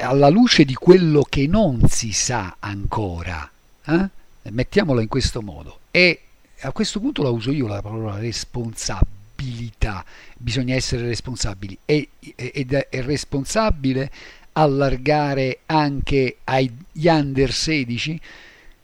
alla 0.00 0.30
luce 0.30 0.64
di 0.64 0.74
quello 0.74 1.24
che 1.28 1.46
non 1.46 1.86
si 1.86 2.10
sa 2.10 2.56
ancora, 2.58 3.48
eh? 3.84 4.08
mettiamola 4.50 5.00
in 5.02 5.06
questo 5.06 5.42
modo, 5.42 5.80
e 5.92 6.22
a 6.60 6.72
questo 6.72 6.98
punto 6.98 7.22
la 7.22 7.28
uso 7.28 7.52
io 7.52 7.68
la 7.68 7.82
parola 7.82 8.18
responsabile 8.18 9.16
responsabilità, 9.36 10.04
bisogna 10.36 10.74
essere 10.74 11.06
responsabili. 11.06 11.78
È, 11.84 12.06
ed 12.34 12.72
è 12.72 13.02
responsabile 13.02 14.10
allargare 14.52 15.60
anche 15.66 16.38
agli 16.44 17.06
under 17.06 17.50
16 17.50 18.20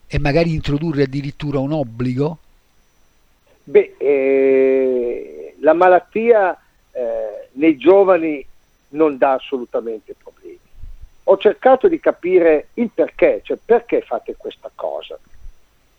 e 0.07 0.19
magari 0.19 0.53
introdurre 0.53 1.03
addirittura 1.03 1.59
un 1.59 1.71
obbligo? 1.71 2.37
Beh, 3.63 3.95
eh, 3.97 5.55
la 5.61 5.73
malattia 5.73 6.55
eh, 6.91 7.47
nei 7.53 7.77
giovani 7.77 8.45
non 8.89 9.17
dà 9.17 9.33
assolutamente 9.33 10.13
problemi. 10.21 10.59
Ho 11.25 11.37
cercato 11.37 11.87
di 11.87 11.99
capire 11.99 12.67
il 12.75 12.91
perché, 12.93 13.39
cioè 13.43 13.57
perché 13.63 14.01
fate 14.01 14.35
questa 14.37 14.69
cosa. 14.75 15.17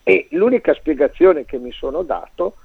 E 0.03 0.29
l'unica 0.33 0.75
spiegazione 0.75 1.47
che 1.47 1.57
mi 1.57 1.73
sono 1.73 2.03
dato 2.03 2.57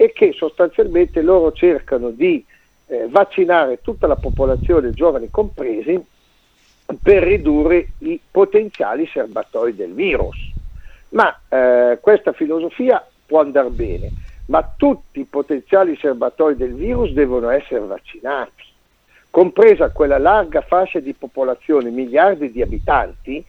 e 0.00 0.12
che 0.14 0.32
sostanzialmente 0.32 1.20
loro 1.20 1.52
cercano 1.52 2.08
di 2.08 2.42
eh, 2.86 3.06
vaccinare 3.10 3.82
tutta 3.82 4.06
la 4.06 4.16
popolazione, 4.16 4.94
giovani 4.94 5.28
compresi, 5.30 6.02
per 7.02 7.22
ridurre 7.22 7.90
i 7.98 8.18
potenziali 8.30 9.06
serbatoi 9.06 9.76
del 9.76 9.92
virus. 9.92 10.38
Ma 11.10 11.38
eh, 11.46 11.98
questa 12.00 12.32
filosofia 12.32 13.06
può 13.26 13.40
andare 13.40 13.68
bene, 13.68 14.12
ma 14.46 14.72
tutti 14.74 15.20
i 15.20 15.26
potenziali 15.28 15.94
serbatoi 16.00 16.56
del 16.56 16.72
virus 16.72 17.10
devono 17.10 17.50
essere 17.50 17.80
vaccinati, 17.80 18.64
compresa 19.28 19.90
quella 19.90 20.16
larga 20.16 20.62
fascia 20.62 21.00
di 21.00 21.12
popolazione, 21.12 21.90
miliardi 21.90 22.50
di 22.50 22.62
abitanti 22.62 23.44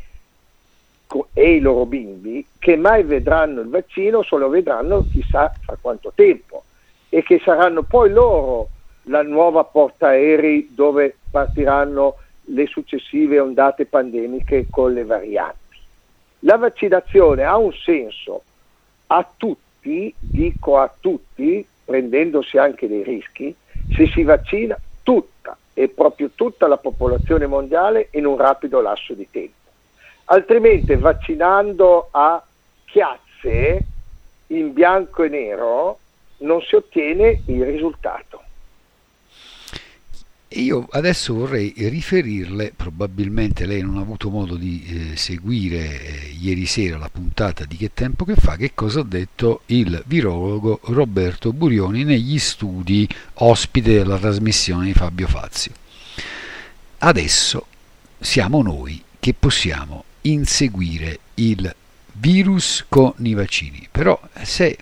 e 1.33 1.55
i 1.55 1.59
loro 1.59 1.85
bimbi, 1.85 2.45
che 2.57 2.75
mai 2.75 3.03
vedranno 3.03 3.61
il 3.61 3.69
vaccino, 3.69 4.23
solo 4.23 4.49
vedranno 4.49 5.05
chissà 5.09 5.53
fra 5.59 5.77
quanto 5.79 6.11
tempo 6.15 6.63
e 7.09 7.23
che 7.23 7.41
saranno 7.43 7.83
poi 7.83 8.09
loro 8.09 8.69
la 9.03 9.21
nuova 9.21 9.63
portaerei 9.63 10.69
dove 10.71 11.15
partiranno 11.29 12.17
le 12.45 12.65
successive 12.67 13.39
ondate 13.39 13.85
pandemiche 13.85 14.67
con 14.69 14.93
le 14.93 15.03
varianti. 15.03 15.57
La 16.39 16.57
vaccinazione 16.57 17.43
ha 17.43 17.57
un 17.57 17.73
senso 17.73 18.43
a 19.07 19.27
tutti, 19.37 20.13
dico 20.19 20.77
a 20.77 20.91
tutti, 20.99 21.65
prendendosi 21.83 22.57
anche 22.57 22.87
dei 22.87 23.03
rischi, 23.03 23.53
se 23.89 24.07
si 24.07 24.23
vaccina 24.23 24.79
tutta 25.03 25.57
e 25.73 25.89
proprio 25.89 26.31
tutta 26.33 26.67
la 26.67 26.77
popolazione 26.77 27.47
mondiale 27.47 28.07
in 28.11 28.25
un 28.25 28.37
rapido 28.37 28.81
lasso 28.81 29.13
di 29.13 29.27
tempo. 29.29 29.60
Altrimenti 30.25 30.95
vaccinando 30.95 32.09
a 32.11 32.43
chiazze 32.85 33.85
in 34.47 34.73
bianco 34.73 35.23
e 35.23 35.29
nero 35.29 35.99
non 36.37 36.61
si 36.61 36.75
ottiene 36.75 37.41
il 37.47 37.65
risultato. 37.65 38.43
Io 40.55 40.85
adesso 40.91 41.33
vorrei 41.33 41.73
riferirle, 41.77 42.73
probabilmente 42.75 43.65
lei 43.65 43.81
non 43.81 43.97
ha 43.97 44.01
avuto 44.01 44.29
modo 44.29 44.57
di 44.57 45.11
eh, 45.13 45.15
seguire 45.15 45.77
eh, 45.77 46.35
ieri 46.37 46.65
sera 46.65 46.97
la 46.97 47.09
puntata 47.09 47.63
di 47.63 47.77
Che 47.77 47.93
tempo 47.93 48.25
che 48.25 48.35
fa, 48.35 48.57
che 48.57 48.73
cosa 48.73 48.99
ha 48.99 49.05
detto 49.05 49.61
il 49.67 50.03
virologo 50.05 50.81
Roberto 50.83 51.53
Burioni 51.53 52.03
negli 52.03 52.37
studi 52.37 53.07
ospite 53.35 53.93
della 53.93 54.17
trasmissione 54.17 54.87
di 54.87 54.93
Fabio 54.93 55.27
Fazio. 55.27 55.71
Adesso 56.97 57.65
siamo 58.19 58.61
noi 58.61 59.01
che 59.21 59.33
possiamo 59.33 60.03
inseguire 60.21 61.19
il 61.35 61.73
virus 62.13 62.85
con 62.87 63.13
i 63.19 63.33
vaccini, 63.33 63.87
però 63.91 64.19
se 64.43 64.77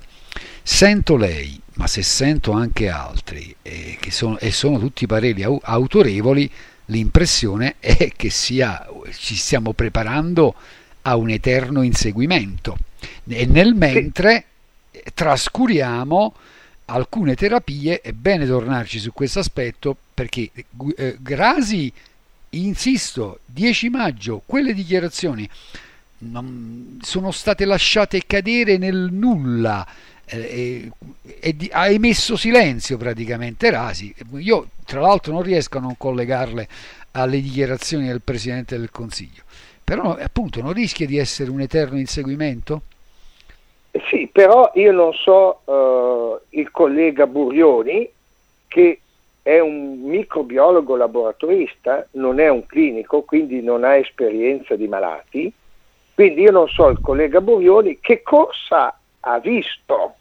sento 0.64 1.16
lei 1.16 1.62
ma 1.80 1.88
se 1.88 2.04
sento 2.04 2.52
anche 2.52 2.90
altri 2.90 3.56
eh, 3.62 3.98
sono, 4.10 4.38
e 4.38 4.52
sono 4.52 4.80
tutti 4.80 5.08
pareri 5.08 5.44
au- 5.44 5.62
autorevoli, 5.64 6.52
l'impressione 6.88 7.76
è 7.80 8.12
che 8.16 8.30
sia, 8.30 8.86
ci 9.14 9.36
stiamo 9.36 9.72
preparando 9.72 10.56
a 11.04 11.16
un 11.16 11.30
eterno 11.30 11.82
inseguimento. 11.82 12.78
E 13.26 13.46
nel 13.46 13.76
mentre 13.76 14.46
trascuriamo 15.14 16.36
alcune 16.86 17.36
terapie, 17.36 18.02
è 18.02 18.12
bene 18.12 18.46
tornarci 18.46 19.00
su 19.00 19.14
questo 19.14 19.40
aspetto 19.40 19.96
perché 20.14 20.52
eh, 20.98 21.16
Grasi, 21.22 21.92
insisto, 22.52 23.40
10 23.46 23.90
maggio, 23.90 24.42
quelle 24.46 24.74
dichiarazioni 24.74 25.48
sono 27.02 27.32
state 27.32 27.66
lasciate 27.66 28.24
cadere 28.28 28.78
nel 28.78 29.08
nulla 29.12 29.88
eh, 30.26 30.92
e, 31.40 31.56
e, 31.58 31.70
ha 31.72 31.90
emesso 31.90 32.36
silenzio 32.36 32.98
praticamente 32.98 33.70
Rasi. 33.70 34.14
Io 34.38 34.68
tra 34.86 35.00
l'altro 35.00 35.34
non 35.34 35.42
riesco 35.42 35.78
a 35.78 35.82
non 35.82 35.96
collegarle 35.98 36.68
alle 37.12 37.42
dichiarazioni 37.42 38.08
del 38.08 38.22
Presidente 38.22 38.78
del 38.78 38.92
Consiglio, 38.92 39.44
però 39.84 40.16
appunto 40.16 40.62
non 40.62 40.74
rischia 40.74 41.08
di 41.08 41.18
essere 41.18 41.50
un 41.50 41.62
eterno 41.62 41.98
inseguimento? 41.98 42.82
Sì, 44.10 44.30
però 44.32 44.72
io 44.76 44.92
non 44.92 45.14
so 45.14 45.62
uh, 45.66 46.40
il 46.50 46.70
collega 46.70 47.26
Burioni 47.26 48.08
che 48.68 49.00
è 49.42 49.60
un 49.60 50.02
microbiologo 50.02 50.96
laboratorista, 50.96 52.08
non 52.12 52.40
è 52.40 52.50
un 52.50 52.66
clinico, 52.66 53.22
quindi 53.22 53.62
non 53.62 53.84
ha 53.84 53.96
esperienza 53.96 54.76
di 54.76 54.88
malati, 54.88 55.52
quindi 56.14 56.42
io 56.42 56.52
non 56.52 56.68
so 56.68 56.90
il 56.90 57.00
collega 57.00 57.42
Burioni 57.42 58.00
che 58.00 58.22
cosa 58.22 58.98
ha 59.22 59.40
visto 59.40 60.16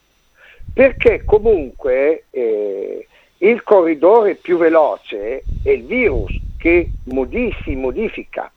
perché 0.78 1.24
comunque 1.24 2.26
eh, 2.30 3.04
il 3.38 3.62
corridore 3.64 4.36
più 4.36 4.58
veloce 4.58 5.42
è 5.60 5.70
il 5.70 5.84
virus 5.84 6.40
che 6.56 6.92
si 7.64 7.74
modifica, 7.74 8.48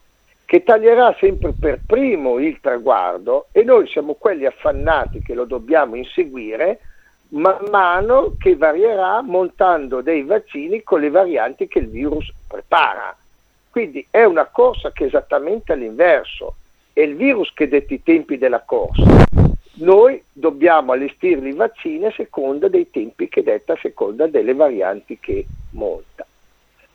che 0.45 0.61
taglierà 0.61 1.15
sempre 1.19 1.53
per 1.53 1.81
primo 1.83 2.37
il 2.37 2.59
traguardo 2.61 3.47
e 3.51 3.63
noi 3.63 3.87
siamo 3.87 4.13
quelli 4.13 4.45
affannati 4.45 5.23
che 5.23 5.33
lo 5.33 5.45
dobbiamo 5.45 5.95
inseguire 5.95 6.81
man 7.31 7.65
mano 7.69 8.35
che 8.37 8.55
varierà 8.55 9.21
montando 9.21 10.01
dei 10.01 10.23
vaccini 10.23 10.83
con 10.83 11.01
le 11.01 11.09
varianti 11.09 11.67
che 11.67 11.79
il 11.79 11.87
virus 11.87 12.31
prepara. 12.47 13.15
Quindi 13.69 14.05
è 14.09 14.23
una 14.23 14.45
corsa 14.45 14.91
che 14.91 15.05
è 15.05 15.07
esattamente 15.07 15.71
all'inverso, 15.71 16.55
è 16.93 17.01
il 17.01 17.15
virus 17.15 17.53
che 17.53 17.67
detta 17.67 17.93
i 17.93 18.03
tempi 18.03 18.37
della 18.37 18.61
corsa 18.61 19.21
noi 19.81 20.21
dobbiamo 20.31 20.91
allestirli 20.91 21.49
i 21.49 21.53
vaccini 21.53 22.05
a 22.05 22.11
seconda 22.11 22.67
dei 22.67 22.89
tempi 22.89 23.27
che 23.27 23.43
detta, 23.43 23.73
a 23.73 23.79
seconda 23.81 24.27
delle 24.27 24.53
varianti 24.53 25.17
che 25.19 25.45
monta. 25.71 26.25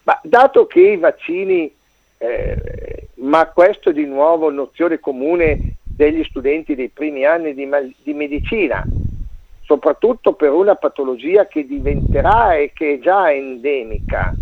Ma 0.03 0.19
dato 0.23 0.67
che 0.67 0.81
i 0.81 0.97
vaccini, 0.97 1.73
eh, 2.19 3.09
ma 3.15 3.47
questo 3.47 3.93
di 3.93 4.05
nuovo 4.05 4.51
nozione 4.51 5.01
comune 5.01 5.77
degli 5.83 6.23
studenti 6.25 6.75
dei 6.75 6.89
primi 6.89 7.25
anni 7.25 7.55
di, 7.55 7.69
di 8.03 8.15
medicina, 8.15 8.85
soprattutto 9.67 10.33
per 10.33 10.53
una 10.53 10.77
patologia 10.77 11.47
che 11.47 11.67
diventerà 11.67 12.55
e 12.55 12.71
che 12.73 12.95
è 12.95 12.99
già 13.01 13.33
endemica, 13.33 14.33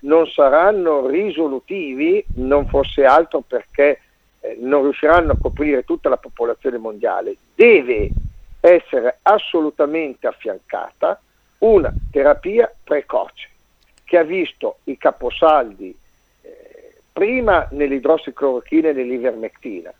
non 0.00 0.26
saranno 0.26 1.06
risolutivi, 1.06 2.24
non 2.36 2.66
fosse 2.66 3.04
altro 3.04 3.42
perché 3.46 4.00
eh, 4.40 4.56
non 4.58 4.82
riusciranno 4.82 5.32
a 5.32 5.38
coprire 5.38 5.84
tutta 5.84 6.08
la 6.08 6.16
popolazione 6.16 6.78
mondiale, 6.78 7.36
deve 7.54 8.10
essere 8.60 9.18
assolutamente 9.22 10.26
affiancata 10.26 11.20
una 11.58 11.92
terapia 12.10 12.72
precoce 12.82 13.48
che 14.04 14.16
ha 14.16 14.22
visto 14.22 14.78
i 14.84 14.96
caposaldi 14.96 15.94
eh, 16.42 16.94
prima 17.12 17.68
nell'idrossiclorochina 17.72 18.88
e 18.88 18.92
nell'ivermectina. 18.94 19.92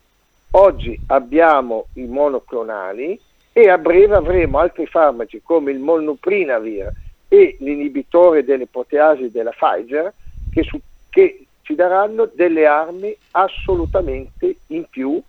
Oggi 0.53 0.99
abbiamo 1.07 1.85
i 1.93 2.05
monoclonali 2.05 3.19
e 3.61 3.69
a 3.69 3.77
breve 3.77 4.15
avremo 4.15 4.57
altri 4.57 4.87
farmaci 4.87 5.41
come 5.43 5.71
il 5.71 5.79
molnuprinavir 5.79 6.91
e 7.27 7.55
l'inibitore 7.59 8.43
delle 8.43 8.67
proteasi 8.67 9.29
della 9.29 9.51
Pfizer 9.51 10.11
che, 10.49 10.63
su, 10.63 10.79
che 11.09 11.45
ci 11.61 11.75
daranno 11.75 12.29
delle 12.33 12.65
armi 12.65 13.15
assolutamente 13.31 14.55
in 14.67 14.85
più 14.89 15.21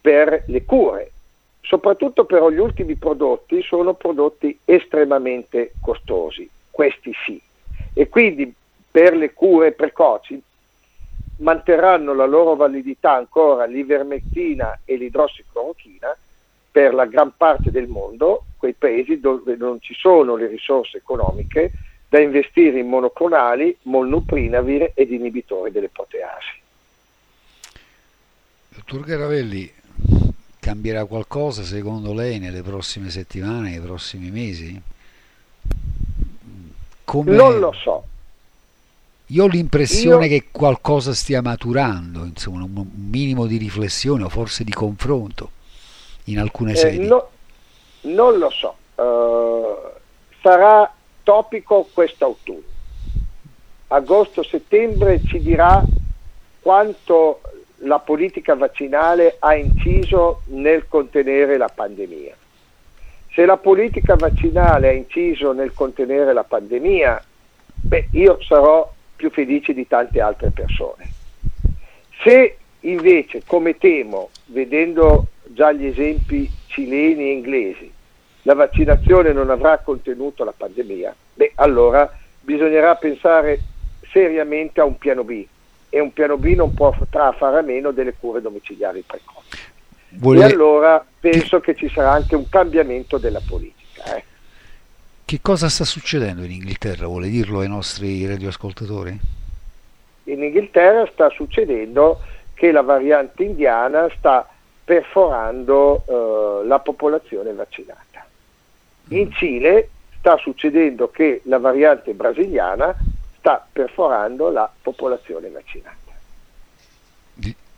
per 0.00 0.44
le 0.46 0.64
cure. 0.64 1.10
Soprattutto 1.60 2.24
però 2.24 2.50
gli 2.50 2.58
ultimi 2.58 2.94
prodotti 2.94 3.62
sono 3.62 3.94
prodotti 3.94 4.58
estremamente 4.64 5.74
costosi, 5.80 6.48
questi 6.70 7.12
sì. 7.24 7.40
E 7.92 8.08
quindi 8.08 8.52
per 8.90 9.16
le 9.16 9.32
cure 9.32 9.72
precoci 9.72 10.40
manterranno 11.36 12.14
la 12.14 12.26
loro 12.26 12.54
validità 12.54 13.12
ancora 13.14 13.64
l'ivermectina 13.64 14.80
e 14.84 14.96
l'idrossiclorochina 14.96 16.16
per 16.74 16.92
la 16.92 17.06
gran 17.06 17.32
parte 17.36 17.70
del 17.70 17.86
mondo, 17.86 18.46
quei 18.56 18.72
paesi 18.72 19.20
dove 19.20 19.54
non 19.54 19.80
ci 19.80 19.94
sono 19.94 20.34
le 20.34 20.48
risorse 20.48 20.96
economiche 20.96 21.70
da 22.08 22.18
investire 22.18 22.80
in 22.80 22.88
monoclonali, 22.88 23.78
molnuprinavir 23.82 24.90
ed 24.92 25.12
inibitori 25.12 25.70
delle 25.70 25.88
proteasi. 25.88 26.60
Dottor 28.70 29.04
Garavelli, 29.04 29.72
cambierà 30.58 31.04
qualcosa 31.04 31.62
secondo 31.62 32.12
lei 32.12 32.40
nelle 32.40 32.62
prossime 32.62 33.08
settimane, 33.08 33.70
nei 33.70 33.80
prossimi 33.80 34.32
mesi? 34.32 34.82
Come... 37.04 37.36
Non 37.36 37.60
lo 37.60 37.72
so. 37.72 38.04
Io 39.26 39.44
ho 39.44 39.46
l'impressione 39.46 40.26
Io... 40.26 40.40
che 40.40 40.48
qualcosa 40.50 41.14
stia 41.14 41.40
maturando, 41.40 42.24
insomma, 42.24 42.64
un 42.64 42.88
minimo 42.96 43.46
di 43.46 43.58
riflessione 43.58 44.24
o 44.24 44.28
forse 44.28 44.64
di 44.64 44.72
confronto 44.72 45.62
in 46.24 46.38
alcune 46.38 46.72
eh, 46.72 46.76
sedi. 46.76 47.06
No, 47.06 47.28
non 48.02 48.38
lo 48.38 48.50
so. 48.50 48.76
Uh, 48.94 49.92
sarà 50.40 50.92
topico 51.22 51.88
quest'autunno. 51.92 52.72
Agosto-settembre 53.88 55.20
ci 55.24 55.40
dirà 55.40 55.82
quanto 56.60 57.40
la 57.78 57.98
politica 57.98 58.54
vaccinale 58.54 59.36
ha 59.38 59.54
inciso 59.54 60.42
nel 60.46 60.86
contenere 60.88 61.56
la 61.56 61.68
pandemia. 61.68 62.36
Se 63.32 63.44
la 63.44 63.56
politica 63.56 64.14
vaccinale 64.16 64.88
ha 64.88 64.92
inciso 64.92 65.52
nel 65.52 65.74
contenere 65.74 66.32
la 66.32 66.44
pandemia, 66.44 67.22
beh, 67.74 68.08
io 68.12 68.40
sarò 68.42 68.90
più 69.16 69.30
felice 69.30 69.74
di 69.74 69.86
tante 69.86 70.20
altre 70.20 70.50
persone. 70.50 71.10
Se 72.22 72.56
invece, 72.80 73.42
come 73.44 73.76
temo, 73.76 74.30
vedendo 74.46 75.26
già 75.54 75.72
gli 75.72 75.86
esempi 75.86 76.50
cileni 76.66 77.28
e 77.28 77.32
inglesi, 77.32 77.90
la 78.42 78.54
vaccinazione 78.54 79.32
non 79.32 79.48
avrà 79.48 79.78
contenuto 79.78 80.44
la 80.44 80.52
pandemia, 80.54 81.14
beh, 81.34 81.52
allora 81.54 82.12
bisognerà 82.40 82.94
pensare 82.96 83.60
seriamente 84.10 84.80
a 84.80 84.84
un 84.84 84.98
piano 84.98 85.24
B 85.24 85.46
e 85.88 86.00
un 86.00 86.12
piano 86.12 86.36
B 86.36 86.54
non 86.54 86.74
potrà 86.74 87.32
fare 87.32 87.58
a 87.58 87.62
meno 87.62 87.92
delle 87.92 88.14
cure 88.18 88.40
domiciliari 88.40 89.02
precoci. 89.06 89.58
Vuole... 90.16 90.40
E 90.40 90.44
allora 90.44 91.04
penso 91.20 91.60
che 91.60 91.74
ci 91.74 91.88
sarà 91.88 92.10
anche 92.10 92.34
un 92.34 92.48
cambiamento 92.48 93.16
della 93.18 93.40
politica. 93.46 94.16
Eh. 94.16 94.24
Che 95.24 95.38
cosa 95.40 95.68
sta 95.68 95.84
succedendo 95.84 96.42
in 96.42 96.50
Inghilterra? 96.50 97.06
Vuole 97.06 97.28
dirlo 97.28 97.60
ai 97.60 97.68
nostri 97.68 98.26
radioascoltatori? 98.26 99.18
In 100.24 100.42
Inghilterra 100.42 101.08
sta 101.12 101.30
succedendo 101.30 102.20
che 102.54 102.72
la 102.72 102.82
variante 102.82 103.42
indiana 103.44 104.08
sta 104.16 104.48
perforando 104.84 106.04
eh, 106.06 106.66
la 106.66 106.78
popolazione 106.78 107.52
vaccinata. 107.52 108.26
In 109.08 109.28
mm. 109.28 109.32
Cile 109.32 109.88
sta 110.18 110.36
succedendo 110.36 111.10
che 111.10 111.42
la 111.44 111.58
variante 111.58 112.12
brasiliana 112.12 112.94
sta 113.38 113.66
perforando 113.70 114.50
la 114.50 114.70
popolazione 114.80 115.48
vaccinata. 115.50 116.02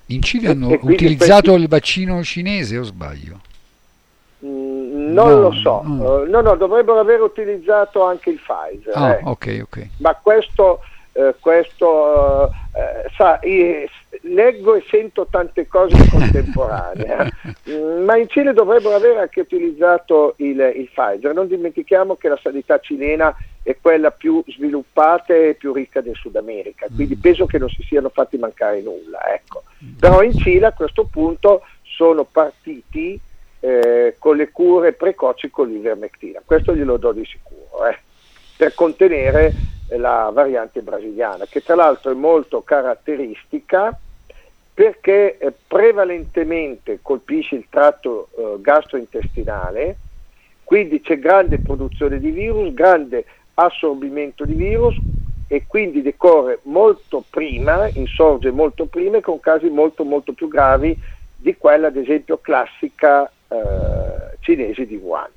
In 0.08 0.22
Cile 0.22 0.50
hanno 0.50 0.68
utilizzato 0.68 1.50
questi... 1.50 1.62
il 1.62 1.68
vaccino 1.68 2.22
cinese 2.22 2.78
o 2.78 2.84
sbaglio? 2.84 3.40
Mm, 4.44 5.12
non 5.12 5.28
no, 5.30 5.40
lo 5.40 5.52
so, 5.52 5.82
no. 5.82 6.20
Uh, 6.20 6.28
no, 6.28 6.40
no, 6.42 6.54
dovrebbero 6.54 7.00
aver 7.00 7.20
utilizzato 7.22 8.04
anche 8.04 8.30
il 8.30 8.38
Pfizer. 8.38 8.96
Ah, 8.96 9.14
eh. 9.14 9.20
ok, 9.24 9.58
ok. 9.64 9.88
Ma 9.98 10.14
questo, 10.14 10.80
uh, 11.12 11.34
questo 11.40 11.88
uh, 11.88 13.10
sa, 13.16 13.40
leggo 14.26 14.74
e 14.74 14.84
sento 14.88 15.26
tante 15.30 15.66
cose 15.66 15.96
in 16.02 16.08
contemporanea, 16.08 17.30
mm, 17.70 18.04
ma 18.04 18.16
in 18.16 18.28
Cile 18.28 18.52
dovrebbero 18.52 18.94
aver 18.94 19.18
anche 19.18 19.40
utilizzato 19.40 20.34
il, 20.38 20.58
il 20.76 20.88
Pfizer. 20.92 21.32
Non 21.32 21.48
dimentichiamo 21.48 22.16
che 22.16 22.28
la 22.28 22.38
sanità 22.40 22.78
cilena 22.78 23.34
è 23.62 23.76
quella 23.80 24.10
più 24.10 24.42
sviluppata 24.46 25.34
e 25.34 25.54
più 25.58 25.72
ricca 25.72 26.00
del 26.00 26.14
Sud 26.14 26.36
America, 26.36 26.86
quindi 26.94 27.16
mm. 27.16 27.20
penso 27.20 27.46
che 27.46 27.58
non 27.58 27.68
si 27.68 27.82
siano 27.82 28.08
fatti 28.08 28.36
mancare 28.36 28.80
nulla. 28.80 29.32
Ecco. 29.32 29.62
Però 29.98 30.22
in 30.22 30.36
Cile 30.36 30.66
a 30.66 30.72
questo 30.72 31.04
punto 31.04 31.62
sono 31.82 32.24
partiti 32.24 33.18
eh, 33.60 34.16
con 34.18 34.36
le 34.36 34.50
cure 34.50 34.92
precoci 34.92 35.50
con 35.50 35.68
l'ivermectina, 35.68 36.42
questo 36.44 36.74
glielo 36.74 36.96
do 36.96 37.12
di 37.12 37.24
sicuro, 37.24 37.86
eh, 37.86 37.98
per 38.56 38.74
contenere 38.74 39.52
la 39.90 40.30
variante 40.32 40.82
brasiliana, 40.82 41.46
che 41.46 41.62
tra 41.62 41.74
l'altro 41.74 42.10
è 42.10 42.14
molto 42.14 42.62
caratteristica 42.62 43.98
perché 44.76 45.38
eh, 45.38 45.54
prevalentemente 45.66 46.98
colpisce 47.00 47.54
il 47.54 47.64
tratto 47.70 48.28
eh, 48.36 48.60
gastrointestinale, 48.60 49.96
quindi 50.64 51.00
c'è 51.00 51.18
grande 51.18 51.60
produzione 51.60 52.20
di 52.20 52.30
virus, 52.30 52.74
grande 52.74 53.24
assorbimento 53.54 54.44
di 54.44 54.52
virus 54.52 54.94
e 55.48 55.64
quindi 55.66 56.02
decorre 56.02 56.58
molto 56.64 57.24
prima, 57.30 57.88
insorge 57.94 58.50
molto 58.50 58.84
prima 58.84 59.16
e 59.16 59.22
con 59.22 59.40
casi 59.40 59.70
molto 59.70 60.04
molto 60.04 60.34
più 60.34 60.46
gravi 60.46 60.94
di 61.34 61.56
quella 61.56 61.86
ad 61.86 61.96
esempio 61.96 62.36
classica 62.36 63.24
eh, 63.48 64.36
cinese 64.40 64.84
di 64.84 64.96
Wuhan. 64.96 65.30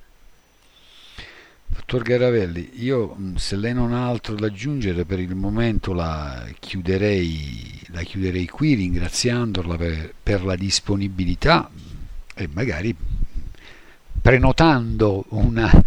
Dottor 1.65 2.01
Garavelli, 2.01 2.71
io 2.83 3.15
se 3.35 3.55
lei 3.55 3.73
non 3.73 3.93
ha 3.93 4.05
altro 4.05 4.35
da 4.35 4.47
aggiungere 4.47 5.05
per 5.05 5.19
il 5.19 5.33
momento 5.33 5.93
la 5.93 6.45
chiuderei, 6.59 7.78
la 7.91 8.01
chiuderei 8.03 8.47
qui 8.47 8.73
ringraziandola 8.75 9.75
per, 9.77 10.13
per 10.21 10.43
la 10.43 10.55
disponibilità 10.55 11.69
e 12.35 12.49
magari 12.51 12.95
prenotando 14.21 15.25
un 15.29 15.83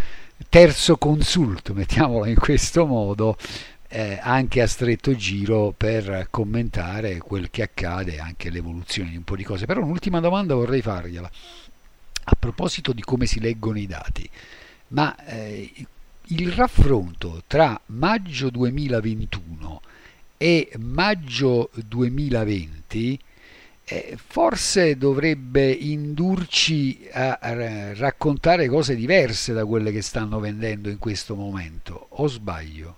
terzo 0.49 0.97
consulto, 0.97 1.75
mettiamola 1.75 2.29
in 2.29 2.37
questo 2.37 2.87
modo, 2.87 3.37
eh, 3.89 4.19
anche 4.21 4.63
a 4.63 4.67
stretto 4.67 5.15
giro 5.15 5.75
per 5.77 6.29
commentare 6.31 7.19
quel 7.19 7.51
che 7.51 7.63
accade, 7.63 8.19
anche 8.19 8.51
l'evoluzione 8.51 9.11
di 9.11 9.17
un 9.17 9.25
po' 9.25 9.37
di 9.37 9.45
cose. 9.45 9.67
Però 9.67 9.83
un'ultima 9.83 10.21
domanda 10.21 10.55
vorrei 10.55 10.83
fargliela. 10.83 11.31
A 12.25 12.37
proposito 12.39 12.93
di 12.93 13.03
come 13.03 13.27
si 13.27 13.41
leggono 13.41 13.79
i 13.79 13.87
dati, 13.87 14.29
ma 14.89 15.15
eh, 15.25 15.71
il 16.27 16.53
raffronto 16.53 17.43
tra 17.47 17.79
maggio 17.87 18.49
2021 18.49 19.81
e 20.43 20.73
maggio 20.77 21.71
2020 21.73 23.17
eh, 23.85 24.19
forse 24.27 24.97
dovrebbe 24.97 25.71
indurci 25.71 27.07
a, 27.13 27.39
a 27.41 27.95
raccontare 27.95 28.67
cose 28.67 28.97
diverse 28.97 29.53
da 29.53 29.65
quelle 29.65 29.93
che 29.93 30.03
stanno 30.03 30.41
vendendo 30.41 30.89
in 30.89 30.99
questo 30.99 31.37
momento, 31.37 32.07
o 32.09 32.27
sbaglio? 32.27 32.97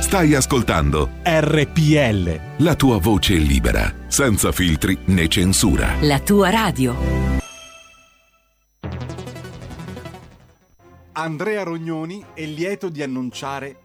Stai 0.00 0.34
ascoltando 0.34 1.08
RPL. 1.22 2.40
La 2.58 2.74
tua 2.74 2.98
voce 2.98 3.36
libera, 3.36 3.90
senza 4.08 4.52
filtri 4.52 4.98
né 5.06 5.26
censura. 5.28 5.94
La 6.02 6.20
tua 6.20 6.50
radio. 6.50 6.94
Andrea 11.12 11.62
Rognoni 11.62 12.22
è 12.34 12.44
lieto 12.44 12.90
di 12.90 13.02
annunciare 13.02 13.84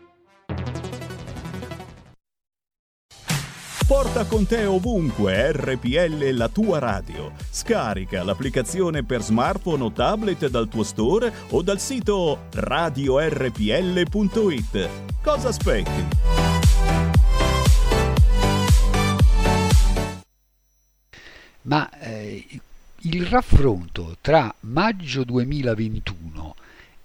Porta 3.91 4.23
con 4.25 4.47
te 4.47 4.63
ovunque 4.63 5.51
RPL 5.51 6.29
la 6.29 6.47
tua 6.47 6.79
radio. 6.79 7.33
Scarica 7.49 8.23
l'applicazione 8.23 9.03
per 9.03 9.21
smartphone 9.21 9.83
o 9.83 9.91
tablet 9.91 10.47
dal 10.47 10.69
tuo 10.69 10.83
store 10.83 11.29
o 11.49 11.61
dal 11.61 11.77
sito 11.77 12.45
radiorpl.it. 12.53 13.59
Cosa 15.21 15.49
aspetti? 15.49 16.07
Ma 21.63 21.89
eh, 21.99 22.47
il 22.99 23.25
raffronto 23.25 24.15
tra 24.21 24.55
maggio 24.61 25.25
2021 25.25 26.55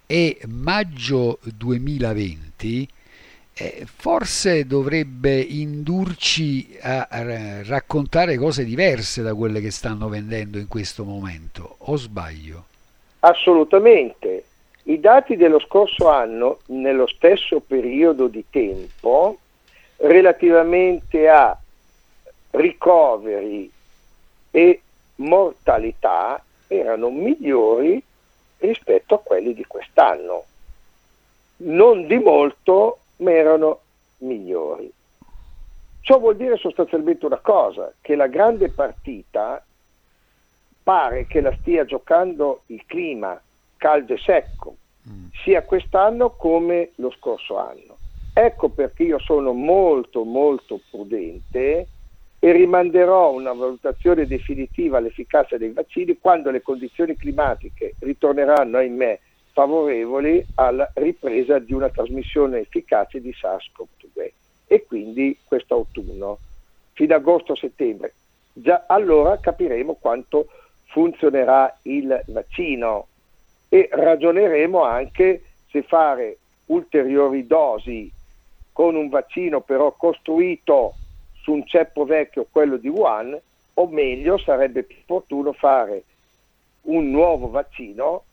e 0.07 0.39
maggio 0.47 1.41
2020 1.43 2.83
eh, 2.83 2.89
forse 3.87 4.67
dovrebbe 4.67 5.41
indurci 5.41 6.77
a, 6.81 7.09
a, 7.11 7.63
raccontare 7.63 8.37
cose 8.37 8.65
diverse 8.65 9.23
da 9.23 9.35
quelle 9.35 9.63
che 9.63 9.71
stanno 9.71 10.09
vendendo 10.09 10.59
in 10.59 10.69
questo 10.69 11.05
momento, 11.05 11.77
o 11.79 11.97
sbaglio? 11.97 12.65
Assolutamente. 13.21 14.45
I 14.85 15.01
dati 15.01 15.37
dello 15.37 15.59
scorso 15.59 16.09
anno, 16.09 16.59
nello 16.67 17.07
stesso 17.07 17.61
periodo 17.61 18.29
di 18.29 18.45
tempo, 18.51 19.39
relativamente 19.97 21.29
a 21.29 21.59
ricoveri 22.51 23.71
e 24.51 24.81
mortalità, 25.17 26.41
erano 26.69 27.11
migliori 27.11 28.01
rispetto 28.59 29.15
a 29.15 29.19
quelli 29.19 29.55
di 29.55 29.65
quest'anno. 29.65 30.45
Non 31.59 32.07
di 32.07 32.19
molto, 32.19 32.99
ma 33.19 33.31
erano 33.31 33.81
migliori. 34.19 34.93
Ciò 36.01 36.19
vuol 36.19 36.37
dire 36.37 36.57
sostanzialmente 36.57 37.27
una 37.27 37.39
cosa, 37.39 37.93
che 38.01 38.15
la 38.15 38.29
grande 38.29 38.69
partita 38.69 39.65
pare 40.83 41.27
che 41.27 41.41
la 41.41 41.55
stia 41.61 41.85
giocando 41.85 42.63
il 42.67 42.85
clima 42.87 43.41
caldo 43.77 44.15
e 44.15 44.19
secco, 44.19 44.77
mm. 45.09 45.27
sia 45.43 45.63
quest'anno 45.65 46.31
come 46.31 46.93
lo 46.97 47.11
scorso 47.11 47.59
anno. 47.59 47.97
Ecco 48.33 48.69
perché 48.69 49.03
io 49.03 49.19
sono 49.19 49.53
molto 49.53 50.23
molto 50.23 50.81
prudente 50.91 51.89
e 52.39 52.53
rimanderò 52.53 53.33
una 53.33 53.53
valutazione 53.53 54.27
definitiva 54.27 54.99
all'efficacia 54.99 55.57
dei 55.57 55.73
vaccini 55.73 56.19
quando 56.21 56.51
le 56.51 56.63
condizioni 56.63 57.17
climatiche 57.17 57.95
ritorneranno, 57.99 58.77
ahimè, 58.77 59.21
favorevoli 59.57 60.47
alla 60.57 60.91
ripresa 60.97 61.59
di 61.59 61.73
una 61.73 61.89
trasmissione 61.89 62.59
efficace 62.59 63.23
di 63.23 63.31
SARS-CoV-2. 63.31 64.31
e 64.67 64.85
quindi 64.85 65.39
questo 65.45 65.75
autunno, 65.75 66.41
fino 66.93 67.15
ad 67.15 67.21
agosto-settembre. 67.21 68.13
Già 68.53 68.85
allora 68.87 69.39
capiremo 69.39 69.95
quanto 69.95 70.49
funzionerà 70.89 71.75
il 71.83 72.23
vaccino 72.27 73.07
e 73.71 73.89
ragioneremo 73.91 74.83
anche 74.83 75.45
se 75.71 75.83
fare 75.85 76.37
ulteriori 76.67 77.47
dosi 77.47 78.13
con 78.73 78.95
un 78.95 79.09
vaccino 79.09 79.63
però 79.63 79.93
costruito 79.93 80.97
su 81.41 81.53
un 81.53 81.65
ceppo 81.67 82.05
vecchio, 82.05 82.47
quello 82.51 82.77
di 82.77 82.89
Wuhan, 82.89 83.41
o 83.75 83.87
meglio 83.87 84.37
sarebbe 84.37 84.83
più 84.83 84.97
opportuno 85.07 85.55
fare 85.55 86.03
un 86.83 87.11
nuovo 87.11 87.49
vaccino 87.49 88.25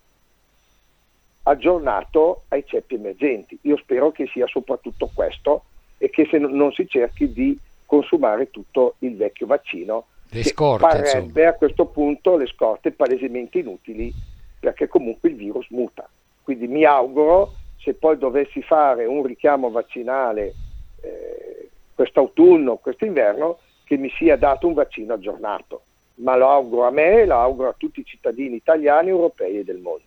aggiornato 1.44 2.44
ai 2.50 2.64
ceppi 2.66 2.96
emergenti. 2.96 3.58
Io 3.62 3.78
spero 3.78 4.12
che 4.12 4.28
sia 4.28 4.48
soprattutto 4.48 5.10
questo 5.14 5.64
e 5.98 6.10
che 6.10 6.28
non 6.38 6.72
si 6.74 6.88
cerchi 6.88 7.32
di 7.32 7.58
consumare 7.86 8.50
tutto 8.50 8.96
il 9.00 9.16
vecchio 9.16 9.46
vaccino. 9.46 10.06
Le 10.30 10.44
scorte, 10.44 10.86
parebbe 10.86 11.20
insomma. 11.20 11.48
a 11.48 11.54
questo 11.54 11.86
punto 11.86 12.38
le 12.38 12.48
scorte 12.48 12.92
palesemente 12.92 13.60
inutili 13.60 14.12
perché 14.60 14.88
comunque 14.88 15.30
il 15.30 15.36
virus 15.36 15.70
muta. 15.70 16.10
Quindi 16.42 16.68
mi 16.68 16.86
auguro 16.86 17.54
se 17.78 17.94
poi 17.94 18.18
dovessi 18.18 18.62
fare 18.62 19.06
un 19.06 19.26
richiamo 19.26 19.70
vaccinale 19.70 20.54
eh, 21.02 21.70
quest'autunno, 21.94 22.78
quest'inverno, 22.78 23.60
che 23.84 23.98
mi 23.98 24.10
sia 24.18 24.38
dato 24.38 24.68
un 24.68 24.74
vaccino 24.74 25.14
aggiornato. 25.14 25.84
Ma 26.16 26.36
lo 26.38 26.50
auguro 26.50 26.88
a 26.88 26.92
me 26.92 27.22
e 27.22 27.26
lo 27.26 27.36
auguro 27.36 27.70
a 27.70 27.76
tutti 27.78 28.00
i 28.00 28.06
cittadini 28.06 28.56
italiani, 28.56 29.10
europei 29.10 29.60
e 29.60 29.64
del 29.64 29.80
mondo. 29.80 30.04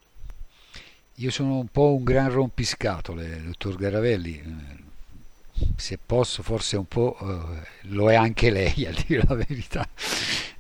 Io 1.21 1.31
sono 1.31 1.57
un 1.57 1.69
po' 1.69 1.95
un 1.95 2.05
gran 2.05 2.31
rompiscatole, 2.31 3.43
dottor 3.43 3.77
Garavelli. 3.77 4.43
Se 5.75 5.99
posso, 6.05 6.43
forse 6.43 6.77
un 6.77 6.87
po' 6.87 7.17
eh, 7.19 7.67
lo 7.89 8.11
è 8.11 8.15
anche 8.15 8.51
lei, 8.51 8.85
a 8.85 8.93
dire 9.07 9.23
la 9.27 9.35
verità. 9.35 9.89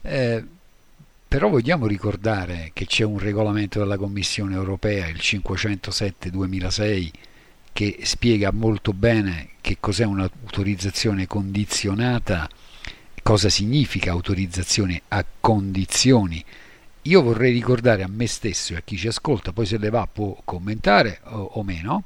Eh, 0.00 0.42
però 1.28 1.50
vogliamo 1.50 1.86
ricordare 1.86 2.70
che 2.72 2.86
c'è 2.86 3.04
un 3.04 3.18
regolamento 3.18 3.80
della 3.80 3.98
Commissione 3.98 4.54
europea, 4.54 5.08
il 5.08 5.18
507-2006, 5.20 7.10
che 7.74 7.98
spiega 8.04 8.50
molto 8.50 8.94
bene 8.94 9.50
che 9.60 9.76
cos'è 9.78 10.04
un'autorizzazione 10.04 11.26
condizionata, 11.26 12.48
cosa 13.22 13.50
significa 13.50 14.12
autorizzazione 14.12 15.02
a 15.08 15.22
condizioni. 15.38 16.42
Io 17.06 17.22
vorrei 17.22 17.52
ricordare 17.52 18.02
a 18.02 18.08
me 18.08 18.26
stesso 18.26 18.72
e 18.72 18.76
a 18.76 18.82
chi 18.82 18.96
ci 18.96 19.06
ascolta, 19.06 19.52
poi 19.52 19.64
se 19.64 19.78
le 19.78 19.90
va 19.90 20.08
può 20.12 20.36
commentare 20.44 21.20
o, 21.26 21.50
o 21.54 21.62
meno, 21.62 22.02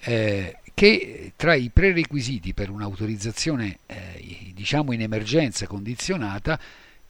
eh, 0.00 0.58
che 0.74 1.32
tra 1.36 1.54
i 1.54 1.70
prerequisiti 1.70 2.52
per 2.52 2.68
un'autorizzazione 2.68 3.78
eh, 3.86 4.52
diciamo 4.52 4.92
in 4.92 5.00
emergenza 5.00 5.66
condizionata 5.66 6.60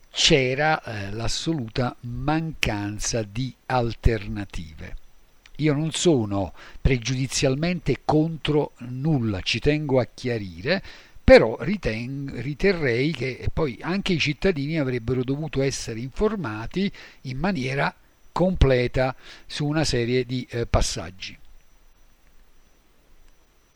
c'era 0.08 0.80
eh, 0.80 1.10
l'assoluta 1.10 1.96
mancanza 2.02 3.24
di 3.24 3.52
alternative. 3.66 4.94
Io 5.56 5.74
non 5.74 5.90
sono 5.90 6.52
pregiudizialmente 6.80 8.02
contro 8.04 8.72
nulla, 8.78 9.40
ci 9.40 9.58
tengo 9.58 9.98
a 9.98 10.06
chiarire, 10.14 10.80
però 11.26 11.56
riten- 11.58 12.30
riterrei 12.36 13.10
che 13.10 13.48
poi 13.52 13.78
anche 13.80 14.12
i 14.12 14.18
cittadini 14.20 14.78
avrebbero 14.78 15.24
dovuto 15.24 15.60
essere 15.60 15.98
informati 15.98 16.88
in 17.22 17.36
maniera 17.36 17.92
completa 18.30 19.12
su 19.44 19.66
una 19.66 19.82
serie 19.82 20.24
di 20.24 20.46
eh, 20.48 20.66
passaggi. 20.66 21.36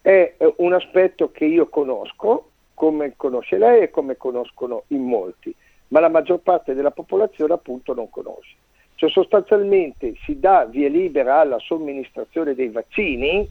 È 0.00 0.36
un 0.58 0.74
aspetto 0.74 1.32
che 1.32 1.44
io 1.44 1.68
conosco, 1.68 2.50
come 2.72 3.14
conosce 3.16 3.58
lei 3.58 3.82
e 3.82 3.90
come 3.90 4.16
conoscono 4.16 4.84
in 4.88 5.02
molti 5.02 5.52
ma 5.88 5.98
la 5.98 6.08
maggior 6.08 6.38
parte 6.38 6.74
della 6.74 6.92
popolazione 6.92 7.52
appunto 7.52 7.94
non 7.94 8.10
conosce. 8.10 8.54
Cioè 8.94 9.10
sostanzialmente 9.10 10.14
si 10.24 10.38
dà 10.38 10.66
via 10.66 10.88
libera 10.88 11.40
alla 11.40 11.58
somministrazione 11.58 12.54
dei 12.54 12.68
vaccini 12.68 13.48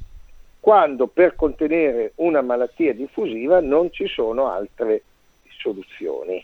quando 0.59 1.07
per 1.07 1.35
contenere 1.35 2.11
una 2.15 2.41
malattia 2.41 2.93
diffusiva 2.93 3.59
non 3.59 3.91
ci 3.91 4.07
sono 4.07 4.47
altre 4.47 5.03
soluzioni. 5.57 6.43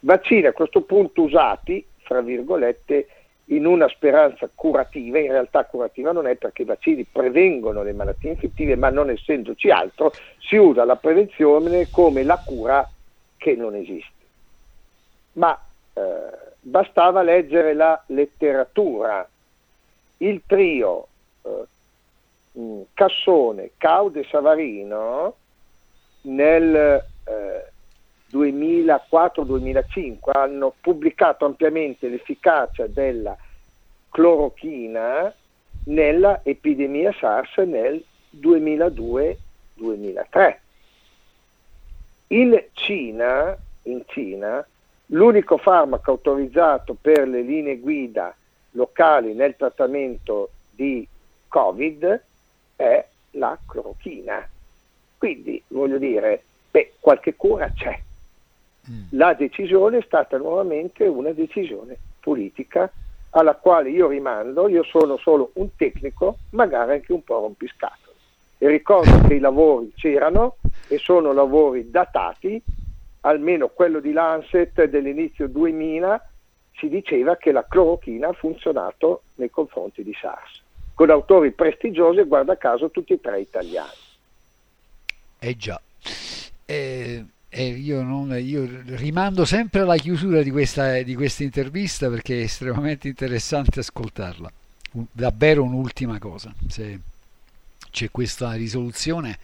Vaccini 0.00 0.46
a 0.46 0.52
questo 0.52 0.82
punto 0.82 1.22
usati, 1.22 1.84
fra 1.98 2.20
virgolette, 2.20 3.08
in 3.48 3.66
una 3.66 3.88
speranza 3.88 4.48
curativa, 4.54 5.18
in 5.18 5.30
realtà 5.30 5.64
curativa 5.64 6.12
non 6.12 6.26
è 6.26 6.36
perché 6.36 6.62
i 6.62 6.66
vaccini 6.66 7.04
prevengono 7.04 7.82
le 7.82 7.92
malattie 7.92 8.30
infettive, 8.30 8.76
ma 8.76 8.88
non 8.90 9.10
essendoci 9.10 9.70
altro, 9.70 10.12
si 10.38 10.56
usa 10.56 10.84
la 10.84 10.96
prevenzione 10.96 11.88
come 11.90 12.22
la 12.22 12.42
cura 12.44 12.88
che 13.36 13.54
non 13.54 13.74
esiste 13.74 14.14
ma 15.34 15.58
eh, 15.92 16.02
bastava 16.60 17.22
leggere 17.22 17.74
la 17.74 18.02
letteratura. 18.06 19.26
Il 20.18 20.42
trio 20.46 21.06
eh, 21.42 21.64
Cassone, 22.94 23.72
Caude 23.76 24.20
e 24.20 24.26
Savarino 24.30 25.34
nel 26.22 27.04
eh, 27.24 27.70
2004-2005 28.32 30.30
hanno 30.32 30.72
pubblicato 30.80 31.44
ampiamente 31.44 32.08
l'efficacia 32.08 32.86
della 32.86 33.36
clorochina 34.10 35.30
nella 35.86 36.40
epidemia 36.42 37.12
SARS 37.12 37.58
nel 37.58 38.02
2002-2003. 38.40 40.56
In 42.28 42.64
Cina, 42.72 43.54
in 43.82 44.02
Cina 44.06 44.66
L'unico 45.08 45.58
farmaco 45.58 46.12
autorizzato 46.12 46.96
per 46.98 47.28
le 47.28 47.42
linee 47.42 47.78
guida 47.78 48.34
locali 48.72 49.34
nel 49.34 49.54
trattamento 49.56 50.50
di 50.70 51.06
Covid 51.46 52.22
è 52.76 53.04
la 53.32 53.58
clorochina. 53.66 54.48
Quindi 55.18 55.62
voglio 55.68 55.98
dire, 55.98 56.42
beh, 56.70 56.94
qualche 57.00 57.34
cura 57.34 57.70
c'è. 57.74 57.98
Mm. 58.90 59.04
La 59.10 59.34
decisione 59.34 59.98
è 59.98 60.02
stata 60.02 60.36
nuovamente 60.36 61.06
una 61.06 61.32
decisione 61.32 61.96
politica 62.20 62.90
alla 63.30 63.54
quale 63.54 63.90
io 63.90 64.08
rimando, 64.08 64.68
io 64.68 64.84
sono 64.84 65.16
solo 65.16 65.50
un 65.54 65.74
tecnico, 65.76 66.38
magari 66.50 66.92
anche 66.92 67.12
un 67.12 67.24
po' 67.24 67.40
rompiscatole. 67.40 68.16
E 68.58 68.68
ricordo 68.68 69.26
che 69.26 69.34
i 69.34 69.40
lavori 69.40 69.92
c'erano 69.96 70.56
e 70.88 70.98
sono 70.98 71.32
lavori 71.32 71.90
datati 71.90 72.62
almeno 73.24 73.68
quello 73.68 74.00
di 74.00 74.12
Lancet 74.12 74.84
dell'inizio 74.84 75.48
2000, 75.48 76.30
si 76.76 76.88
diceva 76.88 77.36
che 77.36 77.52
la 77.52 77.64
clorochina 77.66 78.28
ha 78.28 78.32
funzionato 78.32 79.22
nei 79.36 79.50
confronti 79.50 80.02
di 80.02 80.14
SARS, 80.18 80.62
con 80.94 81.10
autori 81.10 81.52
prestigiosi 81.52 82.20
e 82.20 82.24
guarda 82.24 82.56
caso 82.56 82.90
tutti 82.90 83.12
e 83.12 83.20
tre 83.20 83.40
italiani. 83.40 83.90
Eh 85.38 85.56
già. 85.56 85.80
Eh, 86.64 87.24
eh, 87.48 87.68
io, 87.68 88.02
non, 88.02 88.36
io, 88.40 88.66
rimando 88.86 89.44
sempre 89.44 89.80
alla 89.80 89.96
chiusura 89.96 90.42
di 90.42 90.50
questa, 90.50 91.02
di 91.02 91.14
questa 91.14 91.42
intervista 91.42 92.08
perché 92.08 92.40
è 92.40 92.44
estremamente 92.44 93.08
interessante 93.08 93.80
ascoltarla. 93.80 94.50
Davvero 95.10 95.64
un'ultima 95.64 96.18
cosa, 96.18 96.54
se 96.68 96.98
c'è 97.90 98.10
questa 98.10 98.52
risoluzione 98.52 99.38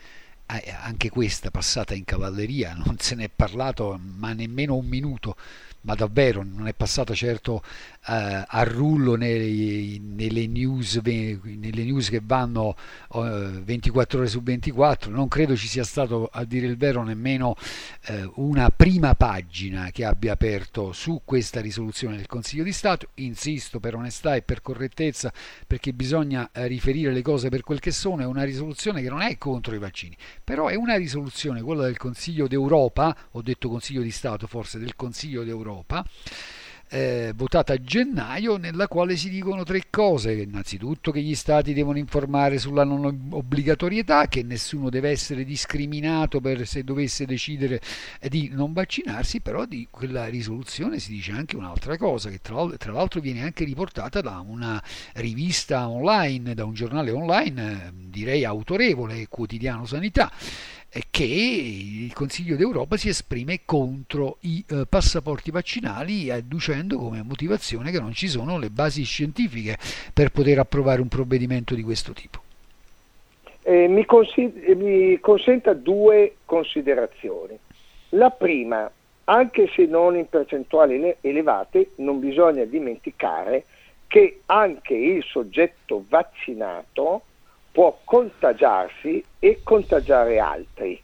anche 0.83 1.11
questa 1.11 1.51
passata 1.51 1.95
in 1.95 2.05
cavalleria, 2.05 2.75
non 2.75 2.99
se 2.99 3.15
ne 3.15 3.25
è 3.25 3.31
parlato 3.35 3.99
ma 4.19 4.33
nemmeno 4.33 4.75
un 4.75 4.87
minuto 4.87 5.37
ma 5.83 5.95
davvero 5.95 6.43
non 6.43 6.69
è 6.69 6.75
passata 6.75 7.15
certo 7.15 7.63
eh, 8.07 8.45
a 8.47 8.63
rullo 8.65 9.15
nei, 9.15 10.01
nelle, 10.03 10.47
news, 10.47 10.97
nelle, 10.97 11.85
news, 11.85 12.09
che 12.09 12.21
vanno 12.23 12.77
eh, 13.15 13.61
24 13.65 14.19
ore 14.19 14.29
su 14.29 14.43
24, 14.43 15.11
non 15.11 15.29
credo 15.29 15.57
ci 15.57 15.69
sia 15.69 15.85
stato 15.85 16.29
a 16.31 16.45
dire 16.45 16.67
il 16.67 16.77
vero 16.77 17.03
nemmeno 17.03 17.57
eh, 18.07 18.31
una 18.37 18.71
prima 18.71 19.15
pagina 19.15 19.91
che 19.91 20.05
abbia 20.05 20.33
aperto 20.33 20.93
su 20.93 21.23
questa 21.25 21.61
risoluzione 21.61 22.17
del 22.17 22.27
Consiglio 22.27 22.65
di 22.65 22.73
Stato, 22.73 23.09
insisto 23.15 23.81
per 23.81 23.95
onestà 23.95 24.35
e 24.35 24.43
per 24.43 24.63
correttezza 24.63 25.33
perché 25.67 25.93
bisogna 25.93 26.51
eh, 26.53 26.67
riferire 26.67 27.13
le 27.13 27.23
cose 27.23 27.49
per 27.49 27.63
quel 27.63 27.81
che 27.81 27.91
sono, 27.91 28.23
è 28.23 28.27
una 28.27 28.45
risoluzione 28.45 29.03
che 29.03 29.09
non 29.09 29.23
è 29.23 29.37
contro 29.39 29.75
i 29.75 29.79
vaccini, 29.79 30.17
però 30.43 30.69
è 30.69 30.75
una 30.75 30.97
risoluzione, 30.97 31.63
quella 31.63 31.85
del 31.85 31.97
Consiglio 31.97 32.47
d'Europa, 32.47 33.17
ho 33.33 33.43
detto 33.43 33.69
Consiglio 33.69 34.03
di 34.03 34.11
Stato 34.11 34.47
forse, 34.47 34.79
del 34.79 34.97
Consiglio 34.97 35.45
d'Europa, 35.45 35.70
Europa, 35.71 36.05
eh, 36.93 37.33
votata 37.37 37.73
a 37.73 37.81
gennaio, 37.81 38.57
nella 38.57 38.89
quale 38.89 39.17
si 39.17 39.31
dicono 39.31 39.63
tre 39.63 39.85
cose. 39.91 40.33
Innanzitutto 40.33 41.13
che 41.13 41.21
gli 41.21 41.37
stati 41.37 41.73
devono 41.73 41.99
informare 41.99 42.59
sulla 42.59 42.85
non 42.85 43.29
obbligatorietà, 43.31 44.27
che 44.27 44.43
nessuno 44.43 44.91
deve 44.91 45.11
essere 45.11 45.45
discriminato 45.45 46.41
per 46.41 46.67
se 46.67 46.83
dovesse 46.83 47.27
decidere 47.27 47.81
di 48.29 48.51
non 48.53 48.73
vaccinarsi, 48.73 49.41
però 49.41 49.65
di 49.67 49.87
quella 49.89 50.27
risoluzione 50.27 50.99
si 50.99 51.13
dice 51.13 51.33
anche 51.33 51.57
un'altra 51.57 51.97
cosa, 51.97 52.29
che 52.29 52.41
tra, 52.43 52.67
tra 52.77 52.93
l'altro 52.93 53.21
viene 53.21 53.43
anche 53.43 53.65
riportata 53.65 54.21
da 54.21 54.43
una 54.45 54.83
rivista 55.15 55.89
online, 55.89 56.55
da 56.55 56.65
un 56.65 56.75
giornale 56.75 57.13
online, 57.13 57.93
direi 57.95 58.45
autorevole, 58.45 59.29
quotidiano 59.29 59.87
Sanità 59.87 60.33
che 61.11 61.25
il 61.25 62.13
Consiglio 62.13 62.57
d'Europa 62.57 62.97
si 62.97 63.09
esprime 63.09 63.61
contro 63.65 64.39
i 64.41 64.65
eh, 64.69 64.87
passaporti 64.89 65.53
vaccinali 65.53 66.31
adducendo 66.31 66.99
come 66.99 67.23
motivazione 67.23 67.93
che 67.93 68.01
non 68.01 68.13
ci 68.13 68.27
sono 68.27 68.59
le 68.59 68.71
basi 68.71 69.05
scientifiche 69.05 69.79
per 70.13 70.31
poter 70.31 70.59
approvare 70.59 71.01
un 71.01 71.09
provvedimento 71.09 71.75
di 71.75 71.83
questo 71.83 72.13
tipo. 72.13 72.41
Eh, 73.63 73.87
mi, 73.87 74.05
consi- 74.05 74.53
mi 74.75 75.21
consenta 75.21 75.75
due 75.75 76.37
considerazioni. 76.45 77.57
La 78.11 78.31
prima, 78.31 78.91
anche 79.25 79.71
se 79.73 79.87
non 79.87 80.17
in 80.17 80.29
percentuali 80.29 81.15
elevate, 81.21 81.91
non 81.97 82.19
bisogna 82.19 82.65
dimenticare 82.65 83.65
che 84.09 84.41
anche 84.47 84.95
il 84.95 85.23
soggetto 85.23 86.05
vaccinato 86.09 87.23
può 87.73 87.99
contagiarsi 88.05 89.25
e 89.39 89.61
contagiare 89.63 90.39
altri 90.39 91.01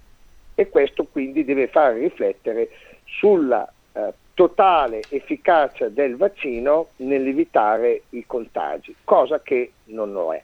e 0.55 0.69
questo 0.69 1.05
quindi 1.05 1.45
deve 1.45 1.69
far 1.69 1.95
riflettere 1.95 2.71
sulla 3.05 3.71
eh, 3.93 4.13
totale 4.35 5.03
efficacia 5.09 5.89
del 5.89 6.17
vaccino 6.17 6.89
nell'evitare 6.97 8.03
i 8.11 8.25
contagi, 8.27 8.95
cosa 9.05 9.41
che 9.41 9.73
non 9.85 10.13
lo 10.13 10.35
è. 10.35 10.43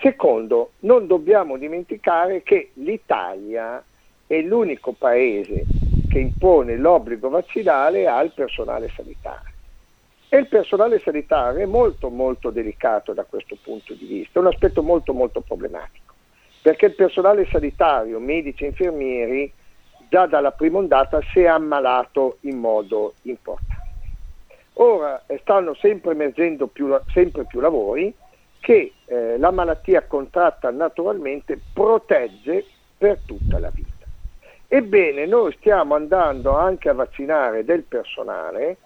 Secondo, 0.00 0.72
non 0.80 1.06
dobbiamo 1.06 1.56
dimenticare 1.56 2.42
che 2.42 2.70
l'Italia 2.74 3.82
è 4.26 4.40
l'unico 4.40 4.92
paese 4.92 5.64
che 6.08 6.18
impone 6.18 6.76
l'obbligo 6.76 7.28
vaccinale 7.28 8.06
al 8.06 8.30
personale 8.32 8.90
sanitario. 8.94 9.56
E 10.30 10.36
il 10.36 10.46
personale 10.46 10.98
sanitario 10.98 11.60
è 11.60 11.66
molto 11.66 12.10
molto 12.10 12.50
delicato 12.50 13.14
da 13.14 13.24
questo 13.24 13.56
punto 13.62 13.94
di 13.94 14.04
vista, 14.04 14.38
è 14.38 14.42
un 14.42 14.48
aspetto 14.48 14.82
molto 14.82 15.14
molto 15.14 15.40
problematico, 15.40 16.14
perché 16.60 16.86
il 16.86 16.94
personale 16.94 17.46
sanitario, 17.46 18.18
medici 18.18 18.64
e 18.64 18.68
infermieri, 18.68 19.50
già 20.10 20.26
dalla 20.26 20.52
prima 20.52 20.78
ondata 20.78 21.20
si 21.32 21.40
è 21.40 21.46
ammalato 21.46 22.38
in 22.40 22.58
modo 22.58 23.14
importante. 23.22 23.76
Ora 24.74 25.22
eh, 25.26 25.38
stanno 25.40 25.74
sempre 25.74 26.12
emergendo 26.12 26.66
più, 26.66 26.94
sempre 27.12 27.44
più 27.44 27.60
lavori 27.60 28.14
che 28.60 28.92
eh, 29.06 29.38
la 29.38 29.50
malattia 29.50 30.02
contratta 30.02 30.70
naturalmente 30.70 31.58
protegge 31.72 32.64
per 32.98 33.18
tutta 33.24 33.58
la 33.58 33.70
vita. 33.70 34.04
Ebbene, 34.66 35.24
noi 35.24 35.52
stiamo 35.58 35.94
andando 35.94 36.54
anche 36.54 36.90
a 36.90 36.92
vaccinare 36.92 37.64
del 37.64 37.82
personale 37.82 38.76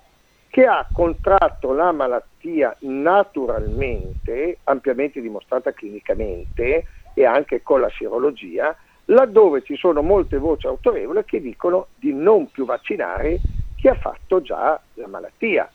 che 0.53 0.66
ha 0.66 0.86
contratto 0.92 1.72
la 1.72 1.92
malattia 1.92 2.76
naturalmente, 2.80 4.59
ampiamente 4.64 5.22
dimostrata 5.22 5.72
clinicamente 5.72 6.84
e 7.14 7.24
anche 7.24 7.62
con 7.62 7.80
la 7.80 7.88
sierologia, 7.88 8.76
laddove 9.07 9.62
ci 9.62 9.76
sono 9.76 10.03
molte 10.03 10.36
voci 10.36 10.66
autorevoli 10.66 11.24
che 11.24 11.40
dicono 11.40 11.86
di 11.94 12.12
non 12.12 12.50
più 12.50 12.66
vaccinare 12.66 13.40
chi 13.76 13.88
ha 13.88 13.94
fatto 13.94 14.42
già 14.42 14.78
la 14.92 15.07
malattia. 15.07 15.72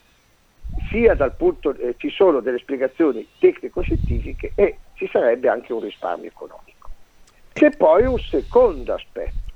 Sia 0.91 1.15
dal 1.15 1.33
punto, 1.33 1.75
eh, 1.75 1.95
ci 1.97 2.11
sono 2.11 2.39
delle 2.39 2.59
spiegazioni 2.59 3.27
tecnico-scientifiche 3.39 4.51
e 4.53 4.77
ci 4.93 5.09
sarebbe 5.11 5.49
anche 5.49 5.73
un 5.73 5.79
risparmio 5.79 6.27
economico. 6.27 6.91
C'è 7.51 7.71
poi 7.71 8.05
un 8.05 8.19
secondo 8.19 8.93
aspetto, 8.93 9.53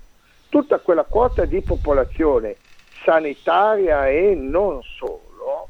tutta 0.50 0.80
quella 0.80 1.04
quota 1.04 1.46
di 1.46 1.62
popolazione 1.62 2.56
sanitaria 3.04 4.08
e 4.08 4.36
non 4.36 4.82
solo, 4.84 5.70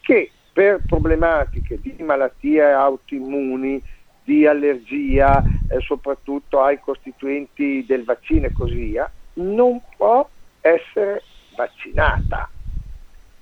che 0.00 0.30
per 0.52 0.82
problematiche 0.86 1.78
di 1.80 1.96
malattie 2.02 2.62
autoimmuni, 2.62 3.82
di 4.22 4.46
allergia, 4.46 5.44
eh, 5.66 5.80
soprattutto 5.80 6.62
ai 6.62 6.80
costituenti 6.80 7.84
del 7.86 8.04
vaccino 8.04 8.46
e 8.46 8.52
così 8.52 8.74
via, 8.74 9.10
non 9.34 9.80
può 9.96 10.28
essere 10.60 11.22
vaccinata. 11.54 12.48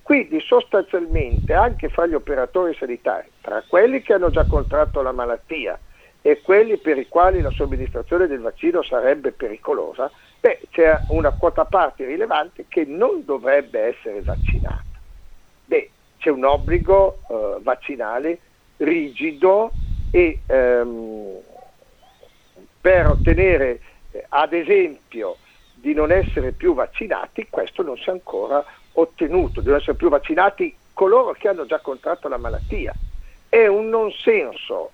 Quindi 0.02 0.40
sostanzialmente 0.40 1.54
anche 1.54 1.88
fra 1.88 2.06
gli 2.06 2.14
operatori 2.14 2.74
sanitari, 2.74 3.28
tra 3.40 3.62
quelli 3.66 4.02
che 4.02 4.12
hanno 4.12 4.30
già 4.30 4.44
contratto 4.44 5.00
la 5.00 5.12
malattia 5.12 5.78
e 6.26 6.40
quelli 6.40 6.78
per 6.78 6.96
i 6.96 7.06
quali 7.06 7.42
la 7.42 7.50
somministrazione 7.50 8.26
del 8.26 8.40
vaccino 8.40 8.82
sarebbe 8.82 9.30
pericolosa, 9.30 10.10
beh, 10.40 10.60
c'è 10.70 11.02
una 11.08 11.32
quota 11.32 11.66
parte 11.66 12.06
rilevante 12.06 12.64
che 12.66 12.86
non 12.86 13.26
dovrebbe 13.26 13.80
essere 13.80 14.22
vaccinata. 14.22 14.82
Beh, 15.66 15.90
c'è 16.16 16.30
un 16.30 16.46
obbligo 16.46 17.18
eh, 17.28 17.56
vaccinale 17.60 18.38
rigido 18.78 19.72
e 20.08 20.40
ehm, 20.46 21.40
per 22.80 23.06
ottenere 23.06 23.80
eh, 24.10 24.24
ad 24.30 24.54
esempio 24.54 25.36
di 25.74 25.92
non 25.92 26.10
essere 26.10 26.52
più 26.52 26.72
vaccinati, 26.72 27.48
questo 27.50 27.82
non 27.82 27.98
si 27.98 28.08
è 28.08 28.12
ancora 28.12 28.64
ottenuto, 28.92 29.60
di 29.60 29.68
non 29.68 29.76
essere 29.76 29.92
più 29.92 30.08
vaccinati 30.08 30.74
coloro 30.94 31.32
che 31.32 31.48
hanno 31.48 31.66
già 31.66 31.80
contratto 31.80 32.28
la 32.28 32.38
malattia. 32.38 32.96
È 33.46 33.66
un 33.66 33.90
non 33.90 34.10
senso 34.10 34.92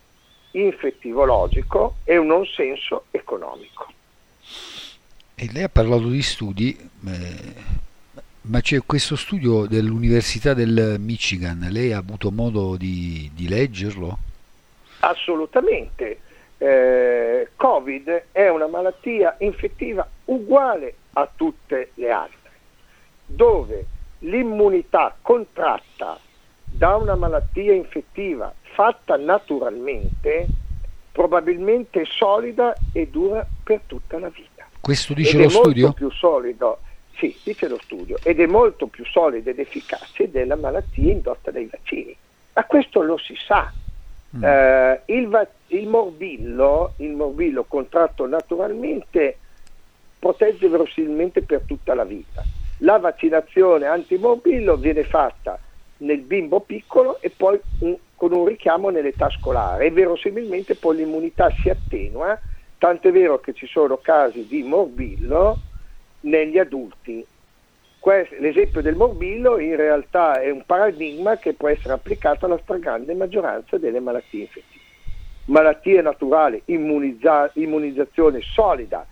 infettivologico 0.52 1.96
e 2.04 2.16
un 2.16 2.26
non 2.26 2.44
senso 2.46 3.04
economico. 3.10 3.86
E 5.34 5.48
lei 5.52 5.62
ha 5.62 5.68
parlato 5.68 6.08
di 6.08 6.22
studi, 6.22 6.76
eh, 7.06 7.54
ma 8.42 8.60
c'è 8.60 8.80
questo 8.84 9.16
studio 9.16 9.66
dell'Università 9.66 10.54
del 10.54 10.96
Michigan, 10.98 11.66
lei 11.70 11.92
ha 11.92 11.98
avuto 11.98 12.30
modo 12.30 12.76
di, 12.76 13.30
di 13.34 13.48
leggerlo? 13.48 14.18
Assolutamente. 15.00 16.20
Eh, 16.58 17.48
Covid 17.56 18.24
è 18.32 18.48
una 18.48 18.66
malattia 18.66 19.34
infettiva 19.38 20.06
uguale 20.26 20.94
a 21.14 21.30
tutte 21.34 21.92
le 21.94 22.10
altre, 22.10 22.50
dove 23.24 23.86
l'immunità 24.18 25.16
contratta 25.22 26.18
da 26.64 26.96
una 26.96 27.14
malattia 27.14 27.72
infettiva 27.72 28.52
fatta 28.80 29.18
naturalmente 29.18 30.46
probabilmente 31.12 32.00
è 32.00 32.04
solida 32.06 32.74
e 32.94 33.08
dura 33.08 33.46
per 33.62 33.82
tutta 33.84 34.18
la 34.18 34.30
vita. 34.30 34.66
Questo 34.80 35.12
dice 35.12 35.36
ed 35.36 35.42
lo 35.42 35.48
studio? 35.50 35.84
Molto 35.88 35.98
più 35.98 36.10
solido, 36.10 36.78
sì, 37.18 37.36
dice 37.42 37.68
lo 37.68 37.78
studio, 37.82 38.16
ed 38.22 38.40
è 38.40 38.46
molto 38.46 38.86
più 38.86 39.04
solido 39.04 39.50
ed 39.50 39.58
efficace 39.58 40.30
della 40.30 40.56
malattia 40.56 41.12
indotta 41.12 41.50
dai 41.50 41.68
vaccini. 41.70 42.16
Ma 42.54 42.64
questo 42.64 43.02
lo 43.02 43.18
si 43.18 43.34
sa. 43.36 43.70
Mm. 44.34 44.44
Eh, 44.44 45.00
il, 45.06 45.28
va- 45.28 45.46
il, 45.66 45.86
morbillo, 45.86 46.94
il 46.98 47.10
morbillo 47.10 47.64
contratto 47.64 48.26
naturalmente 48.26 49.36
protegge 50.18 50.68
verosimilmente 50.68 51.42
per 51.42 51.64
tutta 51.66 51.92
la 51.92 52.04
vita. 52.04 52.42
La 52.78 52.96
vaccinazione 52.96 53.84
antimorbillo 53.84 54.76
viene 54.76 55.04
fatta 55.04 55.58
nel 55.98 56.20
bimbo 56.20 56.60
piccolo 56.60 57.20
e 57.20 57.28
poi 57.28 57.60
un, 57.80 57.94
con 58.20 58.32
un 58.34 58.44
richiamo 58.44 58.90
nell'età 58.90 59.30
scolare 59.30 59.86
e 59.86 59.90
verosimilmente 59.90 60.74
poi 60.74 60.96
l'immunità 60.96 61.50
si 61.62 61.70
attenua 61.70 62.38
Tant'è 62.80 63.12
vero 63.12 63.40
che 63.40 63.52
ci 63.52 63.66
sono 63.66 63.98
casi 63.98 64.46
di 64.46 64.62
morbillo 64.62 65.60
negli 66.20 66.56
adulti. 66.56 67.22
L'esempio 68.38 68.80
del 68.80 68.96
morbillo 68.96 69.58
in 69.58 69.76
realtà 69.76 70.40
è 70.40 70.48
un 70.48 70.64
paradigma 70.64 71.36
che 71.36 71.52
può 71.52 71.68
essere 71.68 71.92
applicato 71.92 72.46
alla 72.46 72.58
stragrande 72.62 73.12
maggioranza 73.12 73.76
delle 73.76 74.00
malattie 74.00 74.40
infettive. 74.40 74.84
Malattie 75.44 76.00
naturali, 76.00 76.62
immunizza- 76.66 77.50
immunizzazione 77.52 78.40
solida 78.40 79.06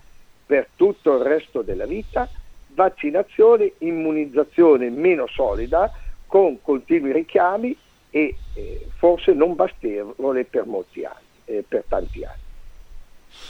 per 0.47 0.69
tutto 0.75 1.17
il 1.17 1.23
resto 1.23 1.61
della 1.61 1.85
vita, 1.85 2.27
vaccinazione, 2.73 3.73
immunizzazione 3.77 4.89
meno 4.89 5.27
solida 5.27 5.91
con 6.25 6.59
continui 6.63 7.11
richiami 7.11 7.77
e 8.09 8.35
eh, 8.53 8.87
forse 8.95 9.33
non 9.33 9.55
bastevole 9.55 10.45
per 10.45 10.65
molti 10.65 11.03
anni, 11.03 11.25
eh, 11.45 11.63
per 11.67 11.83
tanti 11.87 12.23
anni. 12.23 12.37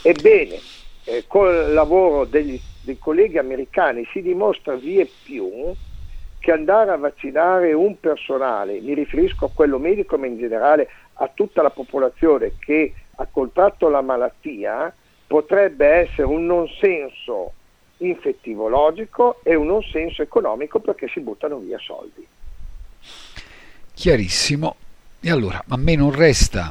Ebbene, 0.02 0.58
eh, 1.04 1.24
col 1.26 1.72
lavoro 1.72 2.24
degli, 2.24 2.60
dei 2.82 2.98
colleghi 2.98 3.38
americani 3.38 4.06
si 4.12 4.22
dimostra 4.22 4.74
via 4.74 5.06
più 5.22 5.74
che 6.38 6.52
andare 6.52 6.90
a 6.90 6.96
vaccinare 6.96 7.72
un 7.72 8.00
personale, 8.00 8.80
mi 8.80 8.94
riferisco 8.94 9.46
a 9.46 9.50
quello 9.52 9.78
medico 9.78 10.16
ma 10.16 10.26
in 10.26 10.38
generale 10.38 10.88
a 11.14 11.30
tutta 11.32 11.60
la 11.60 11.70
popolazione 11.70 12.54
che 12.58 12.94
ha 13.16 13.26
contratto 13.30 13.88
la 13.90 14.00
malattia, 14.00 14.94
potrebbe 15.26 15.86
essere 15.86 16.22
un 16.22 16.46
non 16.46 16.66
senso 16.80 17.52
infettivologico 17.98 19.40
e 19.42 19.54
un 19.54 19.66
non 19.66 19.82
senso 19.82 20.22
economico 20.22 20.80
perché 20.80 21.08
si 21.08 21.20
buttano 21.20 21.58
via 21.58 21.78
soldi. 21.78 22.26
Chiarissimo. 24.00 24.76
E 25.20 25.30
allora, 25.30 25.62
a 25.68 25.76
me 25.76 25.94
non 25.94 26.10
resta 26.10 26.70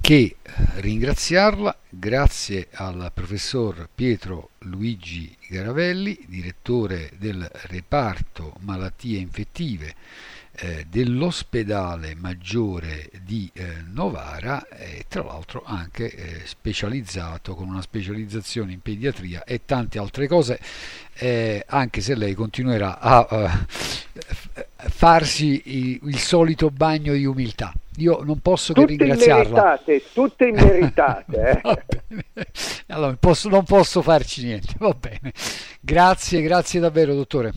che 0.00 0.36
ringraziarla 0.76 1.76
grazie 1.88 2.68
al 2.74 3.10
professor 3.12 3.88
Pietro 3.92 4.50
Luigi 4.58 5.36
Garavelli, 5.48 6.16
direttore 6.28 7.10
del 7.18 7.50
reparto 7.66 8.54
malattie 8.60 9.18
infettive 9.18 9.92
eh, 10.52 10.86
dell'ospedale 10.88 12.14
maggiore 12.14 13.10
di 13.22 13.50
eh, 13.52 13.82
Novara 13.90 14.68
e 14.68 15.06
tra 15.08 15.24
l'altro 15.24 15.64
anche 15.64 16.12
eh, 16.12 16.46
specializzato 16.46 17.56
con 17.56 17.68
una 17.68 17.82
specializzazione 17.82 18.72
in 18.72 18.80
pediatria 18.80 19.42
e 19.42 19.62
tante 19.64 19.98
altre 19.98 20.28
cose 20.28 20.60
eh, 21.14 21.64
anche 21.66 22.00
se 22.00 22.14
lei 22.14 22.34
continuerà 22.34 22.98
a 23.00 23.26
uh, 23.28 23.48
farsi 24.88 25.62
il, 25.64 26.00
il, 26.04 26.18
solito 26.18 26.70
bagno 26.70 27.12
di 27.12 27.24
umiltà 27.24 27.72
io 27.96 28.22
non 28.22 28.40
posso 28.40 28.72
tutte 28.72 28.96
che 28.96 29.04
ringraziarla 29.04 29.42
immeritate, 29.42 30.02
tutte 30.12 30.46
immeritate 30.46 31.60
eh. 31.62 32.46
allora 32.88 33.16
posso, 33.18 33.48
non 33.48 33.64
posso 33.64 34.02
farci 34.02 34.44
niente 34.44 34.74
va 34.78 34.94
bene 34.98 35.32
grazie 35.80 36.42
grazie 36.42 36.80
davvero 36.80 37.14
dottore 37.14 37.52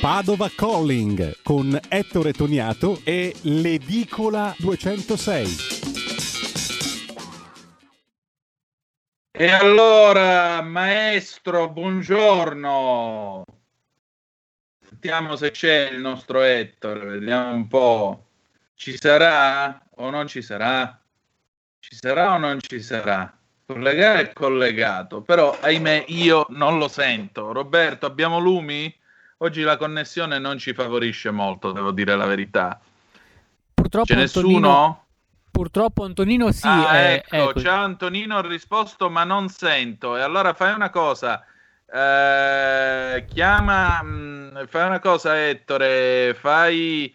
Padova 0.00 0.48
Calling 0.48 1.42
con 1.42 1.78
Ettore 1.88 2.32
Toniato 2.32 3.00
e 3.04 3.34
l'Edicola 3.42 4.54
206. 4.56 5.80
E 9.30 9.50
allora, 9.50 10.62
maestro, 10.62 11.68
buongiorno. 11.68 13.44
Sentiamo 15.02 15.34
se 15.34 15.50
c'è 15.50 15.88
il 15.92 15.98
nostro 15.98 16.42
Ettore, 16.42 17.06
vediamo 17.06 17.54
un 17.54 17.68
po'. 17.68 18.26
Ci 18.74 18.98
sarà 18.98 19.80
o 19.94 20.10
non 20.10 20.26
ci 20.26 20.42
sarà? 20.42 21.00
Ci 21.78 21.96
sarà 21.96 22.34
o 22.34 22.36
non 22.36 22.60
ci 22.60 22.82
sarà? 22.82 23.34
Collegare 23.64 24.20
è 24.20 24.32
collegato, 24.34 25.22
però 25.22 25.56
ahimè 25.58 26.04
io 26.08 26.44
non 26.50 26.76
lo 26.76 26.86
sento. 26.86 27.50
Roberto, 27.52 28.04
abbiamo 28.04 28.40
lumi? 28.40 28.94
Oggi 29.38 29.62
la 29.62 29.78
connessione 29.78 30.38
non 30.38 30.58
ci 30.58 30.74
favorisce 30.74 31.30
molto, 31.30 31.72
devo 31.72 31.92
dire 31.92 32.14
la 32.14 32.26
verità. 32.26 32.78
Purtroppo 33.72 34.12
C'è 34.12 34.20
Antonino, 34.20 34.58
nessuno? 34.58 35.04
Purtroppo 35.50 36.04
Antonino 36.04 36.52
sì. 36.52 36.66
Ah, 36.66 36.92
è, 36.92 37.24
ecco, 37.26 37.54
è 37.54 37.60
ciao 37.62 37.84
Antonino, 37.84 38.36
ho 38.36 38.46
risposto 38.46 39.08
ma 39.08 39.24
non 39.24 39.48
sento. 39.48 40.18
E 40.18 40.20
allora 40.20 40.52
fai 40.52 40.74
una 40.74 40.90
cosa, 40.90 41.42
eh, 41.92 43.24
chiama, 43.28 44.02
mh, 44.02 44.52
mm, 44.60 44.64
fai 44.66 44.86
una 44.86 45.00
cosa 45.00 45.48
Ettore, 45.48 46.34
fai, 46.34 47.14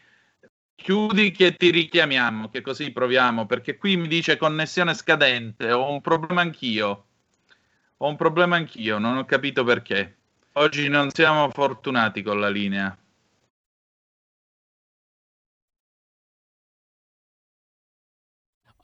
chiudi 0.75 1.31
che 1.31 1.55
ti 1.55 1.71
richiamiamo, 1.71 2.49
che 2.49 2.61
così 2.61 2.91
proviamo, 2.91 3.45
perché 3.45 3.77
qui 3.77 3.97
mi 3.97 4.07
dice 4.07 4.37
connessione 4.37 4.93
scadente, 4.93 5.71
ho 5.71 5.91
un 5.91 6.01
problema 6.01 6.41
anch'io. 6.41 7.05
Ho 7.97 8.09
un 8.09 8.15
problema 8.17 8.57
anch'io, 8.57 8.97
non 8.97 9.17
ho 9.17 9.25
capito 9.25 9.63
perché. 9.63 10.17
Oggi 10.53 10.87
non 10.89 11.09
siamo 11.11 11.49
fortunati 11.49 12.21
con 12.21 12.39
la 12.39 12.49
linea. 12.49 12.95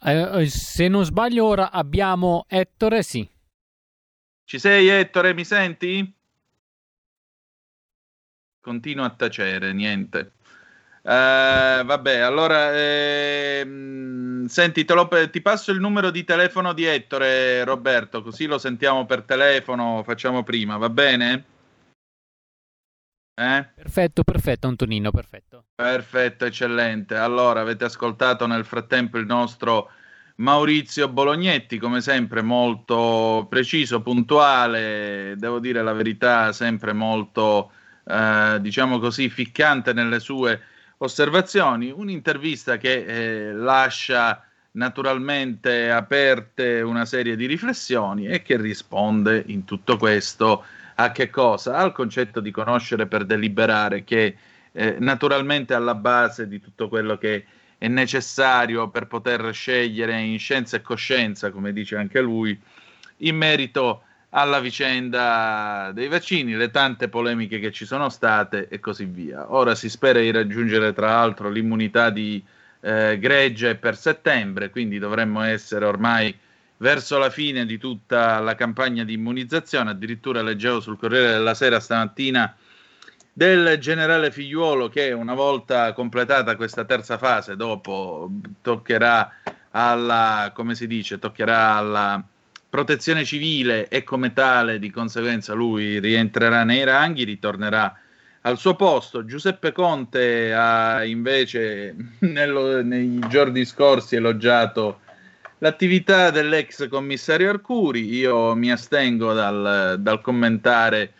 Eh, 0.03 0.47
se 0.49 0.87
non 0.87 1.05
sbaglio 1.05 1.45
ora 1.45 1.71
abbiamo 1.71 2.45
Ettore, 2.47 3.03
sì. 3.03 3.29
Ci 4.51 4.59
sei 4.59 4.89
Ettore, 4.89 5.33
mi 5.33 5.45
senti? 5.45 6.13
Continua 8.59 9.05
a 9.05 9.11
tacere, 9.11 9.71
niente. 9.71 10.33
Uh, 11.03 11.85
vabbè, 11.85 12.17
allora 12.17 12.77
ehm, 12.77 14.47
senti, 14.47 14.85
lo, 14.89 15.07
ti 15.29 15.41
passo 15.41 15.71
il 15.71 15.79
numero 15.79 16.11
di 16.11 16.25
telefono 16.25 16.73
di 16.73 16.83
Ettore, 16.83 17.63
Roberto, 17.63 18.21
così 18.21 18.45
lo 18.45 18.57
sentiamo 18.57 19.05
per 19.05 19.21
telefono, 19.21 20.03
facciamo 20.03 20.43
prima, 20.43 20.75
va 20.75 20.89
bene? 20.89 21.45
Eh? 23.33 23.69
Perfetto, 23.73 24.23
perfetto 24.25 24.67
Antonino, 24.67 25.11
perfetto. 25.11 25.67
Perfetto, 25.73 26.43
eccellente. 26.43 27.15
Allora, 27.15 27.61
avete 27.61 27.85
ascoltato 27.85 28.45
nel 28.47 28.65
frattempo 28.65 29.17
il 29.17 29.25
nostro 29.25 29.91
Maurizio 30.41 31.07
Bolognetti, 31.07 31.77
come 31.77 32.01
sempre 32.01 32.41
molto 32.41 33.45
preciso, 33.47 34.01
puntuale, 34.01 35.35
devo 35.37 35.59
dire 35.59 35.83
la 35.83 35.93
verità, 35.93 36.51
sempre 36.51 36.93
molto, 36.93 37.71
eh, 38.07 38.57
diciamo 38.59 38.97
così, 38.97 39.29
ficcante 39.29 39.93
nelle 39.93 40.19
sue 40.19 40.59
osservazioni. 40.97 41.91
Un'intervista 41.91 42.77
che 42.77 43.05
eh, 43.05 43.53
lascia 43.53 44.43
naturalmente 44.71 45.91
aperte 45.91 46.81
una 46.81 47.05
serie 47.05 47.35
di 47.35 47.45
riflessioni 47.45 48.25
e 48.25 48.41
che 48.41 48.57
risponde 48.57 49.43
in 49.45 49.63
tutto 49.63 49.95
questo 49.97 50.63
a 50.95 51.11
che 51.11 51.29
cosa? 51.29 51.75
Al 51.77 51.91
concetto 51.91 52.39
di 52.39 52.49
conoscere 52.49 53.05
per 53.05 53.25
deliberare, 53.25 54.03
che 54.03 54.35
eh, 54.71 54.95
naturalmente 54.99 55.75
alla 55.75 55.95
base 55.95 56.47
di 56.47 56.59
tutto 56.59 56.89
quello 56.89 57.15
che 57.19 57.45
è 57.82 57.88
necessario 57.88 58.89
per 58.89 59.07
poter 59.07 59.51
scegliere 59.51 60.21
in 60.21 60.38
scienza 60.38 60.77
e 60.77 60.84
coscienza, 60.84 61.49
come 61.49 61.73
dice 61.73 61.95
anche 61.95 62.21
lui, 62.21 62.55
in 63.17 63.36
merito 63.36 64.03
alla 64.29 64.59
vicenda 64.59 65.89
dei 65.91 66.07
vaccini, 66.07 66.53
le 66.53 66.69
tante 66.69 67.09
polemiche 67.09 67.57
che 67.57 67.71
ci 67.71 67.88
sono 67.88 68.09
state 68.09 68.67
e 68.67 68.79
così 68.79 69.05
via. 69.05 69.51
Ora 69.51 69.73
si 69.73 69.89
spera 69.89 70.19
di 70.19 70.29
raggiungere 70.29 70.93
tra 70.93 71.07
l'altro 71.07 71.49
l'immunità 71.49 72.11
di 72.11 72.39
eh, 72.82 73.17
gregge 73.17 73.73
per 73.73 73.97
settembre, 73.97 74.69
quindi 74.69 74.99
dovremmo 74.99 75.41
essere 75.41 75.86
ormai 75.86 76.38
verso 76.77 77.17
la 77.17 77.32
fine 77.32 77.65
di 77.65 77.79
tutta 77.79 78.38
la 78.41 78.53
campagna 78.53 79.03
di 79.03 79.13
immunizzazione. 79.13 79.89
Addirittura 79.89 80.43
leggevo 80.43 80.82
sul 80.82 80.99
Corriere 80.99 81.32
della 81.32 81.55
Sera 81.55 81.79
stamattina 81.79 82.55
del 83.41 83.79
generale 83.79 84.29
Figliuolo 84.29 84.87
che 84.87 85.11
una 85.13 85.33
volta 85.33 85.93
completata 85.93 86.55
questa 86.55 86.85
terza 86.85 87.17
fase, 87.17 87.55
dopo 87.55 88.29
toccherà 88.61 89.33
alla, 89.71 90.51
come 90.53 90.75
si 90.75 90.85
dice, 90.85 91.17
toccherà 91.17 91.73
alla 91.73 92.23
protezione 92.69 93.25
civile 93.25 93.87
e 93.87 94.03
come 94.03 94.33
tale 94.33 94.77
di 94.77 94.91
conseguenza 94.91 95.55
lui 95.55 95.99
rientrerà 95.99 96.63
nei 96.63 96.83
ranghi, 96.83 97.23
ritornerà 97.23 97.99
al 98.41 98.59
suo 98.59 98.75
posto. 98.75 99.25
Giuseppe 99.25 99.71
Conte 99.71 100.53
ha 100.53 101.03
invece 101.03 101.95
nello, 102.21 102.83
nei 102.83 103.19
giorni 103.27 103.65
scorsi 103.65 104.17
elogiato 104.17 104.99
l'attività 105.57 106.29
dell'ex 106.29 106.87
commissario 106.89 107.49
Arcuri. 107.49 108.05
Io 108.05 108.53
mi 108.53 108.71
astengo 108.71 109.33
dal, 109.33 109.95
dal 109.97 110.21
commentare 110.21 111.13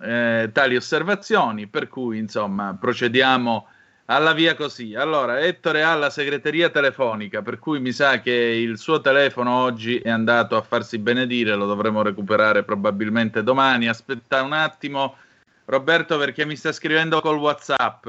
eh, 0.00 0.50
tali 0.52 0.76
osservazioni, 0.76 1.66
per 1.66 1.88
cui 1.88 2.18
insomma 2.18 2.76
procediamo 2.78 3.68
alla 4.06 4.32
via 4.32 4.54
così. 4.54 4.94
Allora, 4.94 5.40
Ettore 5.40 5.82
ha 5.82 5.94
la 5.94 6.10
segreteria 6.10 6.70
telefonica, 6.70 7.42
per 7.42 7.58
cui 7.58 7.80
mi 7.80 7.92
sa 7.92 8.20
che 8.20 8.32
il 8.32 8.78
suo 8.78 9.00
telefono 9.00 9.62
oggi 9.62 9.98
è 9.98 10.10
andato 10.10 10.56
a 10.56 10.62
farsi 10.62 10.98
benedire, 10.98 11.54
lo 11.54 11.66
dovremo 11.66 12.02
recuperare 12.02 12.62
probabilmente 12.62 13.42
domani. 13.42 13.88
Aspetta 13.88 14.42
un 14.42 14.52
attimo, 14.52 15.16
Roberto, 15.64 16.18
perché 16.18 16.44
mi 16.44 16.56
sta 16.56 16.72
scrivendo 16.72 17.20
col 17.20 17.38
WhatsApp. 17.38 18.08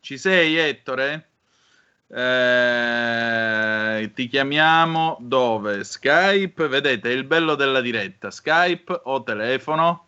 Ci 0.00 0.16
sei, 0.16 0.56
Ettore? 0.56 1.26
Eh, 2.12 4.10
ti 4.14 4.28
chiamiamo 4.28 5.16
dove? 5.20 5.84
Skype, 5.84 6.66
vedete 6.68 7.10
il 7.10 7.24
bello 7.24 7.54
della 7.54 7.80
diretta, 7.80 8.30
Skype 8.30 9.00
o 9.04 9.22
telefono. 9.22 10.06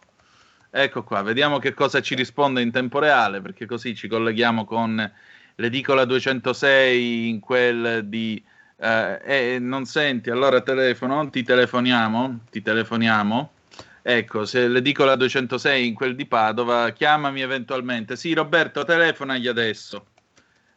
Ecco 0.74 1.05
qua, 1.05 1.20
vediamo 1.20 1.59
che 1.59 1.74
cosa 1.74 2.01
ci 2.01 2.15
risponde 2.15 2.62
in 2.62 2.70
tempo 2.70 2.99
reale, 2.99 3.43
perché 3.43 3.66
così 3.66 3.94
ci 3.94 4.09
colleghiamo 4.09 4.65
con 4.65 5.12
l'edicola 5.57 6.07
206 6.07 7.28
in 7.28 7.40
quel 7.40 8.07
di... 8.07 8.43
Eh, 8.77 9.20
eh, 9.23 9.59
non 9.59 9.85
senti, 9.85 10.31
allora 10.31 10.62
telefono, 10.62 11.28
ti 11.28 11.43
telefoniamo, 11.43 12.47
ti 12.51 12.62
telefoniamo. 12.62 13.53
Ecco, 14.01 14.47
se 14.47 14.66
l'edicola 14.66 15.15
206 15.15 15.86
in 15.86 15.93
quel 15.93 16.16
di 16.16 16.24
Padova, 16.24 16.89
chiamami 16.90 17.43
eventualmente. 17.43 18.16
Sì, 18.16 18.32
Roberto, 18.32 18.82
telefonagli 18.82 19.49
adesso. 19.49 20.07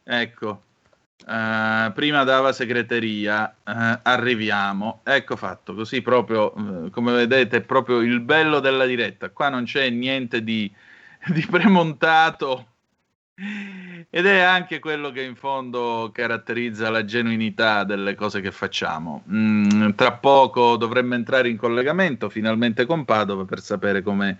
Ecco, 0.04 0.65
Uh, 1.24 1.92
prima 1.92 2.24
dava 2.24 2.52
segreteria, 2.52 3.52
uh, 3.64 3.98
arriviamo. 4.02 5.00
Ecco 5.02 5.36
fatto, 5.36 5.74
così 5.74 6.02
proprio, 6.02 6.52
uh, 6.54 6.90
come 6.90 7.12
vedete, 7.12 7.58
è 7.58 7.60
proprio 7.62 8.00
il 8.00 8.20
bello 8.20 8.60
della 8.60 8.86
diretta. 8.86 9.30
Qua 9.30 9.48
non 9.48 9.64
c'è 9.64 9.88
niente 9.90 10.44
di, 10.44 10.70
di 11.32 11.46
premontato 11.46 12.66
ed 14.08 14.24
è 14.24 14.38
anche 14.40 14.78
quello 14.78 15.10
che 15.10 15.20
in 15.20 15.36
fondo 15.36 16.10
caratterizza 16.10 16.88
la 16.88 17.04
genuinità 17.04 17.84
delle 17.84 18.14
cose 18.14 18.40
che 18.40 18.50
facciamo. 18.50 19.24
Mm, 19.30 19.90
tra 19.90 20.12
poco 20.12 20.76
dovremmo 20.76 21.14
entrare 21.14 21.50
in 21.50 21.58
collegamento 21.58 22.30
finalmente 22.30 22.86
con 22.86 23.04
Padova 23.04 23.44
per 23.44 23.60
sapere 23.60 24.02
come 24.02 24.38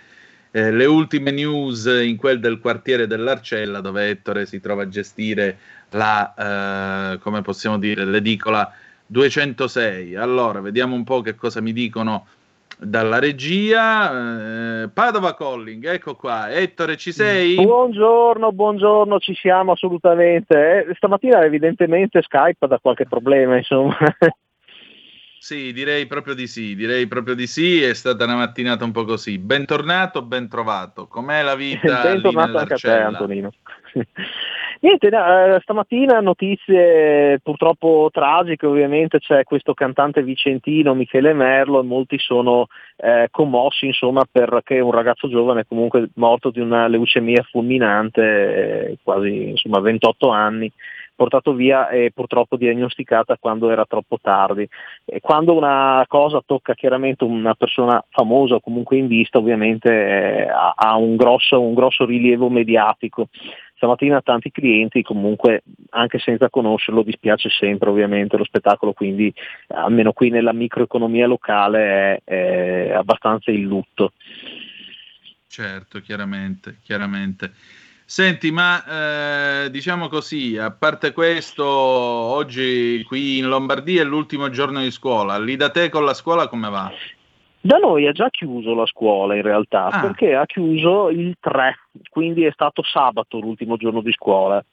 eh, 0.50 0.72
le 0.72 0.86
ultime 0.86 1.30
news 1.30 1.84
in 1.84 2.16
quel 2.16 2.40
del 2.40 2.58
quartiere 2.58 3.06
dell'Arcella 3.06 3.80
dove 3.80 4.08
Ettore 4.08 4.46
si 4.46 4.60
trova 4.60 4.84
a 4.84 4.88
gestire 4.88 5.58
la, 5.90 7.12
eh, 7.12 7.18
come 7.18 7.42
possiamo 7.42 7.78
dire, 7.78 8.04
l'edicola 8.04 8.72
206. 9.06 10.16
Allora, 10.16 10.60
vediamo 10.60 10.94
un 10.94 11.04
po' 11.04 11.20
che 11.20 11.34
cosa 11.34 11.60
mi 11.60 11.72
dicono 11.72 12.26
dalla 12.78 13.18
regia. 13.18 14.82
Eh, 14.82 14.88
Padova 14.88 15.34
Calling, 15.34 15.84
ecco 15.86 16.14
qua. 16.14 16.50
Ettore, 16.50 16.96
ci 16.96 17.12
sei? 17.12 17.54
Buongiorno, 17.54 18.52
buongiorno, 18.52 19.18
ci 19.18 19.34
siamo 19.34 19.72
assolutamente. 19.72 20.86
Eh, 20.88 20.94
stamattina 20.94 21.42
evidentemente 21.44 22.22
Skype 22.22 22.66
ha 22.66 22.78
qualche 22.80 23.06
problema, 23.06 23.56
insomma. 23.56 23.96
Sì, 25.38 25.72
direi 25.72 26.06
proprio 26.06 26.34
di 26.34 26.48
sì, 26.48 26.74
direi 26.74 27.06
proprio 27.06 27.36
di 27.36 27.46
sì, 27.46 27.80
è 27.80 27.94
stata 27.94 28.24
una 28.24 28.34
mattinata 28.34 28.84
un 28.84 28.90
po' 28.90 29.04
così. 29.04 29.38
Bentornato, 29.38 30.22
ben 30.22 30.48
trovato. 30.48 31.06
Com'è 31.06 31.40
la 31.42 31.54
vita? 31.54 32.02
Bentornato 32.02 32.58
anche 32.58 32.74
a 32.74 32.76
te, 32.76 32.90
Antonino. 32.90 33.52
Niente, 34.80 35.08
no, 35.08 35.58
stamattina 35.60 36.20
notizie 36.20 37.40
purtroppo 37.42 38.10
tragiche, 38.12 38.66
ovviamente 38.66 39.18
c'è 39.18 39.42
questo 39.44 39.72
cantante 39.72 40.22
vicentino 40.22 40.94
Michele 40.94 41.32
Merlo 41.32 41.80
e 41.80 41.84
molti 41.84 42.18
sono 42.18 42.66
eh, 42.96 43.28
commossi 43.30 43.86
insomma 43.86 44.24
perché 44.30 44.80
un 44.80 44.90
ragazzo 44.90 45.28
giovane 45.28 45.64
comunque 45.66 46.10
morto 46.16 46.50
di 46.50 46.60
una 46.60 46.88
leucemia 46.88 47.42
fulminante, 47.50 48.90
eh, 48.90 48.98
quasi 49.02 49.50
insomma 49.50 49.80
28 49.80 50.28
anni, 50.28 50.70
portato 51.16 51.54
via 51.54 51.88
e 51.88 52.12
purtroppo 52.14 52.56
diagnosticata 52.56 53.38
quando 53.40 53.70
era 53.70 53.86
troppo 53.86 54.18
tardi. 54.20 54.68
E 55.04 55.20
quando 55.20 55.56
una 55.56 56.04
cosa 56.06 56.42
tocca 56.44 56.74
chiaramente 56.74 57.24
una 57.24 57.54
persona 57.54 58.04
famosa 58.10 58.56
o 58.56 58.60
comunque 58.60 58.98
in 58.98 59.06
vista 59.06 59.38
ovviamente 59.38 59.90
eh, 59.90 60.48
ha, 60.48 60.96
un 60.96 61.16
grosso, 61.16 61.60
un 61.60 61.74
grosso 61.74 62.04
rilievo 62.04 62.50
mediatico 62.50 63.28
stamattina 63.76 64.20
tanti 64.22 64.50
clienti 64.50 65.02
comunque 65.02 65.62
anche 65.90 66.18
senza 66.18 66.50
conoscerlo 66.50 67.02
dispiace 67.02 67.48
sempre 67.50 67.90
ovviamente 67.90 68.36
lo 68.36 68.44
spettacolo 68.44 68.92
quindi 68.92 69.32
almeno 69.68 70.12
qui 70.12 70.30
nella 70.30 70.52
microeconomia 70.52 71.26
locale 71.26 72.22
è, 72.24 72.88
è 72.88 72.92
abbastanza 72.92 73.50
in 73.50 73.62
lutto 73.64 74.12
certo 75.46 76.00
chiaramente 76.00 76.78
chiaramente 76.82 77.52
Senti, 78.08 78.52
ma 78.52 79.64
eh, 79.64 79.70
diciamo 79.72 80.06
così, 80.06 80.56
a 80.56 80.70
parte 80.70 81.12
questo, 81.12 81.66
oggi 81.66 83.02
qui 83.02 83.38
in 83.38 83.48
Lombardia 83.48 84.02
è 84.02 84.04
l'ultimo 84.04 84.48
giorno 84.48 84.80
di 84.80 84.92
scuola. 84.92 85.36
Lì 85.40 85.56
da 85.56 85.70
te 85.70 85.88
con 85.88 86.04
la 86.04 86.14
scuola 86.14 86.46
come 86.46 86.70
va? 86.70 86.88
Da 87.66 87.78
noi 87.78 88.06
ha 88.06 88.12
già 88.12 88.30
chiuso 88.30 88.76
la 88.76 88.86
scuola 88.86 89.34
in 89.34 89.42
realtà, 89.42 89.86
ah. 89.86 90.00
perché 90.00 90.36
ha 90.36 90.46
chiuso 90.46 91.08
il 91.08 91.36
3, 91.40 91.76
quindi 92.10 92.44
è 92.44 92.52
stato 92.52 92.84
sabato 92.84 93.40
l'ultimo 93.40 93.76
giorno 93.76 94.02
di 94.02 94.12
scuola. 94.12 94.64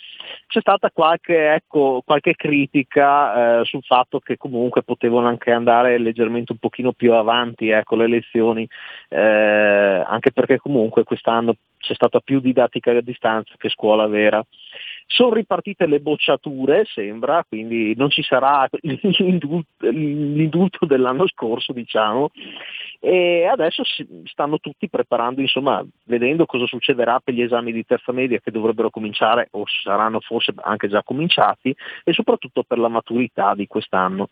C'è 0.45 0.59
stata 0.59 0.91
qualche, 0.91 1.55
ecco, 1.55 2.03
qualche 2.05 2.35
critica 2.35 3.61
eh, 3.61 3.65
sul 3.65 3.81
fatto 3.81 4.19
che 4.19 4.37
comunque 4.37 4.83
potevano 4.83 5.27
anche 5.27 5.51
andare 5.51 5.97
leggermente 5.97 6.51
un 6.51 6.59
pochino 6.59 6.91
più 6.91 7.13
avanti 7.13 7.69
ecco, 7.69 7.95
le 7.95 8.07
lezioni, 8.07 8.67
eh, 9.09 10.03
anche 10.05 10.31
perché 10.31 10.59
comunque 10.59 11.03
quest'anno 11.03 11.55
c'è 11.79 11.95
stata 11.95 12.19
più 12.19 12.39
didattica 12.41 12.91
a 12.91 13.01
distanza 13.01 13.55
che 13.57 13.69
scuola 13.69 14.05
vera. 14.05 14.45
Sono 15.07 15.33
ripartite 15.33 15.85
le 15.85 15.99
bocciature, 15.99 16.85
sembra, 16.85 17.45
quindi 17.47 17.93
non 17.95 18.09
ci 18.09 18.23
sarà 18.23 18.67
l'indulto, 18.81 20.85
dell'anno 20.85 21.27
scorso, 21.27 21.73
diciamo, 21.73 22.31
e 22.99 23.45
adesso 23.45 23.83
stanno 24.25 24.59
tutti 24.59 24.89
preparando, 24.89 25.41
insomma, 25.41 25.85
vedendo 26.05 26.45
cosa 26.45 26.65
succederà 26.65 27.19
per 27.19 27.33
gli 27.33 27.41
esami 27.41 27.71
di 27.71 27.85
terza 27.85 28.11
media 28.11 28.39
che 28.39 28.51
dovrebbero 28.51 28.89
cominciare 28.89 29.47
o 29.51 29.63
saranno 29.83 30.19
forse 30.19 30.53
anche 30.61 30.87
già 30.87 31.03
cominciati 31.03 31.75
e 32.03 32.13
soprattutto 32.13 32.63
per 32.63 32.79
la 32.79 32.87
maturità 32.87 33.53
di 33.55 33.67
quest'anno. 33.67 34.29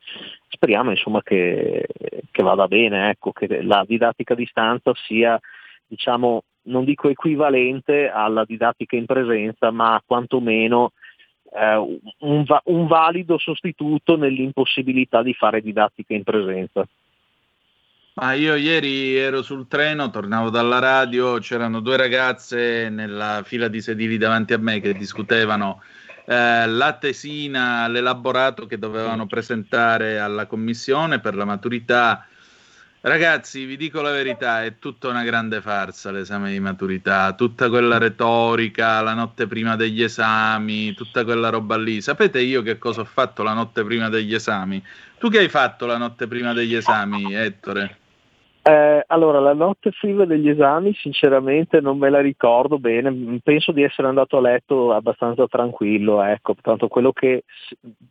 Speriamo 0.48 0.91
insomma 0.91 1.22
che, 1.22 1.85
che 2.31 2.43
vada 2.43 2.68
bene, 2.68 3.10
ecco, 3.10 3.31
che 3.31 3.61
la 3.61 3.84
didattica 3.85 4.34
a 4.34 4.38
distanza 4.38 4.93
sia 5.06 5.39
diciamo 5.85 6.43
non 6.63 6.83
dico 6.83 7.09
equivalente 7.09 8.09
alla 8.09 8.45
didattica 8.45 8.95
in 8.95 9.05
presenza, 9.05 9.71
ma 9.71 10.01
quantomeno 10.05 10.91
eh, 11.53 11.99
un, 12.19 12.43
va- 12.43 12.61
un 12.65 12.88
valido 12.88 13.38
sostituto 13.38 14.15
nell'impossibilità 14.15 15.21
di 15.21 15.33
fare 15.33 15.61
didattica 15.61 16.13
in 16.13 16.23
presenza. 16.23 16.88
Ah, 18.15 18.33
io 18.33 18.55
ieri 18.55 19.15
ero 19.15 19.41
sul 19.41 19.67
treno, 19.67 20.09
tornavo 20.09 20.49
dalla 20.49 20.79
radio, 20.79 21.39
c'erano 21.39 21.79
due 21.79 21.95
ragazze 21.95 22.89
nella 22.89 23.41
fila 23.45 23.69
di 23.69 23.81
sedili 23.81 24.17
davanti 24.17 24.53
a 24.53 24.57
me 24.57 24.81
che 24.81 24.93
discutevano 24.93 25.81
eh, 26.25 26.67
la 26.67 26.97
tesina, 26.99 27.88
l'elaborato 27.88 28.65
che 28.65 28.77
dovevano 28.77 29.27
presentare 29.27 30.19
alla 30.19 30.45
commissione 30.45 31.19
per 31.19 31.35
la 31.35 31.45
maturità 31.45 32.25
Ragazzi, 33.03 33.65
vi 33.65 33.78
dico 33.78 34.02
la 34.02 34.11
verità, 34.11 34.64
è 34.64 34.78
tutta 34.78 35.07
una 35.07 35.23
grande 35.23 35.60
farsa 35.60 36.11
l'esame 36.11 36.52
di 36.52 36.60
maturità, 36.60 37.34
tutta 37.34 37.68
quella 37.68 37.98
retorica, 37.98 39.02
la 39.02 39.15
notte 39.15 39.48
prima 39.48 39.76
degli 39.76 40.03
esami, 40.03 40.94
tutta 40.94 41.23
quella 41.23 41.49
roba 41.49 41.78
lì. 41.78 41.99
Sapete 41.99 42.40
io 42.41 42.61
che 42.61 42.78
cosa 42.78 43.02
ho 43.02 43.06
fatto 43.06 43.41
la 43.41 43.53
notte 43.53 43.84
prima 43.84 44.07
degli 44.10 44.36
esami? 44.36 44.84
Tu 45.18 45.30
che 45.30 45.40
hai 45.40 45.49
fatto 45.49 45.88
la 45.88 45.98
notte 45.98 46.28
prima 46.28 46.53
degli 46.53 46.76
esami, 46.76 47.34
Ettore? 47.34 48.01
Eh, 48.63 49.03
allora, 49.07 49.39
la 49.39 49.55
notte 49.55 49.89
prima 49.99 50.23
degli 50.25 50.47
esami 50.47 50.93
sinceramente 50.93 51.81
non 51.81 51.97
me 51.97 52.11
la 52.11 52.21
ricordo 52.21 52.77
bene, 52.77 53.39
penso 53.41 53.71
di 53.71 53.81
essere 53.81 54.07
andato 54.07 54.38
a 54.38 54.41
letto 54.41 54.93
abbastanza 54.93 55.47
tranquillo, 55.47 56.21
ecco, 56.21 56.53
tanto 56.61 56.88
quello 56.88 57.11
che 57.11 57.43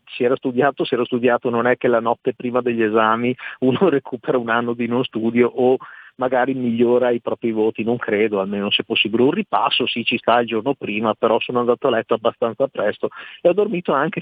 si 0.06 0.24
era 0.24 0.34
studiato, 0.34 0.84
si 0.84 0.94
era 0.94 1.04
studiato, 1.04 1.50
non 1.50 1.68
è 1.68 1.76
che 1.76 1.86
la 1.86 2.00
notte 2.00 2.34
prima 2.34 2.60
degli 2.62 2.82
esami 2.82 3.32
uno 3.60 3.78
recupera 3.90 4.38
un 4.38 4.48
anno 4.48 4.74
di 4.74 4.88
non 4.88 5.04
studio 5.04 5.46
o 5.46 5.76
magari 6.16 6.54
migliora 6.54 7.10
i 7.10 7.20
propri 7.20 7.52
voti, 7.52 7.84
non 7.84 7.96
credo, 7.96 8.40
almeno 8.40 8.70
se 8.70 8.82
possibile. 8.82 9.22
Un 9.22 9.30
ripasso 9.30 9.86
sì 9.86 10.04
ci 10.04 10.18
sta 10.18 10.40
il 10.40 10.48
giorno 10.48 10.74
prima, 10.74 11.14
però 11.14 11.38
sono 11.38 11.60
andato 11.60 11.86
a 11.86 11.90
letto 11.90 12.14
abbastanza 12.14 12.66
presto 12.66 13.08
e 13.40 13.48
ho 13.48 13.52
dormito 13.52 13.92
anche, 13.92 14.20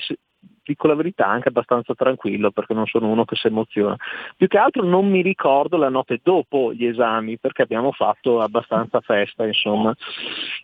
dico 0.69 0.87
la 0.87 0.95
verità, 0.95 1.27
anche 1.27 1.49
abbastanza 1.49 1.95
tranquillo 1.95 2.51
perché 2.51 2.75
non 2.75 2.87
sono 2.87 3.09
uno 3.09 3.25
che 3.25 3.37
si 3.37 3.47
emoziona. 3.47 3.97
Più 4.37 4.47
che 4.47 4.59
altro 4.59 4.85
non 4.85 5.09
mi 5.09 5.23
ricordo 5.23 5.79
la 5.79 5.89
notte 5.89 6.21
dopo 6.23 6.75
gli 6.75 6.85
esami 6.85 7.39
perché 7.39 7.63
abbiamo 7.63 7.93
fatto 7.93 8.41
abbastanza 8.41 9.01
festa, 9.01 9.47
insomma. 9.47 9.95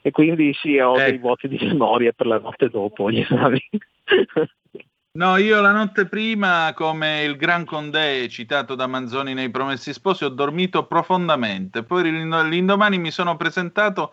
E 0.02 0.10
quindi 0.10 0.52
sì, 0.52 0.78
ho 0.78 0.98
eh. 0.98 1.10
dei 1.10 1.18
voti 1.18 1.48
di 1.48 1.58
memoria 1.60 2.12
per 2.12 2.26
la 2.26 2.38
notte 2.38 2.68
dopo 2.68 3.10
gli 3.10 3.20
esami. 3.20 3.60
No, 5.16 5.36
io 5.36 5.60
la 5.60 5.70
notte 5.70 6.06
prima, 6.06 6.72
come 6.74 7.22
il 7.22 7.36
Gran 7.36 7.64
Condé 7.64 8.28
citato 8.28 8.74
da 8.74 8.88
Manzoni 8.88 9.32
nei 9.32 9.48
Promessi 9.48 9.92
Sposi, 9.92 10.24
ho 10.24 10.28
dormito 10.28 10.86
profondamente. 10.86 11.84
Poi 11.84 12.02
l'indomani 12.02 12.98
mi 12.98 13.12
sono 13.12 13.36
presentato, 13.36 14.12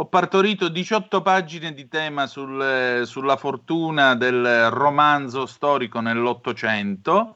ho 0.00 0.06
partorito 0.06 0.68
18 0.68 1.22
pagine 1.22 1.74
di 1.74 1.88
tema 1.88 2.28
sul, 2.28 3.02
sulla 3.04 3.36
fortuna 3.36 4.14
del 4.14 4.70
romanzo 4.70 5.44
storico 5.44 6.00
nell'Ottocento. 6.00 7.34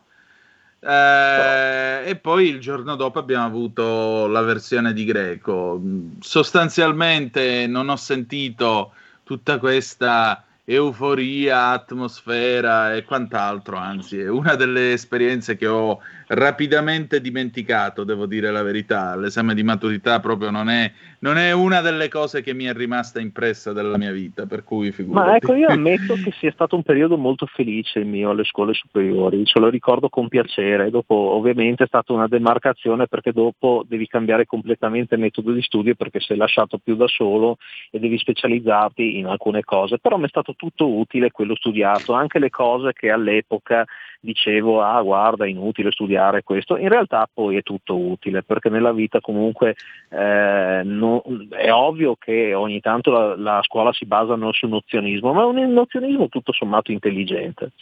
Eh, 0.78 2.02
e 2.04 2.16
poi 2.16 2.46
il 2.46 2.60
giorno 2.60 2.94
dopo 2.94 3.18
abbiamo 3.18 3.46
avuto 3.46 4.28
la 4.28 4.42
versione 4.42 4.92
di 4.92 5.04
Greco. 5.04 5.80
Sostanzialmente 6.20 7.66
non 7.66 7.88
ho 7.88 7.96
sentito 7.96 8.92
tutta 9.24 9.58
questa 9.58 10.44
euforia, 10.64 11.70
atmosfera 11.70 12.94
e 12.94 13.02
quant'altro, 13.02 13.76
anzi 13.76 14.20
è 14.20 14.28
una 14.28 14.54
delle 14.54 14.92
esperienze 14.92 15.56
che 15.56 15.66
ho 15.66 16.00
rapidamente 16.34 17.20
dimenticato, 17.20 18.04
devo 18.04 18.26
dire 18.26 18.50
la 18.50 18.62
verità, 18.62 19.16
l'esame 19.16 19.54
di 19.54 19.62
maturità 19.62 20.18
proprio 20.20 20.50
non 20.50 20.70
è, 20.70 20.90
non 21.20 21.36
è 21.36 21.52
una 21.52 21.80
delle 21.80 22.08
cose 22.08 22.42
che 22.42 22.54
mi 22.54 22.64
è 22.64 22.72
rimasta 22.72 23.20
impressa 23.20 23.72
della 23.72 23.98
mia 23.98 24.12
vita, 24.12 24.46
per 24.46 24.64
cui 24.64 24.92
figurati. 24.92 25.28
Ma 25.28 25.36
ecco, 25.36 25.54
io 25.54 25.68
ammetto 25.72 26.14
che 26.14 26.32
sia 26.38 26.50
stato 26.52 26.76
un 26.76 26.82
periodo 26.82 27.18
molto 27.18 27.46
felice 27.46 27.98
il 27.98 28.06
mio 28.06 28.30
alle 28.30 28.44
scuole 28.44 28.72
superiori, 28.72 29.44
ce 29.44 29.58
lo 29.58 29.68
ricordo 29.68 30.08
con 30.08 30.28
piacere, 30.28 30.90
dopo 30.90 31.14
ovviamente 31.14 31.84
è 31.84 31.86
stata 31.86 32.12
una 32.12 32.28
demarcazione 32.28 33.06
perché 33.06 33.32
dopo 33.32 33.84
devi 33.86 34.06
cambiare 34.06 34.46
completamente 34.46 35.16
metodo 35.16 35.52
di 35.52 35.62
studio 35.62 35.94
perché 35.94 36.20
sei 36.20 36.38
lasciato 36.38 36.78
più 36.78 36.96
da 36.96 37.08
solo 37.08 37.58
e 37.90 37.98
devi 37.98 38.16
specializzarti 38.16 39.18
in 39.18 39.26
alcune 39.26 39.62
cose, 39.64 39.98
però 39.98 40.16
mi 40.16 40.24
è 40.24 40.28
stato 40.28 40.54
tutto 40.56 40.88
utile 40.88 41.30
quello 41.30 41.54
studiato, 41.56 42.14
anche 42.14 42.38
le 42.38 42.48
cose 42.48 42.92
che 42.94 43.10
all'epoca 43.10 43.84
dicevo 44.24 44.80
ah 44.80 45.02
guarda 45.02 45.44
è 45.44 45.48
inutile 45.48 45.90
studiare 45.90 46.21
questo, 46.42 46.76
in 46.76 46.88
realtà 46.88 47.28
poi 47.32 47.56
è 47.56 47.62
tutto 47.62 47.98
utile 47.98 48.42
perché 48.42 48.68
nella 48.68 48.92
vita 48.92 49.20
comunque 49.20 49.76
eh, 50.08 50.82
no, 50.84 51.22
è 51.50 51.70
ovvio 51.72 52.16
che 52.16 52.54
ogni 52.54 52.80
tanto 52.80 53.10
la, 53.10 53.36
la 53.36 53.62
scuola 53.62 53.92
si 53.92 54.06
basa 54.06 54.34
non 54.36 54.52
sul 54.52 54.68
nozionismo, 54.70 55.32
ma 55.32 55.42
è 55.42 55.44
un 55.44 55.72
nozionismo 55.72 56.28
tutto 56.28 56.52
sommato 56.52 56.92
intelligente. 56.92 57.72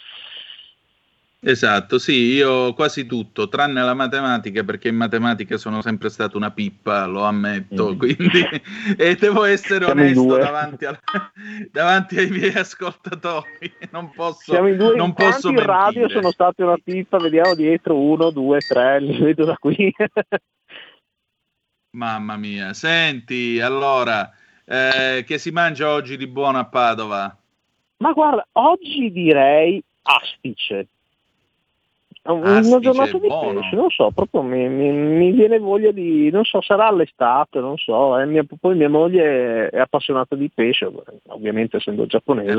Esatto, 1.43 1.99
sì, 1.99 2.35
io 2.35 2.75
quasi 2.75 3.07
tutto, 3.07 3.49
tranne 3.49 3.83
la 3.83 3.95
matematica, 3.95 4.63
perché 4.63 4.89
in 4.89 4.97
matematica 4.97 5.57
sono 5.57 5.81
sempre 5.81 6.11
stato 6.11 6.37
una 6.37 6.51
pippa, 6.51 7.07
lo 7.07 7.25
ammetto, 7.25 7.95
mm. 7.95 7.99
quindi 7.99 8.47
e 8.99 9.15
devo 9.15 9.45
essere 9.45 9.87
Siamo 9.87 10.03
onesto 10.03 10.37
davanti, 10.37 10.85
al, 10.85 10.99
davanti, 11.73 12.19
ai 12.19 12.29
miei 12.29 12.53
ascoltatori, 12.53 13.73
non 13.91 14.11
posso 14.11 14.53
Siamo 14.53 14.69
in 14.69 14.77
due, 14.77 14.95
non 14.95 15.15
posso 15.15 15.49
in 15.49 15.63
radio 15.63 16.11
sono 16.11 16.31
state 16.31 16.63
una 16.63 16.77
pippa, 16.77 17.17
vediamo 17.17 17.55
dietro, 17.55 17.99
uno, 17.99 18.29
due, 18.29 18.61
tre, 18.61 19.01
li 19.01 19.19
vedo 19.19 19.47
da 19.47 19.57
qui. 19.57 19.91
Mamma 21.97 22.37
mia, 22.37 22.75
senti, 22.75 23.59
allora, 23.61 24.31
eh, 24.67 25.25
che 25.27 25.39
si 25.39 25.51
mangia 25.53 25.89
oggi 25.89 26.19
di 26.19 26.27
buono 26.27 26.59
a 26.59 26.67
Padova? 26.67 27.35
Ma 27.97 28.13
guarda, 28.13 28.47
oggi 28.53 29.11
direi 29.11 29.83
astice. 30.03 30.87
Astice, 32.23 32.69
Una 32.69 32.79
giornata 32.81 33.19
di 33.19 33.29
pesce, 33.55 33.77
non 33.77 33.91
so, 33.91 34.11
proprio 34.11 34.43
mi, 34.43 34.69
mi- 34.69 34.91
mi 34.93 35.31
viene 35.33 35.59
voglia 35.59 35.91
di, 35.91 36.31
non 36.31 36.45
so, 36.45 36.61
sarà 36.61 36.91
l'estate, 36.93 37.61
non 37.61 37.79
so, 37.79 38.19
eh, 38.19 38.27
mia- 38.27 38.45
poi 38.61 38.77
mia 38.77 38.91
moglie 38.91 39.69
è 39.71 39.79
appassionata 39.79 40.35
di 40.37 40.51
pesce, 40.55 40.91
ovviamente 41.29 41.79
essendo 41.79 42.05
giapponese, 42.07 42.53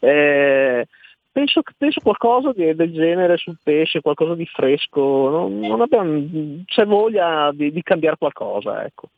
eh, 0.00 0.86
penso, 1.30 1.60
penso 1.76 2.00
qualcosa 2.00 2.52
di- 2.52 2.74
del 2.74 2.90
genere 2.92 3.36
sul 3.36 3.58
pesce, 3.62 4.00
qualcosa 4.00 4.34
di 4.34 4.46
fresco, 4.46 5.28
non, 5.28 5.58
non 5.60 5.80
abbiamo, 5.82 6.62
c'è 6.64 6.86
voglia 6.86 7.50
di, 7.52 7.70
di 7.70 7.82
cambiare 7.82 8.16
qualcosa, 8.18 8.82
ecco. 8.84 9.08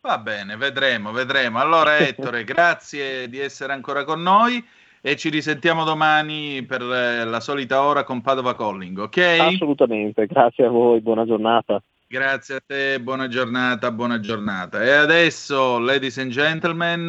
Va 0.00 0.18
bene, 0.18 0.56
vedremo, 0.56 1.10
vedremo. 1.12 1.58
Allora 1.60 1.98
Ettore, 1.98 2.44
grazie 2.44 3.28
di 3.28 3.38
essere 3.38 3.72
ancora 3.72 4.04
con 4.04 4.22
noi 4.22 4.64
e 5.06 5.14
ci 5.14 5.28
risentiamo 5.28 5.84
domani 5.84 6.64
per 6.64 6.82
eh, 6.82 7.24
la 7.24 7.38
solita 7.38 7.80
ora 7.82 8.02
con 8.02 8.22
Padova 8.22 8.56
Calling, 8.56 8.98
ok? 8.98 9.36
Assolutamente, 9.38 10.26
grazie 10.26 10.64
a 10.64 10.68
voi, 10.68 11.00
buona 11.00 11.24
giornata. 11.24 11.80
Grazie 12.08 12.56
a 12.56 12.62
te, 12.66 13.00
buona 13.00 13.28
giornata, 13.28 13.92
buona 13.92 14.18
giornata. 14.18 14.82
E 14.82 14.90
adesso, 14.90 15.78
ladies 15.78 16.18
and 16.18 16.32
gentlemen, 16.32 17.06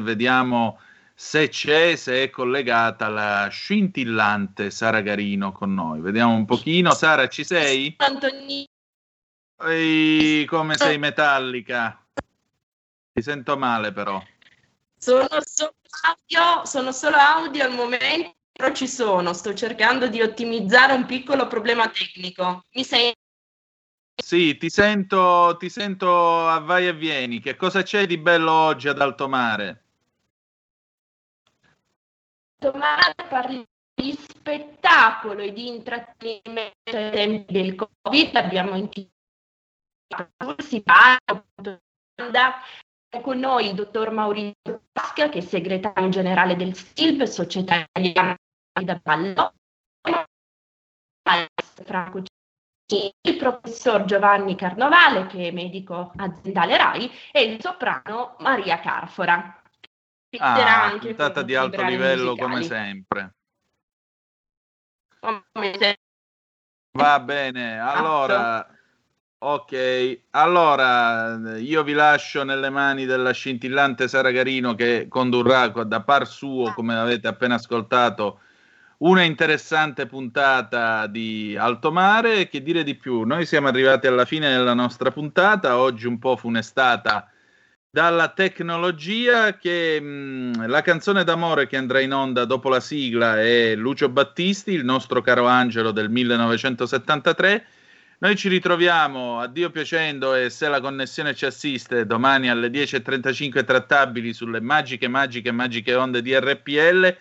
vediamo 0.00 0.78
se 1.12 1.48
c'è, 1.48 1.96
se 1.96 2.22
è 2.22 2.30
collegata 2.30 3.08
la 3.08 3.48
scintillante 3.50 4.70
Sara 4.70 5.00
Garino 5.00 5.50
con 5.50 5.74
noi. 5.74 6.00
Vediamo 6.00 6.34
un 6.34 6.44
pochino. 6.44 6.92
Sara, 6.92 7.26
ci 7.26 7.42
sei? 7.42 7.96
Antonino, 7.96 8.66
Ehi, 9.64 10.44
come 10.44 10.76
sei 10.76 10.98
metallica? 10.98 12.00
Ti 13.12 13.22
sento 13.22 13.56
male 13.56 13.90
però. 13.90 14.22
sono 14.96 15.26
solo 15.40 15.74
audio, 16.02 16.64
sono 16.64 16.92
solo 16.92 17.16
audio 17.16 17.64
al 17.64 17.72
momento, 17.72 18.34
però 18.52 18.72
ci 18.72 18.88
sono. 18.88 19.32
Sto 19.32 19.54
cercando 19.54 20.08
di 20.08 20.20
ottimizzare 20.20 20.92
un 20.92 21.06
piccolo 21.06 21.46
problema 21.46 21.88
tecnico. 21.88 22.64
Mi 22.72 22.84
sei 22.84 23.12
Sì, 24.14 24.56
ti 24.56 24.68
sento, 24.70 25.56
ti 25.58 25.68
sento 25.68 26.46
a 26.48 26.58
vai 26.58 26.86
e 26.86 26.94
vieni. 26.94 27.40
Che 27.40 27.56
cosa 27.56 27.82
c'è 27.82 28.06
di 28.06 28.18
bello 28.18 28.52
oggi 28.52 28.88
ad 28.88 29.00
alto 29.00 29.28
mare? 29.28 29.84
domani 32.60 33.14
parli 33.28 33.66
di 33.94 34.12
spettacolo 34.12 35.40
e 35.40 35.52
di 35.52 35.66
intrattenimento 35.68 36.96
ai 36.96 37.10
tempi 37.10 37.52
del 37.52 37.74
Covid. 37.74 38.36
Abbiamo 38.36 38.76
intitolato 38.76 39.10
si 40.58 40.82
parla 40.82 41.44
con 43.18 43.38
noi 43.40 43.66
il 43.66 43.74
dottor 43.74 44.12
Maurizio 44.12 44.82
Pasca, 44.92 45.28
che 45.28 45.38
è 45.38 45.42
segretario 45.42 46.08
generale 46.10 46.54
del 46.54 46.74
STILB, 46.74 47.24
Società 47.24 47.84
Italiana 47.98 48.36
da 48.80 49.00
Franco 51.84 52.22
Cini, 52.86 53.12
il 53.22 53.36
professor 53.36 54.04
Giovanni 54.04 54.54
Carnovale, 54.54 55.26
che 55.26 55.48
è 55.48 55.50
medico 55.50 56.12
aziendale 56.16 56.76
RAI, 56.76 57.10
e 57.32 57.42
il 57.42 57.60
soprano 57.60 58.36
Maria 58.38 58.78
Carfora. 58.78 59.56
Ah, 60.38 60.84
anche 60.84 61.08
puntata 61.08 61.42
di 61.42 61.56
alto 61.56 61.82
livello 61.82 62.34
musicali. 62.34 62.52
come 62.52 62.62
sempre. 62.62 63.34
Come 65.18 65.76
se- 65.76 65.98
Va 66.92 67.20
bene, 67.20 67.78
allora, 67.80 68.66
ok, 69.42 70.20
allora 70.30 71.56
io 71.56 71.82
vi 71.82 71.92
lascio 71.94 72.44
nelle 72.44 72.68
mani 72.68 73.06
della 73.06 73.32
scintillante 73.32 74.06
Sara 74.06 74.30
Garino 74.30 74.74
che 74.74 75.06
condurrà 75.08 75.68
da 75.68 76.02
par 76.02 76.26
suo, 76.26 76.72
come 76.74 76.94
avete 76.96 77.26
appena 77.26 77.54
ascoltato, 77.54 78.40
una 78.98 79.22
interessante 79.22 80.06
puntata 80.06 81.06
di 81.06 81.56
Alto 81.58 81.90
Mare. 81.90 82.48
Che 82.48 82.62
dire 82.62 82.82
di 82.82 82.96
più? 82.96 83.22
Noi 83.22 83.46
siamo 83.46 83.68
arrivati 83.68 84.06
alla 84.06 84.26
fine 84.26 84.50
della 84.50 84.74
nostra 84.74 85.10
puntata, 85.10 85.78
oggi 85.78 86.06
un 86.06 86.18
po' 86.18 86.36
funestata 86.36 87.30
dalla 87.90 88.28
tecnologia 88.28 89.56
che 89.56 90.00
mh, 90.00 90.66
la 90.68 90.82
canzone 90.82 91.24
d'amore 91.24 91.66
che 91.66 91.76
andrà 91.76 92.00
in 92.00 92.12
onda 92.12 92.44
dopo 92.44 92.68
la 92.68 92.80
sigla 92.80 93.40
è 93.40 93.74
Lucio 93.74 94.08
Battisti, 94.10 94.72
il 94.72 94.84
nostro 94.84 95.22
caro 95.22 95.46
angelo 95.46 95.90
del 95.92 96.10
1973. 96.10 97.66
Noi 98.22 98.36
ci 98.36 98.50
ritroviamo, 98.50 99.40
a 99.40 99.46
Dio 99.46 99.70
piacendo 99.70 100.34
e 100.34 100.50
se 100.50 100.68
la 100.68 100.82
connessione 100.82 101.34
ci 101.34 101.46
assiste, 101.46 102.04
domani 102.04 102.50
alle 102.50 102.68
10.35 102.68 103.64
trattabili 103.64 104.34
sulle 104.34 104.60
magiche, 104.60 105.08
magiche, 105.08 105.50
magiche 105.52 105.94
onde 105.94 106.20
di 106.20 106.38
RPL. 106.38 107.16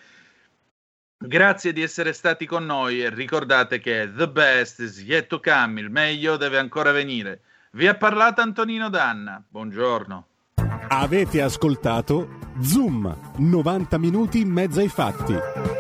Grazie 1.18 1.72
di 1.72 1.82
essere 1.82 2.12
stati 2.12 2.46
con 2.46 2.66
noi 2.66 3.02
e 3.02 3.10
ricordate 3.10 3.80
che 3.80 4.12
the 4.14 4.28
best 4.28 4.80
is 4.80 5.02
yet 5.02 5.28
to 5.28 5.40
come, 5.40 5.80
il 5.80 5.90
meglio 5.90 6.36
deve 6.36 6.58
ancora 6.58 6.92
venire. 6.92 7.44
Vi 7.72 7.88
ha 7.88 7.96
parlato 7.96 8.42
Antonino 8.42 8.90
Danna, 8.90 9.42
buongiorno. 9.48 10.28
Avete 10.90 11.42
ascoltato 11.42 12.40
Zoom, 12.60 13.36
90 13.38 13.98
minuti 13.98 14.42
in 14.42 14.50
mezzo 14.50 14.82
ai 14.82 14.90
fatti. 14.90 15.79